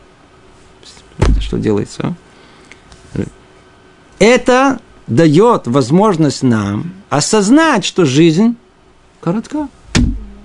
Что 1.41 1.59
делается, 1.59 2.03
а? 2.03 3.23
Это 4.19 4.81
дает 5.07 5.67
возможность 5.67 6.43
нам 6.43 6.93
осознать, 7.09 7.85
что 7.85 8.05
жизнь 8.05 8.57
коротка. 9.21 9.69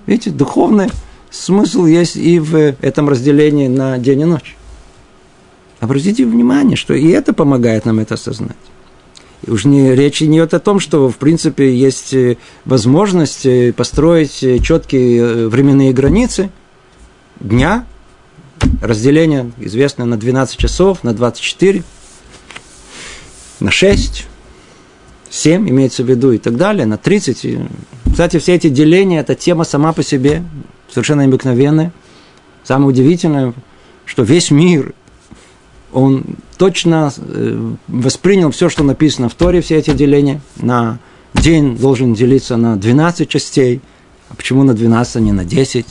Видите, 0.06 0.30
духовный 0.30 0.88
смысл 1.30 1.84
есть 1.86 2.16
и 2.16 2.38
в 2.38 2.54
этом 2.54 3.08
разделении 3.08 3.68
на 3.68 3.98
день 3.98 4.20
и 4.20 4.24
ночь. 4.24 4.56
Обратите 5.80 6.24
внимание, 6.24 6.76
что 6.76 6.94
и 6.94 7.08
это 7.08 7.32
помогает 7.32 7.84
нам 7.84 7.98
это 7.98 8.14
осознать. 8.14 8.56
И 9.46 9.50
уж 9.50 9.64
не, 9.64 9.94
речь 9.94 10.20
не 10.22 10.38
идет 10.38 10.54
о 10.54 10.60
том, 10.60 10.80
что, 10.80 11.10
в 11.10 11.16
принципе, 11.18 11.76
есть 11.76 12.14
э, 12.14 12.38
возможность 12.64 13.44
э, 13.44 13.72
построить 13.72 14.42
э, 14.42 14.58
четкие 14.58 15.48
временные 15.48 15.92
границы 15.92 16.50
дня, 17.38 17.86
разделение 18.80 19.52
известно 19.58 20.06
на 20.06 20.16
12 20.16 20.56
часов, 20.56 21.04
на 21.04 21.12
24, 21.12 21.84
на 23.60 23.70
6, 23.70 24.26
7 25.36 25.68
имеется 25.68 26.02
в 26.02 26.08
виду 26.08 26.32
и 26.32 26.38
так 26.38 26.56
далее, 26.56 26.86
на 26.86 26.96
30. 26.96 27.58
Кстати, 28.10 28.38
все 28.38 28.54
эти 28.54 28.68
деления– 28.68 29.20
это 29.22 29.34
тема 29.34 29.64
сама 29.64 29.92
по 29.92 30.02
себе, 30.02 30.42
совершенно 30.90 31.22
необыкновенная. 31.22 31.92
Самое 32.64 32.88
удивительное, 32.88 33.54
что 34.04 34.22
весь 34.22 34.50
мир– 34.50 34.94
он 35.96 36.24
точно 36.58 37.10
э, 37.16 37.74
воспринял 37.88 38.50
все, 38.50 38.68
что 38.68 38.84
написано 38.84 39.30
в 39.30 39.34
Торе, 39.34 39.62
все 39.62 39.76
эти 39.76 39.92
деления. 39.92 40.42
На 40.56 40.98
день 41.32 41.74
должен 41.76 42.12
делиться 42.12 42.58
на 42.58 42.76
12 42.76 43.26
частей. 43.28 43.80
А 44.28 44.34
почему 44.34 44.62
на 44.62 44.74
12, 44.74 45.16
а 45.16 45.20
не 45.20 45.32
на 45.32 45.46
10? 45.46 45.86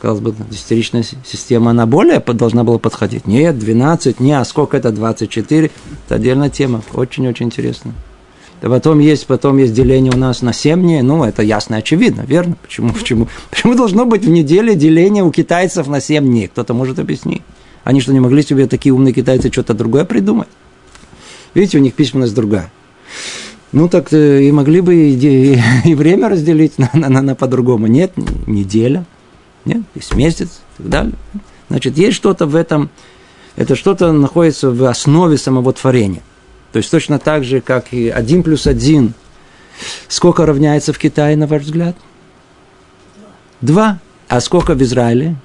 Казалось 0.00 0.20
бы, 0.20 0.34
десятиричная 0.50 1.04
система, 1.24 1.70
она 1.70 1.86
более 1.86 2.20
должна 2.20 2.64
была 2.64 2.78
подходить. 2.78 3.26
Нет, 3.26 3.58
12, 3.58 4.20
не, 4.20 4.32
а 4.38 4.44
сколько 4.44 4.76
это 4.76 4.92
24? 4.92 5.70
Это 6.06 6.14
отдельная 6.14 6.50
тема, 6.50 6.82
очень-очень 6.92 7.46
интересная. 7.46 7.94
Да 8.60 8.68
потом 8.68 8.98
есть, 8.98 9.26
потом 9.26 9.58
есть 9.58 9.72
деление 9.72 10.12
у 10.12 10.16
нас 10.16 10.42
на 10.42 10.52
7 10.52 10.80
дней, 10.80 11.02
ну, 11.02 11.22
это 11.22 11.42
ясно 11.42 11.76
и 11.76 11.78
очевидно, 11.78 12.22
верно? 12.22 12.56
Почему, 12.60 12.92
почему, 12.92 13.28
почему 13.50 13.74
должно 13.74 14.04
быть 14.04 14.24
в 14.24 14.28
неделе 14.28 14.74
деление 14.74 15.22
у 15.22 15.30
китайцев 15.30 15.86
на 15.86 16.00
7 16.00 16.24
дней? 16.24 16.48
Кто-то 16.48 16.74
может 16.74 16.98
объяснить. 16.98 17.42
Они 17.84 18.00
что, 18.00 18.12
не 18.12 18.20
могли 18.20 18.42
себе 18.42 18.66
такие 18.66 18.92
умные 18.92 19.14
китайцы 19.14 19.50
что-то 19.52 19.74
другое 19.74 20.04
придумать? 20.04 20.48
Видите, 21.54 21.78
у 21.78 21.80
них 21.80 21.94
письменность 21.94 22.34
другая. 22.34 22.70
Ну, 23.70 23.88
так 23.88 24.12
э, 24.12 24.44
и 24.44 24.52
могли 24.52 24.80
бы 24.80 24.94
и, 24.94 25.58
и 25.84 25.94
время 25.94 26.28
разделить 26.28 26.78
на, 26.78 26.90
на, 26.92 27.08
на, 27.08 27.22
на 27.22 27.34
по-другому. 27.34 27.86
Нет, 27.86 28.12
неделя, 28.46 29.04
нет, 29.64 29.82
есть 29.94 30.14
месяц 30.14 30.48
и 30.78 30.82
так 30.82 30.88
далее. 30.88 31.12
Значит, 31.68 31.98
есть 31.98 32.16
что-то 32.16 32.46
в 32.46 32.56
этом, 32.56 32.90
это 33.56 33.76
что-то 33.76 34.12
находится 34.12 34.70
в 34.70 34.84
основе 34.84 35.36
самого 35.36 35.72
творения. 35.72 36.22
То 36.72 36.78
есть 36.78 36.90
точно 36.90 37.18
так 37.18 37.44
же, 37.44 37.60
как 37.60 37.92
и 37.92 38.08
один 38.08 38.42
плюс 38.42 38.66
один. 38.66 39.14
Сколько 40.08 40.44
равняется 40.44 40.92
в 40.92 40.98
Китае, 40.98 41.36
на 41.36 41.46
ваш 41.46 41.62
взгляд? 41.62 41.96
Два. 43.60 43.98
А 44.28 44.40
сколько 44.40 44.74
в 44.74 44.82
Израиле? 44.82 45.36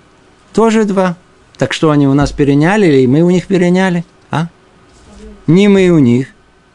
Тоже 0.54 0.86
два. 0.86 1.16
Так 1.58 1.74
что 1.74 1.92
они 1.92 2.08
у 2.08 2.14
нас 2.14 2.32
переняли 2.32 2.88
или 2.88 3.06
мы 3.06 3.22
у 3.22 3.30
них 3.30 3.48
переняли? 3.48 4.04
А? 4.32 4.48
Не 5.48 5.68
мы 5.68 5.90
у 5.90 6.00
них, 6.00 6.28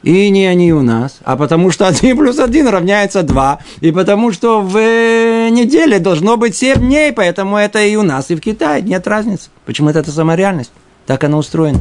и 0.02 0.30
не 0.30 0.46
они 0.46 0.72
у 0.72 0.82
нас, 0.82 1.18
а 1.24 1.36
потому 1.36 1.70
что 1.70 1.86
1 1.88 2.16
плюс 2.16 2.38
1 2.38 2.68
равняется 2.68 3.22
2, 3.22 3.58
и 3.80 3.90
потому 3.92 4.32
что 4.32 4.62
в 4.62 4.74
неделе 5.50 5.98
должно 5.98 6.36
быть 6.36 6.56
7 6.56 6.78
дней, 6.78 7.12
поэтому 7.12 7.56
это 7.56 7.80
и 7.82 7.96
у 7.96 8.02
нас, 8.02 8.30
и 8.30 8.36
в 8.36 8.40
Китае, 8.40 8.82
нет 8.82 9.06
разницы. 9.06 9.50
Почему 9.66 9.90
это, 9.90 10.00
это 10.00 10.12
сама 10.12 10.36
реальность? 10.36 10.72
Так 11.06 11.24
она 11.24 11.38
устроена. 11.38 11.80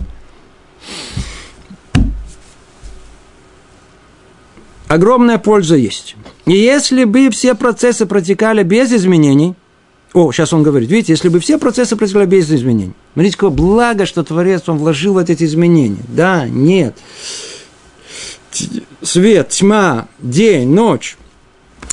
Огромная 4.87 5.37
польза 5.37 5.75
есть. 5.75 6.15
И 6.45 6.53
если 6.53 7.03
бы 7.03 7.29
все 7.29 7.55
процессы 7.55 8.05
протекали 8.05 8.63
без 8.63 8.91
изменений– 8.91 9.53
о, 10.13 10.31
сейчас 10.31 10.53
он 10.53 10.63
говорит, 10.63 10.89
видите, 10.89 11.13
если 11.13 11.29
бы 11.29 11.39
все 11.39 11.57
процессы 11.57 11.95
происходили 11.95 12.29
без 12.29 12.51
изменений. 12.51 12.93
Смотрите, 13.13 13.37
какое 13.37 13.49
благо, 13.49 14.05
что 14.05 14.23
Творец, 14.23 14.63
он 14.67 14.77
вложил 14.77 15.13
в 15.13 15.17
эти 15.17 15.43
изменения. 15.43 16.01
Да, 16.07 16.47
нет. 16.47 16.95
Свет, 19.03 19.49
тьма, 19.49 20.07
день, 20.19 20.69
ночь. 20.69 21.17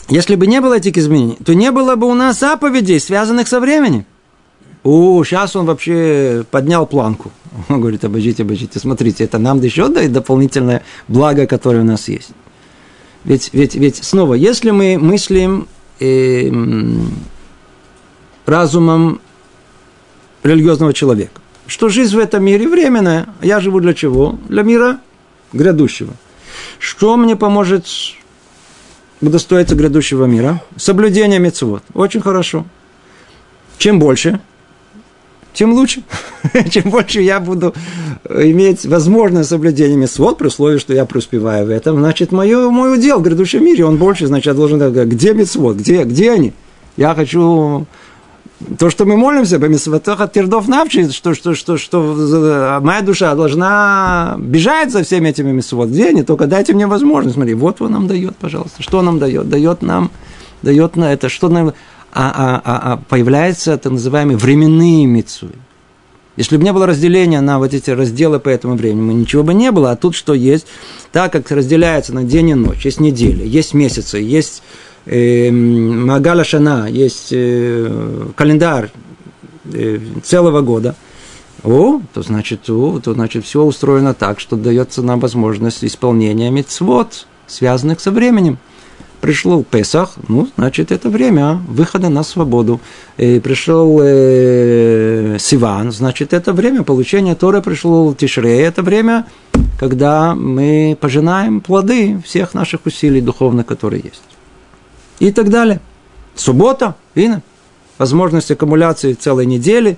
Если 0.08 0.36
бы 0.36 0.46
не 0.46 0.60
было 0.60 0.78
этих 0.78 0.96
изменений, 0.96 1.36
то 1.44 1.54
не 1.54 1.70
было 1.70 1.96
бы 1.96 2.06
у 2.06 2.14
нас 2.14 2.38
заповедей, 2.38 3.00
связанных 3.00 3.48
со 3.48 3.60
временем. 3.60 4.06
О, 4.84 5.22
сейчас 5.24 5.56
он 5.56 5.66
вообще 5.66 6.44
поднял 6.50 6.86
планку. 6.86 7.32
Он 7.68 7.80
говорит, 7.80 8.04
обождите, 8.04 8.42
обождите, 8.42 8.78
смотрите, 8.78 9.24
это 9.24 9.38
нам 9.38 9.60
еще 9.60 9.88
дает 9.88 10.12
дополнительное 10.12 10.82
благо, 11.08 11.46
которое 11.46 11.80
у 11.80 11.84
нас 11.84 12.08
есть. 12.08 12.30
Ведь, 13.24 13.50
ведь, 13.52 13.74
ведь 13.74 14.04
снова, 14.04 14.34
если 14.34 14.70
мы 14.70 14.98
мыслим 14.98 15.66
э, 16.00 16.50
разумом 18.46 19.20
религиозного 20.42 20.92
человека. 20.92 21.40
Что 21.66 21.88
жизнь 21.88 22.14
в 22.14 22.18
этом 22.18 22.44
мире 22.44 22.68
временная. 22.68 23.26
Я 23.42 23.60
живу 23.60 23.80
для 23.80 23.94
чего? 23.94 24.38
Для 24.48 24.62
мира 24.62 25.00
грядущего. 25.52 26.12
Что 26.78 27.16
мне 27.16 27.36
поможет 27.36 27.86
удостоиться 29.20 29.74
грядущего 29.74 30.26
мира? 30.26 30.62
Соблюдение 30.76 31.38
мецвод. 31.38 31.82
Очень 31.94 32.20
хорошо. 32.20 32.66
Чем 33.78 33.98
больше, 33.98 34.40
тем 35.54 35.72
лучше. 35.72 36.02
Чем 36.70 36.90
больше 36.90 37.22
я 37.22 37.40
буду 37.40 37.74
иметь 38.28 38.84
возможность 38.84 39.48
соблюдения 39.48 39.96
мецвод, 39.96 40.36
при 40.38 40.48
условии, 40.48 40.78
что 40.78 40.92
я 40.92 41.04
преуспеваю 41.04 41.66
в 41.66 41.70
этом, 41.70 41.98
значит, 41.98 42.32
мое, 42.32 42.68
мой 42.70 42.94
удел 42.94 43.20
в 43.20 43.22
грядущем 43.22 43.64
мире, 43.64 43.86
он 43.86 43.96
больше, 43.96 44.26
значит, 44.26 44.46
я 44.46 44.54
должен... 44.54 44.78
Где 45.08 45.32
мецвод? 45.32 45.76
Где, 45.76 46.04
где 46.04 46.32
они? 46.32 46.52
Я 46.96 47.14
хочу 47.14 47.86
то, 48.78 48.88
что 48.88 49.04
мы 49.04 49.16
молимся, 49.16 49.58
Бамисватоха 49.58 50.28
Тирдов 50.28 50.68
Навчи, 50.68 51.10
что, 51.10 51.34
что, 51.34 51.54
что, 51.54 51.76
что 51.76 52.78
моя 52.82 53.02
душа 53.02 53.34
должна 53.34 54.36
бежать 54.38 54.90
за 54.90 55.02
всеми 55.02 55.28
этими 55.28 55.52
мисвод. 55.52 55.88
Где 55.88 56.08
они? 56.08 56.22
Только 56.22 56.46
дайте 56.46 56.72
мне 56.72 56.86
возможность. 56.86 57.34
Смотри, 57.34 57.54
вот 57.54 57.82
он 57.82 57.92
нам 57.92 58.06
дает, 58.06 58.36
пожалуйста. 58.36 58.82
Что 58.82 59.02
нам 59.02 59.18
дает? 59.18 59.48
Дает 59.48 59.82
нам, 59.82 60.10
дает 60.62 60.96
на 60.96 61.12
это, 61.12 61.28
что 61.28 61.48
нам... 61.48 61.74
А, 62.16 62.30
а, 62.30 62.62
а, 62.64 62.92
а 62.92 62.96
появляются 62.96 63.76
так 63.76 63.90
называемые 63.90 64.36
временные 64.36 65.04
митцвы. 65.04 65.50
Если 66.36 66.56
бы 66.56 66.62
не 66.62 66.72
было 66.72 66.86
разделения 66.86 67.40
на 67.40 67.58
вот 67.58 67.74
эти 67.74 67.90
разделы 67.90 68.38
по 68.38 68.48
этому 68.48 68.76
времени, 68.76 69.14
ничего 69.14 69.42
бы 69.42 69.52
не 69.52 69.72
было. 69.72 69.90
А 69.90 69.96
тут 69.96 70.14
что 70.14 70.32
есть? 70.32 70.66
Так 71.10 71.32
как 71.32 71.50
разделяется 71.50 72.14
на 72.14 72.22
день 72.22 72.50
и 72.50 72.54
ночь, 72.54 72.84
есть 72.84 73.00
недели, 73.00 73.46
есть 73.46 73.74
месяцы, 73.74 74.18
есть 74.18 74.62
э, 75.06 75.50
Магаля 75.50 76.44
Шана, 76.44 76.88
есть 76.88 77.28
э, 77.32 78.28
календарь 78.36 78.90
э, 79.72 79.98
целого 80.22 80.60
года, 80.60 80.94
о, 81.64 82.00
то 82.12 82.22
значит, 82.22 82.68
о, 82.70 83.00
то 83.00 83.14
значит 83.14 83.44
все 83.44 83.62
устроено 83.62 84.14
так, 84.14 84.38
что 84.38 84.54
дается 84.54 85.02
нам 85.02 85.18
возможность 85.18 85.84
исполнения 85.84 86.50
мецвод, 86.50 87.26
связанных 87.46 88.00
со 88.00 88.10
временем. 88.10 88.58
Пришел 89.24 89.64
Песах, 89.64 90.16
ну, 90.28 90.50
значит, 90.58 90.92
это 90.92 91.08
время 91.08 91.58
выхода 91.66 92.10
на 92.10 92.22
свободу. 92.22 92.78
И 93.16 93.40
пришел 93.40 93.98
э, 94.02 95.38
Сиван, 95.40 95.92
значит, 95.92 96.34
это 96.34 96.52
время 96.52 96.82
получения 96.82 97.34
Торы. 97.34 97.62
Пришел 97.62 98.12
Тишрей, 98.12 98.60
это 98.60 98.82
время, 98.82 99.24
когда 99.80 100.34
мы 100.34 100.94
пожинаем 101.00 101.62
плоды 101.62 102.20
всех 102.22 102.52
наших 102.52 102.84
усилий 102.84 103.22
духовных, 103.22 103.64
которые 103.64 104.02
есть 104.04 104.22
и 105.20 105.32
так 105.32 105.48
далее. 105.48 105.80
Суббота, 106.34 106.94
видно, 107.14 107.40
возможность 107.96 108.50
аккумуляции 108.50 109.14
целой 109.14 109.46
недели, 109.46 109.96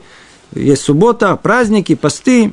есть 0.55 0.83
суббота, 0.83 1.35
праздники, 1.35 1.97
посты. 1.97 2.53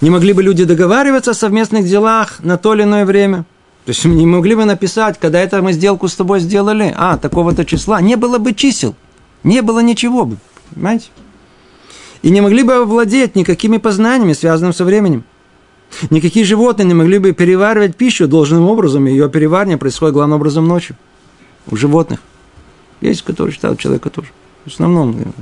Не 0.00 0.08
могли 0.08 0.32
бы 0.32 0.42
люди 0.42 0.64
договариваться 0.64 1.32
о 1.32 1.34
совместных 1.34 1.84
делах 1.84 2.42
на 2.42 2.56
то 2.56 2.72
или 2.72 2.84
иное 2.84 3.04
время? 3.04 3.44
То 3.84 3.90
есть 3.90 4.04
не 4.04 4.26
могли 4.26 4.54
бы 4.54 4.64
написать, 4.64 5.18
когда 5.20 5.40
это 5.40 5.60
мы 5.60 5.72
сделку 5.72 6.08
с 6.08 6.14
тобой 6.14 6.40
сделали, 6.40 6.94
а, 6.96 7.18
такого-то 7.18 7.66
числа, 7.66 8.00
не 8.00 8.16
было 8.16 8.38
бы 8.38 8.54
чисел, 8.54 8.94
не 9.42 9.60
было 9.60 9.80
ничего 9.80 10.24
бы, 10.24 10.38
понимаете? 10.72 11.08
И 12.22 12.30
не 12.30 12.40
могли 12.40 12.62
бы 12.62 12.74
овладеть 12.74 13.36
никакими 13.36 13.76
познаниями, 13.76 14.32
связанными 14.32 14.72
со 14.72 14.86
временем. 14.86 15.24
Никакие 16.08 16.46
животные 16.46 16.86
не 16.86 16.94
могли 16.94 17.18
бы 17.18 17.32
переваривать 17.32 17.94
пищу 17.94 18.26
должным 18.26 18.66
образом, 18.68 19.04
ее 19.04 19.28
переваривание 19.28 19.76
происходит 19.76 20.14
главным 20.14 20.36
образом 20.36 20.66
ночью. 20.66 20.96
У 21.70 21.76
животных. 21.76 22.20
Есть, 23.02 23.22
которые 23.22 23.52
считают 23.52 23.78
человека 23.78 24.08
тоже. 24.08 24.28
В 24.64 24.68
основном. 24.68 25.34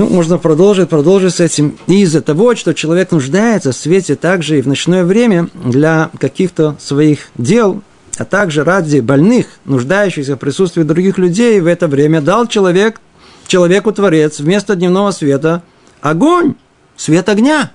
Ну, 0.00 0.08
можно 0.08 0.38
продолжить, 0.38 0.88
продолжить 0.88 1.34
с 1.34 1.40
этим. 1.40 1.76
И 1.86 2.00
из-за 2.00 2.22
того, 2.22 2.54
что 2.54 2.72
человек 2.72 3.10
нуждается 3.10 3.72
в 3.72 3.76
свете 3.76 4.16
также 4.16 4.58
и 4.58 4.62
в 4.62 4.66
ночное 4.66 5.04
время 5.04 5.50
для 5.52 6.08
каких-то 6.18 6.74
своих 6.80 7.28
дел, 7.36 7.82
а 8.16 8.24
также 8.24 8.64
ради 8.64 9.00
больных, 9.00 9.48
нуждающихся 9.66 10.36
в 10.36 10.38
присутствии 10.38 10.84
других 10.84 11.18
людей, 11.18 11.60
в 11.60 11.66
это 11.66 11.86
время 11.86 12.22
дал 12.22 12.46
человек, 12.46 12.98
человеку 13.46 13.92
Творец 13.92 14.40
вместо 14.40 14.74
дневного 14.74 15.10
света 15.10 15.62
огонь, 16.00 16.54
свет 16.96 17.28
огня, 17.28 17.70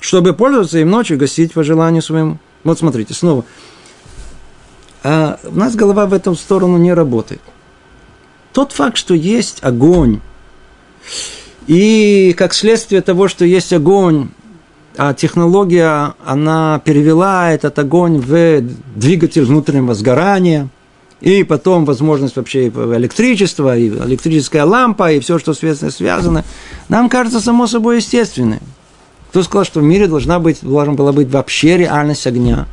чтобы 0.00 0.34
пользоваться 0.34 0.78
им 0.78 0.90
ночью, 0.90 1.18
гасить 1.18 1.52
по 1.52 1.62
желанию 1.62 2.02
своему. 2.02 2.38
Вот 2.64 2.80
смотрите, 2.80 3.14
снова. 3.14 3.44
А 5.04 5.38
у 5.44 5.54
нас 5.54 5.76
голова 5.76 6.06
в 6.06 6.14
эту 6.14 6.34
сторону 6.34 6.78
не 6.78 6.92
работает. 6.92 7.42
Тот 8.52 8.72
факт, 8.72 8.96
что 8.96 9.14
есть 9.14 9.58
огонь, 9.62 10.18
и 11.66 12.34
как 12.36 12.54
следствие 12.54 13.02
того, 13.02 13.28
что 13.28 13.44
есть 13.44 13.72
огонь, 13.72 14.28
а 14.96 15.14
технология, 15.14 16.14
она 16.24 16.80
перевела 16.84 17.50
этот 17.52 17.78
огонь 17.78 18.18
в 18.18 18.62
двигатель 18.96 19.44
внутреннего 19.44 19.94
сгорания, 19.94 20.68
и 21.20 21.44
потом 21.44 21.84
возможность 21.84 22.36
вообще 22.36 22.68
электричества, 22.68 23.76
и 23.76 23.88
электрическая 23.88 24.64
лампа, 24.64 25.12
и 25.12 25.20
все, 25.20 25.38
что 25.38 25.54
связано, 25.54 25.90
связано, 25.90 26.44
нам 26.88 27.08
кажется 27.08 27.40
само 27.40 27.66
собой 27.66 27.96
естественным. 27.96 28.60
Кто 29.28 29.42
сказал, 29.42 29.64
что 29.64 29.80
в 29.80 29.84
мире 29.84 30.08
должна 30.08 30.40
быть, 30.40 30.58
должна 30.62 30.94
была 30.94 31.12
быть 31.12 31.30
вообще 31.30 31.76
реальность 31.76 32.26
огня? 32.26 32.66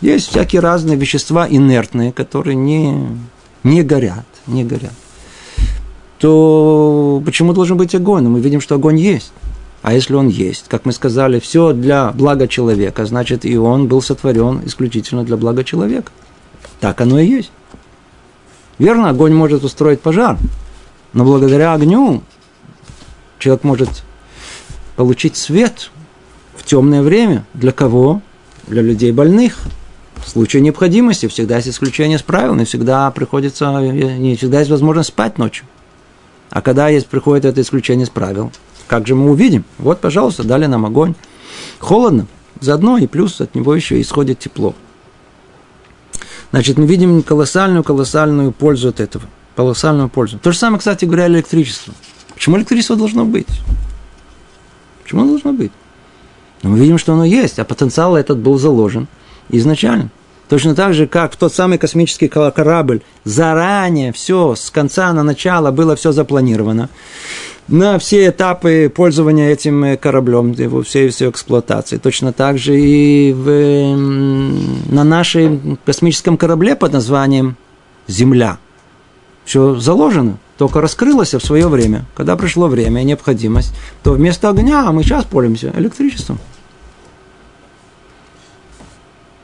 Есть 0.00 0.28
всякие 0.28 0.60
разные 0.60 0.96
вещества 0.96 1.46
инертные, 1.48 2.12
которые 2.12 2.56
не, 2.56 3.08
не 3.62 3.82
горят, 3.82 4.26
не 4.46 4.64
горят 4.64 4.92
то 6.20 7.22
почему 7.24 7.54
должен 7.54 7.76
быть 7.76 7.94
огонь? 7.94 8.24
Но 8.24 8.30
мы 8.30 8.40
видим, 8.40 8.60
что 8.60 8.74
огонь 8.74 8.98
есть. 8.98 9.32
А 9.82 9.94
если 9.94 10.14
он 10.14 10.28
есть, 10.28 10.66
как 10.68 10.84
мы 10.84 10.92
сказали, 10.92 11.40
все 11.40 11.72
для 11.72 12.12
блага 12.12 12.46
человека, 12.46 13.06
значит, 13.06 13.46
и 13.46 13.56
он 13.56 13.88
был 13.88 14.02
сотворен 14.02 14.60
исключительно 14.66 15.24
для 15.24 15.38
блага 15.38 15.64
человека. 15.64 16.12
Так 16.80 17.00
оно 17.00 17.18
и 17.18 17.26
есть. 17.26 17.50
Верно, 18.78 19.08
огонь 19.08 19.32
может 19.32 19.64
устроить 19.64 20.02
пожар, 20.02 20.36
но 21.14 21.24
благодаря 21.24 21.72
огню 21.72 22.22
человек 23.38 23.64
может 23.64 24.04
получить 24.96 25.36
свет 25.36 25.90
в 26.54 26.64
темное 26.64 27.00
время. 27.00 27.46
Для 27.54 27.72
кого? 27.72 28.20
Для 28.66 28.82
людей 28.82 29.12
больных. 29.12 29.58
В 30.16 30.28
случае 30.28 30.60
необходимости 30.60 31.26
всегда 31.28 31.56
есть 31.56 31.68
исключение 31.68 32.18
с 32.18 32.22
правил, 32.22 32.54
не 32.54 32.66
всегда 32.66 33.10
приходится, 33.10 33.80
не 33.80 34.36
всегда 34.36 34.58
есть 34.58 34.70
возможность 34.70 35.08
спать 35.08 35.38
ночью. 35.38 35.64
А 36.50 36.62
когда 36.62 36.88
есть, 36.88 37.06
приходит 37.06 37.44
это 37.44 37.60
исключение 37.60 38.06
с 38.06 38.10
правил, 38.10 38.52
как 38.88 39.06
же 39.06 39.14
мы 39.14 39.30
увидим? 39.30 39.64
Вот, 39.78 40.00
пожалуйста, 40.00 40.42
дали 40.42 40.66
нам 40.66 40.84
огонь. 40.84 41.14
Холодно, 41.78 42.26
заодно 42.60 42.98
и 42.98 43.06
плюс 43.06 43.40
от 43.40 43.54
него 43.54 43.74
еще 43.74 44.00
исходит 44.00 44.40
тепло. 44.40 44.74
Значит, 46.50 46.76
мы 46.76 46.86
видим 46.86 47.22
колоссальную, 47.22 47.84
колоссальную 47.84 48.50
пользу 48.50 48.88
от 48.88 48.98
этого. 48.98 49.24
Колоссальную 49.54 50.08
пользу. 50.08 50.38
То 50.38 50.50
же 50.50 50.58
самое, 50.58 50.78
кстати 50.78 51.04
говоря, 51.04 51.28
электричество. 51.28 51.94
Почему 52.34 52.56
электричество 52.56 52.96
должно 52.96 53.24
быть? 53.24 53.46
Почему 55.04 55.22
оно 55.22 55.30
должно 55.30 55.52
быть? 55.52 55.72
Но 56.62 56.70
мы 56.70 56.78
видим, 56.78 56.98
что 56.98 57.12
оно 57.12 57.24
есть, 57.24 57.58
а 57.58 57.64
потенциал 57.64 58.16
этот 58.16 58.38
был 58.38 58.58
заложен 58.58 59.06
изначально. 59.48 60.10
Точно 60.50 60.74
так 60.74 60.94
же, 60.94 61.06
как 61.06 61.32
в 61.32 61.36
тот 61.36 61.54
самый 61.54 61.78
космический 61.78 62.26
корабль, 62.26 63.02
заранее 63.22 64.12
все, 64.12 64.56
с 64.56 64.68
конца 64.70 65.12
на 65.12 65.22
начало 65.22 65.70
было 65.70 65.94
все 65.94 66.10
запланировано. 66.10 66.88
На 67.68 68.00
все 68.00 68.26
этапы 68.26 68.92
пользования 68.92 69.50
этим 69.50 69.84
э, 69.84 69.96
кораблем, 69.96 70.50
его 70.50 70.82
всей, 70.82 71.10
всей 71.10 71.30
эксплуатации. 71.30 71.98
Точно 71.98 72.32
так 72.32 72.58
же 72.58 72.76
и 72.76 73.32
в, 73.32 73.96
на 74.92 75.04
нашем 75.04 75.78
космическом 75.86 76.36
корабле 76.36 76.74
под 76.74 76.94
названием 76.94 77.54
Земля. 78.08 78.58
Все 79.44 79.76
заложено, 79.76 80.36
только 80.58 80.80
раскрылось 80.80 81.32
в 81.32 81.46
свое 81.46 81.68
время. 81.68 82.06
Когда 82.16 82.34
пришло 82.34 82.66
время 82.66 83.02
и 83.02 83.04
необходимость, 83.04 83.72
то 84.02 84.14
вместо 84.14 84.48
огня 84.48 84.90
мы 84.90 85.04
сейчас 85.04 85.24
пользуемся 85.26 85.72
электричеством. 85.76 86.40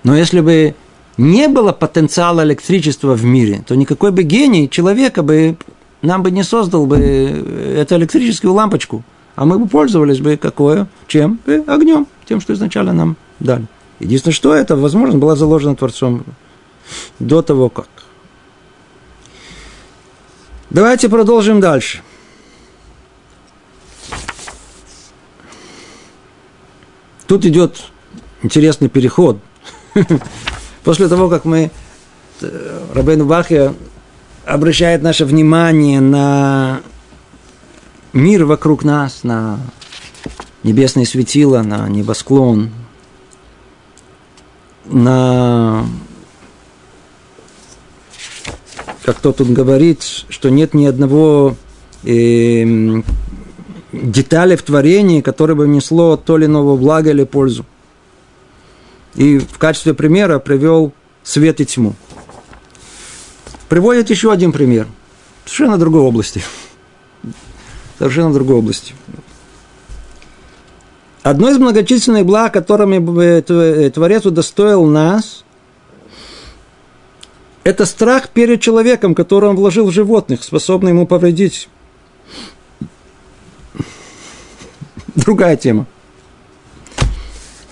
Но 0.03 0.17
если 0.17 0.41
бы 0.41 0.75
не 1.17 1.49
было 1.49 1.73
потенциала 1.73 2.45
электричества 2.45 3.15
в 3.15 3.25
мире, 3.25 3.63
то 3.67 3.75
никакой 3.75 4.11
бы 4.11 4.23
гений 4.23 4.69
человека 4.69 5.23
бы 5.23 5.57
нам 6.03 6.23
бы 6.23 6.31
не 6.31 6.43
создал 6.43 6.87
бы 6.87 6.99
эту 6.99 7.97
электрическую 7.97 8.53
лампочку, 8.53 9.03
а 9.35 9.45
мы 9.45 9.59
бы 9.59 9.67
пользовались 9.67 10.21
бы 10.21 10.37
какое? 10.37 10.87
Чем? 11.07 11.39
Бы 11.47 11.65
огнем, 11.67 12.07
тем, 12.27 12.41
что 12.41 12.53
изначально 12.53 12.93
нам 12.93 13.17
дали. 13.41 13.67
Единственное, 13.99 14.35
что 14.35 14.55
это, 14.55 14.77
возможно, 14.77 15.19
было 15.19 15.37
заложено 15.37 15.75
Творцом 15.75 16.25
до 17.19 17.43
того, 17.43 17.69
как. 17.71 17.89
Давайте 20.71 21.09
продолжим 21.09 21.61
дальше. 21.61 22.03
Тут 27.27 27.45
идет 27.45 27.83
интересный 28.43 28.89
переход 28.89 29.39
После 30.87 31.09
того, 31.09 31.29
как 31.29 31.45
мы, 31.45 31.73
э, 32.43 32.85
Рабейну 32.95 33.27
Бахья 33.27 33.75
обращает 34.45 35.03
наше 35.03 35.25
внимание 35.25 36.01
на 36.01 36.81
мир 38.13 38.45
вокруг 38.45 38.85
нас, 38.85 39.25
на 39.25 39.59
небесные 40.63 41.05
светила, 41.05 41.63
на 41.63 41.89
небосклон, 41.89 42.71
на 44.85 45.87
как 49.03 49.17
кто 49.17 49.33
тут 49.33 49.49
говорит, 49.51 50.05
что 50.29 50.51
нет 50.51 50.73
ни 50.73 50.87
одного 50.87 51.57
э, 52.05 53.03
детали 53.91 54.55
в 54.55 54.63
творении, 54.63 55.21
которое 55.21 55.57
бы 55.57 55.67
несло 55.67 56.17
то 56.17 56.39
или 56.39 56.45
иного 56.47 56.77
блага 56.77 57.11
или 57.11 57.25
пользу. 57.25 57.67
И 59.17 59.39
в 59.39 59.59
качестве 59.59 59.95
примера 59.95 60.39
привел 60.39 60.93
свет 61.23 61.61
и 61.61 61.67
тьму. 61.67 61.95
Приводит 63.69 64.11
еще 64.11 64.31
один 64.31 64.53
пример. 64.53 64.87
Совершенно 65.47 65.79
другой 65.79 66.03
области. 66.03 66.43
Совершенно 67.99 68.33
другой 68.33 68.57
области. 68.57 68.95
Одно 71.23 71.49
из 71.49 71.59
многочисленных 71.59 72.27
благ, 72.27 72.53
которыми 72.53 73.89
Творец 73.89 74.27
удостоил 74.27 74.85
нас, 74.85 75.45
это 77.65 77.87
страх 77.87 78.29
перед 78.29 78.61
человеком, 78.61 79.15
который 79.15 79.49
он 79.49 79.57
вложил 79.57 79.87
в 79.87 79.93
животных, 79.93 80.45
способный 80.45 80.91
ему 80.91 81.07
повредить. 81.07 81.69
Другая 85.17 85.57
тема. 85.57 85.87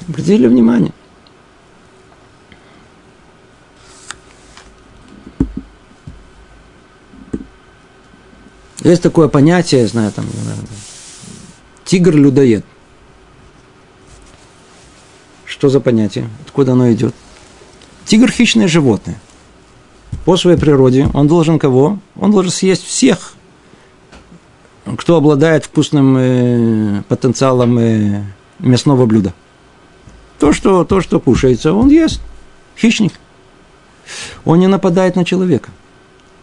Обратили 0.09 0.49
внимание– 0.49 0.93
Есть 8.85 9.03
такое 9.03 9.29
понятие, 9.29 9.81
я 9.81 9.87
знаю, 9.87 10.13
там, 10.13 10.27
тигр-людоед. 11.87 12.67
Что 15.47 15.71
за 15.71 15.81
понятие? 15.81 16.29
Откуда 16.45 16.73
оно 16.73 16.93
идет? 16.93 17.15
Тигр– 18.05 18.31
хищное 18.33 18.69
животное. 18.69 19.19
По 20.27 20.37
своей 20.37 20.59
природе 20.59 21.09
он 21.15 21.27
должен 21.29 21.59
кого? 21.59 21.99
Он 22.17 22.31
должен 22.31 22.53
съесть 22.53 22.85
всех, 22.85 23.35
кто 24.99 25.17
обладает 25.17 25.65
вкусным 25.65 26.17
э, 26.19 27.03
потенциалом 27.09 27.79
э, 27.79 28.23
мясного 28.59 29.07
блюда. 29.07 29.33
То 30.39 30.53
что, 30.53 30.85
то, 30.85 31.01
что 31.01 31.21
кушается, 31.21 31.73
он 31.73 31.89
ест. 31.89 32.21
Хищник. 32.77 33.15
Он 34.45 34.59
не 34.59 34.67
нападает 34.67 35.17
на 35.17 35.25
человека– 35.25 35.71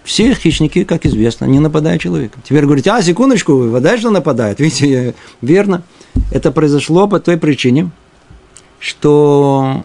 все 0.03 0.33
хищники, 0.33 0.83
как 0.83 1.05
известно, 1.05 1.45
не 1.45 1.59
нападают 1.59 2.01
человека. 2.01 2.39
Теперь 2.43 2.65
говорите, 2.65 2.91
а, 2.91 3.01
секундочку, 3.01 3.53
вы 3.53 3.69
вода 3.69 3.97
что 3.97 4.09
нападает? 4.09 4.59
Видите, 4.59 5.15
верно. 5.41 5.83
Это 6.31 6.51
произошло 6.51 7.07
по 7.07 7.19
той 7.19 7.37
причине, 7.37 7.91
что 8.79 9.83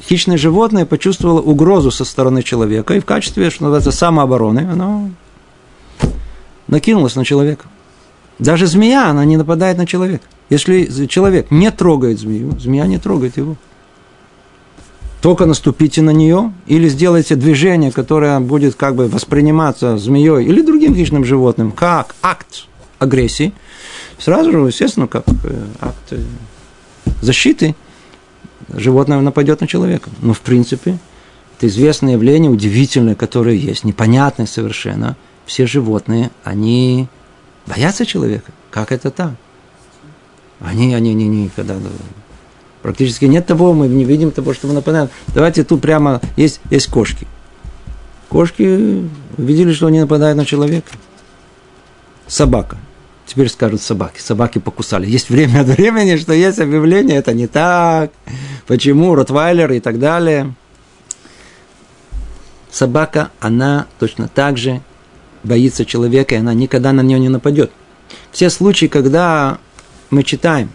хищное 0.00 0.38
животное 0.38 0.86
почувствовало 0.86 1.40
угрозу 1.40 1.90
со 1.90 2.04
стороны 2.04 2.42
человека, 2.42 2.94
и 2.94 3.00
в 3.00 3.04
качестве, 3.04 3.50
что 3.50 3.64
называется, 3.64 3.92
самообороны, 3.92 4.68
оно 4.70 5.10
накинулось 6.66 7.16
на 7.16 7.24
человека. 7.24 7.66
Даже 8.38 8.66
змея, 8.66 9.10
она 9.10 9.24
не 9.24 9.36
нападает 9.36 9.76
на 9.76 9.86
человека. 9.86 10.24
Если 10.48 11.06
человек 11.06 11.50
не 11.50 11.70
трогает 11.70 12.18
змею, 12.18 12.58
змея 12.58 12.86
не 12.86 12.98
трогает 12.98 13.36
его 13.36 13.56
только 15.20 15.44
наступите 15.46 16.00
на 16.02 16.10
нее 16.10 16.52
или 16.66 16.88
сделайте 16.88 17.36
движение, 17.36 17.92
которое 17.92 18.40
будет 18.40 18.74
как 18.74 18.94
бы 18.94 19.06
восприниматься 19.06 19.98
змеей 19.98 20.44
или 20.44 20.62
другим 20.62 20.94
хищным 20.94 21.24
животным 21.24 21.72
как 21.72 22.14
акт 22.22 22.66
агрессии, 22.98 23.52
сразу 24.18 24.50
же, 24.50 24.58
естественно, 24.58 25.06
как 25.06 25.24
э, 25.28 25.66
акт 25.80 26.12
э, 26.12 26.20
защиты, 27.20 27.74
животное 28.68 29.20
нападет 29.20 29.60
на 29.60 29.66
человека. 29.66 30.10
Но, 30.22 30.32
в 30.32 30.40
принципе, 30.40 30.98
это 31.56 31.66
известное 31.66 32.12
явление, 32.12 32.50
удивительное, 32.50 33.14
которое 33.14 33.56
есть, 33.56 33.84
непонятное 33.84 34.46
совершенно. 34.46 35.16
Все 35.44 35.66
животные, 35.66 36.30
они 36.44 37.08
боятся 37.66 38.06
человека. 38.06 38.52
Как 38.70 38.92
это 38.92 39.10
так? 39.10 39.32
Они, 40.60 40.94
они, 40.94 41.10
они 41.10 41.26
никогда 41.26 41.74
Практически 42.82 43.26
нет 43.26 43.46
того, 43.46 43.72
мы 43.72 43.88
не 43.88 44.04
видим 44.04 44.30
того, 44.30 44.54
что 44.54 44.66
мы 44.66 44.74
нападаем. 44.74 45.10
Давайте 45.34 45.64
тут 45.64 45.82
прямо 45.82 46.20
есть, 46.36 46.60
есть 46.70 46.88
кошки. 46.88 47.26
Кошки 48.28 49.08
видели, 49.36 49.72
что 49.72 49.88
они 49.88 50.00
нападают 50.00 50.36
на 50.36 50.44
человека. 50.46 50.90
Собака. 52.26 52.78
Теперь 53.26 53.48
скажут 53.48 53.82
собаки. 53.82 54.20
Собаки 54.20 54.58
покусали. 54.58 55.08
Есть 55.08 55.30
время 55.30 55.60
от 55.60 55.66
времени, 55.66 56.16
что 56.16 56.32
есть 56.32 56.58
объявление, 56.58 57.18
это 57.18 57.32
не 57.34 57.46
так. 57.46 58.12
Почему? 58.66 59.14
Ротвайлер 59.14 59.70
и 59.72 59.80
так 59.80 59.98
далее. 59.98 60.54
Собака, 62.70 63.30
она 63.40 63.86
точно 63.98 64.28
так 64.28 64.56
же 64.56 64.80
боится 65.42 65.84
человека, 65.84 66.34
и 66.34 66.38
она 66.38 66.54
никогда 66.54 66.92
на 66.92 67.00
нее 67.00 67.18
не 67.18 67.28
нападет. 67.28 67.72
Все 68.32 68.48
случаи, 68.48 68.86
когда 68.86 69.58
мы 70.10 70.22
читаем 70.22 70.70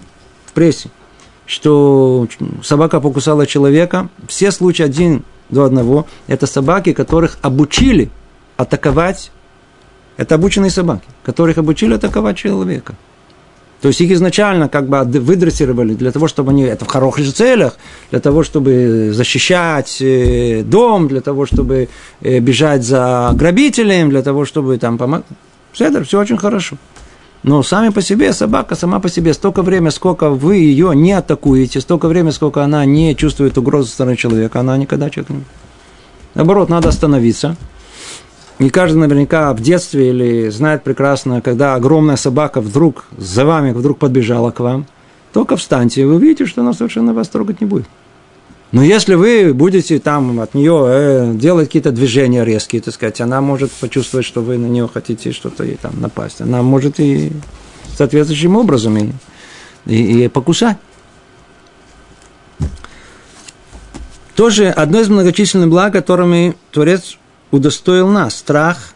в 0.45 0.53
прессе, 0.53 0.89
что 1.46 2.28
собака 2.64 3.00
покусала 3.00 3.46
человека, 3.46 4.10
все 4.28 4.52
случаи 4.52 4.84
один 4.84 5.24
до 5.50 5.66
одного, 5.66 6.08
это 6.28 6.48
собаки, 6.48 6.93
которых 6.93 7.38
обучили 7.41 8.10
атаковать, 8.58 9.32
это 10.18 10.36
обученные 10.36 10.72
собаки, 10.72 11.06
которых 11.24 11.58
обучили 11.58 11.93
атаковать 11.93 12.38
человека. 12.38 12.96
То 13.82 13.89
есть 13.89 14.02
их 14.02 14.12
изначально 14.12 14.68
как 14.68 14.88
бы 14.88 15.04
выдрессировали 15.20 15.93
для 15.93 16.12
того, 16.12 16.28
чтобы 16.28 16.52
они, 16.52 16.64
это 16.64 16.86
в 16.86 16.88
хороших 16.88 17.32
целях, 17.34 17.78
для 18.10 18.20
того, 18.20 18.43
чтобы 18.43 19.12
защищать 19.14 20.02
э, 20.02 20.64
дом, 20.64 21.08
для 21.08 21.22
того, 21.22 21.46
чтобы 21.46 21.89
э, 22.22 22.39
бежать 22.39 22.84
за 22.84 23.32
грабителем, 23.36 24.10
для 24.10 24.24
того, 24.24 24.46
чтобы 24.46 24.78
там 24.80 24.98
помогать. 24.98 25.28
Все 25.72 25.86
это 25.86 26.04
все 26.04 26.20
очень 26.20 26.38
хорошо. 26.38 26.78
Но 27.48 27.62
сами 27.62 27.89
по 27.89 28.02
себе 28.02 28.34
собака, 28.34 28.76
сама 28.76 29.00
по 29.00 29.08
себе, 29.08 29.32
столько 29.32 29.62
времени, 29.62 29.91
сколько 29.91 30.32
вы 30.32 30.56
ее 30.56 30.96
не 30.96 31.14
атакуете, 31.14 31.80
столько 31.80 32.08
времени, 32.08 32.32
сколько 32.32 32.64
она 32.64 32.84
не 32.86 33.16
чувствует 33.16 33.56
угрозы 33.60 33.89
со 33.89 33.93
стороны 33.93 34.16
человека, 34.16 34.62
она 34.62 34.76
никогда 34.78 35.12
человека 35.12 35.34
не... 35.34 35.43
Наоборот, 36.34 36.70
надо 36.70 36.89
остановиться. 36.89 37.56
Не 38.58 38.72
каждый 38.72 38.98
наверняка 38.98 39.54
в 39.54 39.62
детстве 39.62 40.10
или 40.10 40.50
знает 40.50 40.84
прекрасно, 40.84 41.39
когда 41.41 41.76
огромная 41.76 42.16
собака 42.16 42.62
вдруг 42.62 43.06
за 43.16 43.46
вами 43.46 43.74
вдруг 43.74 44.00
подбежала 44.00 44.50
к 44.50 44.60
вам, 44.60 44.88
только 45.32 45.56
встаньте, 45.56 46.02
и 46.02 46.06
вы 46.06 46.16
увидите, 46.16 46.48
что 46.48 46.62
она 46.62 46.74
совершенно 46.74 47.14
вас 47.14 47.30
трогать 47.30 47.62
не 47.62 47.68
будет. 47.68 47.86
Но 48.76 48.84
если 48.84 49.15
вы 49.15 49.53
будете 49.53 49.99
там 49.99 50.41
от 50.41 50.53
нее 50.53 50.86
э, 50.86 51.34
делать 51.36 51.69
какие-то 51.69 51.93
движения 51.93 52.43
резкие, 52.43 52.82
так 52.82 52.93
сказать, 52.93 53.21
она 53.21 53.39
может 53.39 53.71
почувствовать, 53.71 54.26
что 54.26 54.41
вы 54.41 54.57
на 54.57 54.65
нее 54.65 54.89
хотите 54.93 55.32
что-то 55.32 55.63
ей 55.63 55.78
там 55.82 55.93
напасть. 56.01 56.41
Она 56.41 56.61
может 56.61 56.99
и 56.99 57.32
соответствующим 57.97 58.57
образом 58.57 58.97
и, 58.97 59.11
и, 59.86 60.26
и 60.26 60.28
покусать. 60.28 60.76
Тоже 64.36 64.67
одно 64.71 64.99
из 64.99 65.07
многочисленных 65.07 65.69
благ, 65.69 65.93
которыми 65.93 66.57
Творец 66.73 67.17
удостоил 67.51 68.09
нас– 68.09 68.36
страх 68.38 68.93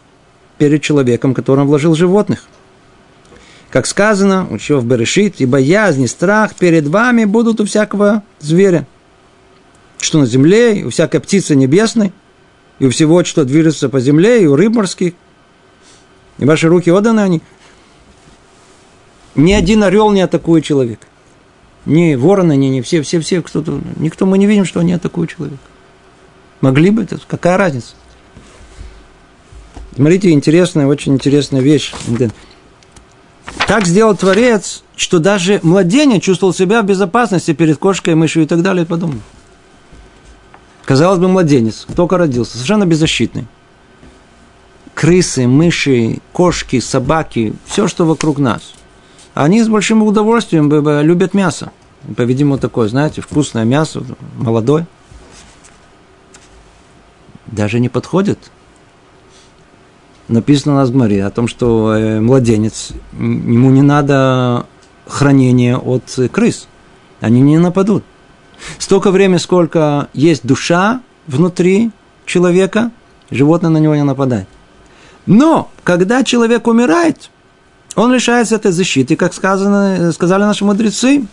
перед 0.58 0.82
человеком, 0.82 1.32
которым 1.32 1.66
вложил 1.66 1.94
животных. 1.94 2.44
Как 3.70 3.86
сказано, 3.86 4.46
еще 4.52 4.78
в 4.78 4.84
Берешит, 4.84 5.40
и 5.40 5.46
боязнь 5.46 6.02
и 6.02 6.06
страх 6.06 6.54
перед 6.54 6.86
вами 6.86 7.24
будут 7.24 7.62
у 7.62 7.64
всякого 7.64 8.22
зверя– 8.40 8.86
что 10.00 10.18
на 10.18 10.26
земле, 10.26 10.80
и 10.80 10.84
у 10.84 10.90
всякой 10.90 11.20
птицы 11.20 11.54
небесной, 11.54 12.12
и 12.78 12.86
у 12.86 12.90
всего, 12.90 13.22
что 13.24 13.44
движется 13.44 13.88
по 13.88 14.00
земле, 14.00 14.42
и 14.42 14.46
у 14.46 14.56
рыб 14.56 14.74
морских. 14.74 15.14
И 16.38 16.44
ваши 16.44 16.68
руки 16.68 16.90
отданы 16.90 17.20
они. 17.20 17.42
Ни 19.34 19.52
один 19.52 19.84
орел 19.84 20.10
не 20.10 20.22
атакует 20.22 20.64
человека. 20.64 21.06
Ни 21.86 22.14
вороны, 22.14 22.56
ни, 22.56 22.66
ни 22.66 22.80
все, 22.80 23.02
все, 23.02 23.20
все, 23.20 23.42
кто-то, 23.42 23.80
никто, 23.96 24.26
мы 24.26 24.38
не 24.38 24.46
видим, 24.46 24.64
что 24.64 24.80
они 24.80 24.92
атакуют 24.92 25.30
человека. 25.30 25.62
Могли 26.60 26.90
бы, 26.90 27.02
это 27.02 27.18
какая 27.26 27.56
разница? 27.56 27.94
Смотрите, 29.94 30.30
интересная, 30.30 30.86
очень 30.86 31.14
интересная 31.14 31.60
вещь. 31.60 31.92
Так 33.66 33.86
сделал 33.86 34.16
Творец, 34.16 34.82
что 34.96 35.18
даже 35.18 35.60
младенец 35.62 36.22
чувствовал 36.22 36.52
себя 36.52 36.82
в 36.82 36.86
безопасности 36.86 37.52
перед 37.52 37.78
кошкой, 37.78 38.14
мышью 38.14 38.42
и 38.42 38.46
так 38.46 38.62
далее 38.62 38.84
и. 38.84 39.22
Казалось 40.84 41.18
бы, 41.18 41.28
младенец, 41.28 41.86
только 41.94 42.18
родился, 42.18 42.52
совершенно 42.52 42.86
беззащитный. 42.86 43.46
Крысы, 44.94 45.46
мыши, 45.46 46.18
кошки, 46.32 46.80
собаки, 46.80 47.54
все, 47.66 47.86
что 47.88 48.04
вокруг 48.06 48.38
нас. 48.38 48.74
Они 49.34 49.62
с 49.62 49.68
большим 49.68 50.02
удовольствием 50.02 50.70
любят 51.02 51.34
мясо. 51.34 51.72
По-видимому, 52.16 52.58
такое, 52.58 52.88
знаете, 52.88 53.20
вкусное 53.20 53.64
мясо, 53.64 54.04
молодое. 54.36 54.86
Даже 57.46 57.78
не 57.78 57.88
подходит. 57.88 58.50
Написано 60.28 60.74
у 60.74 60.76
нас 60.76 60.90
в 60.90 60.92
Гмаре 60.92 61.24
о 61.24 61.30
том, 61.30 61.48
что 61.48 61.94
э, 61.94 62.20
младенец, 62.20 62.90
ему 63.12 63.70
не 63.70 63.82
надо 63.82 64.66
хранения 65.06 65.76
от 65.76 66.04
крыс. 66.32 66.68
Они 67.20 67.40
не 67.40 67.58
нападут. 67.58 68.04
Столько 68.78 69.10
времени, 69.10 69.38
сколько 69.38 70.08
есть 70.12 70.46
душа 70.46 71.00
внутри 71.26 71.90
человека, 72.26 72.90
животное 73.30 73.70
на 73.70 73.78
него 73.78 73.94
не 73.94 74.04
нападает. 74.04 74.46
Но, 75.26 75.70
когда 75.84 76.24
человек 76.24 76.66
умирает, 76.66 77.30
он 77.96 78.12
лишается 78.12 78.56
этой 78.56 78.72
защиты, 78.72 79.16
как 79.16 79.34
сказано, 79.34 80.12
сказали 80.12 80.42
наши 80.42 80.64
мудрецы. 80.64 81.26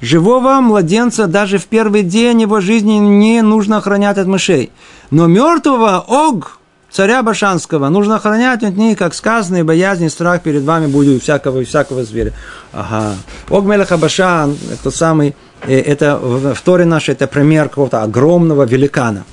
Живого 0.00 0.60
младенца 0.60 1.26
даже 1.26 1.58
в 1.58 1.66
первый 1.66 2.02
день 2.02 2.42
его 2.42 2.60
жизни 2.60 2.94
не 2.94 3.42
нужно 3.42 3.76
охранять 3.76 4.16
от 4.16 4.26
мышей. 4.26 4.70
Но 5.10 5.26
мертвого 5.26 6.02
ог, 6.06 6.59
царя 6.90 7.22
Башанского, 7.22 7.88
нужно 7.88 8.16
охранять 8.16 8.62
от 8.62 8.76
них, 8.76 8.98
как 8.98 9.14
сказано, 9.14 9.58
и 9.58 9.62
боязнь 9.62 10.04
и 10.04 10.08
страх 10.08 10.42
перед 10.42 10.62
вами 10.62 10.86
будет 10.86 11.22
всякого, 11.22 11.64
всякого 11.64 12.04
зверя. 12.04 12.32
Ага. 12.72 13.14
Ог 13.48 13.64
Мелеха 13.64 13.96
Башан, 13.96 14.56
это 14.72 14.90
самый 14.90 15.34
это 15.66 16.18
в 16.18 16.60
Торе 16.62 16.84
нашей, 16.84 17.12
это 17.12 17.26
пример 17.26 17.68
какого-то 17.68 18.02
огромного 18.02 18.64
великана. 18.64 19.24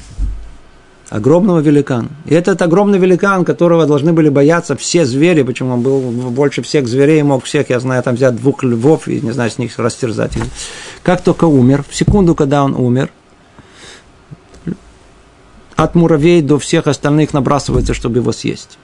Огромного 1.09 1.59
великана. 1.59 2.09
И 2.25 2.33
этот 2.33 2.61
огромный 2.61 2.99
великан, 2.99 3.45
которого 3.45 3.85
должны 3.85 4.11
были 4.11 4.27
бояться 4.27 4.75
все 4.75 5.05
звери, 5.05 5.43
почему 5.43 5.75
он 5.75 5.81
был 5.81 6.01
больше 6.31 6.61
всех 6.61 6.87
зверей, 6.87 7.23
мог 7.23 7.45
всех, 7.45 7.69
я 7.69 7.79
знаю, 7.79 8.03
там 8.03 8.15
взять 8.15 8.35
двух 8.35 8.61
львов 8.63 9.07
и, 9.07 9.21
не 9.21 9.31
знаю, 9.31 9.49
с 9.49 9.57
них 9.57 9.71
растерзать. 9.79 10.33
Как 11.03 11.21
только 11.21 11.45
умер, 11.45 11.85
в 11.89 11.95
секунду, 11.95 12.35
когда 12.35 12.61
он 12.61 12.75
умер, 12.75 13.09
от 15.77 15.93
муравей 15.93 16.41
до 16.41 16.57
всех 16.57 16.87
остальных 16.87 17.33
набрасывается, 17.33 17.93
чтобы 17.93 18.17
его 18.17 18.33
съесть. 18.33 18.77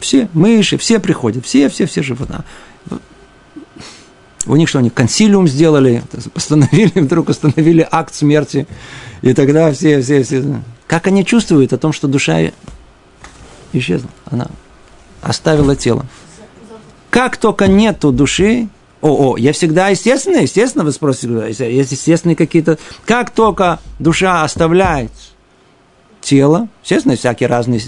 Все, 0.00 0.30
мыши, 0.32 0.78
все 0.78 0.98
приходят, 0.98 1.44
все, 1.44 1.68
все, 1.68 1.86
все 1.86 2.02
животные. 2.02 2.40
У 4.46 4.56
них 4.56 4.70
что, 4.70 4.78
они 4.78 4.88
консилиум 4.88 5.46
сделали, 5.46 6.02
постановили, 6.32 6.90
вдруг 7.00 7.28
установили 7.28 7.86
акт 7.88 8.14
смерти, 8.14 8.66
и 9.20 9.34
тогда 9.34 9.70
все, 9.72 10.00
все, 10.00 10.22
все. 10.22 10.62
Как 10.86 11.06
они 11.06 11.24
чувствуют 11.24 11.74
о 11.74 11.78
том, 11.78 11.92
что 11.92 12.08
душа 12.08 12.50
исчезла, 13.74 14.08
она 14.24 14.48
оставила 15.20 15.76
тело. 15.76 16.06
Как 17.10 17.36
только 17.36 17.66
нету 17.66 18.10
души, 18.10 18.68
о, 19.02 19.32
о, 19.32 19.36
я 19.36 19.52
всегда, 19.52 19.88
естественно, 19.88 20.38
естественно, 20.38 20.84
вы 20.84 20.92
спросите, 20.92 21.52
есть 21.70 21.92
естественные 21.92 22.36
какие-то, 22.36 22.78
как 23.04 23.30
только 23.30 23.80
душа 23.98 24.42
оставляет 24.42 25.12
тело, 26.20 26.68
естественно, 26.82 27.16
всякие 27.16 27.48
разные 27.48 27.80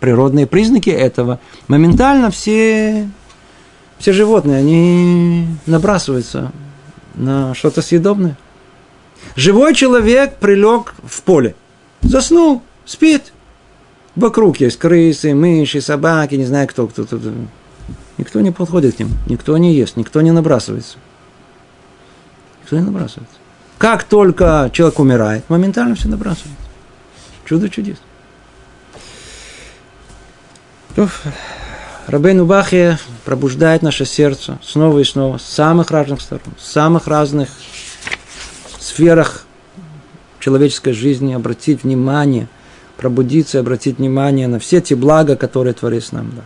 природные 0.00 0.46
признаки 0.46 0.90
этого, 0.90 1.38
моментально 1.68 2.30
все 2.30 3.08
все 3.98 4.12
животные, 4.12 4.58
они 4.58 5.46
набрасываются 5.66 6.52
на 7.14 7.54
что-то 7.54 7.82
съедобное. 7.82 8.36
Живой 9.34 9.74
человек 9.74 10.36
прилег 10.36 10.94
в 11.04 11.22
поле, 11.22 11.54
заснул, 12.02 12.62
спит. 12.84 13.32
Вокруг 14.14 14.60
есть 14.60 14.78
крысы, 14.78 15.34
мыши, 15.34 15.80
собаки, 15.80 16.36
не 16.36 16.44
знаю 16.44 16.68
кто, 16.68 16.86
кто, 16.86 17.04
кто. 17.04 17.18
Никто 18.18 18.40
не 18.40 18.50
подходит 18.50 18.96
к 18.96 18.98
ним, 18.98 19.10
никто 19.28 19.56
не 19.58 19.74
ест, 19.74 19.96
никто 19.96 20.22
не 20.22 20.30
набрасывается. 20.30 20.96
Никто 22.62 22.76
не 22.76 22.82
набрасывается. 22.82 23.36
Как 23.78 24.04
только 24.04 24.70
человек 24.72 24.98
умирает, 24.98 25.44
моментально 25.50 25.96
все 25.96 26.08
набрасывается. 26.08 26.65
Чудо 27.46 27.68
чудес. 27.68 27.98
Рабейну 32.06 32.44
Бахе 32.44 32.98
пробуждает 33.24 33.82
наше 33.82 34.04
сердце 34.04 34.58
снова 34.62 34.98
и 34.98 35.04
снова, 35.04 35.38
с 35.38 35.44
самых 35.44 35.90
разных 35.90 36.20
сторон, 36.20 36.54
с 36.58 36.66
самых 36.66 37.06
разных 37.06 37.48
сферах 38.78 39.44
человеческой 40.40 40.92
жизни, 40.92 41.34
обратить 41.34 41.84
внимание, 41.84 42.48
пробудиться, 42.96 43.60
обратить 43.60 43.98
внимание 43.98 44.48
на 44.48 44.58
все 44.58 44.80
те 44.80 44.96
блага, 44.96 45.36
которые 45.36 45.74
Творец 45.74 46.12
нам 46.12 46.30
дал. 46.30 46.44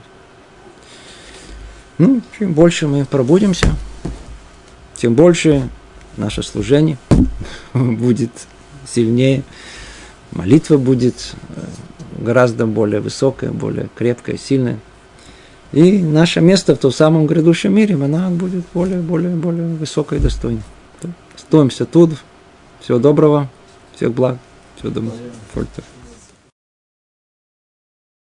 Ну, 1.99 2.23
чем 2.39 2.55
больше 2.55 2.89
мы 2.89 3.05
пробудимся, 3.05 3.75
тем 4.97 5.15
больше 5.15 5.69
наше 6.17 6.43
служение 6.43 6.99
будет 7.75 8.33
сильнее, 8.91 9.45
молитва 10.33 10.77
будет 10.77 11.35
э, 11.57 11.61
гораздо 12.19 12.67
более 12.67 13.01
высокая, 13.01 13.51
более 13.51 13.89
крепкая, 13.95 14.37
сильная. 14.37 14.79
И 15.73 16.03
наше 16.03 16.41
место 16.41 16.75
в 16.75 16.79
том 16.79 16.93
самом 16.93 17.27
грядущем 17.27 17.75
мире, 17.75 17.95
она 17.95 18.29
будет 18.31 18.65
более, 18.75 19.01
более, 19.01 19.37
более 19.37 19.69
высокой 19.69 20.19
и 20.19 20.21
достойной. 20.21 20.63
Стоимся 21.37 21.85
тут. 21.85 22.11
Всего 22.81 22.99
доброго, 22.99 23.49
всех 23.95 24.13
благ, 24.15 24.39
всего 24.77 24.91
доброго. 24.91 25.17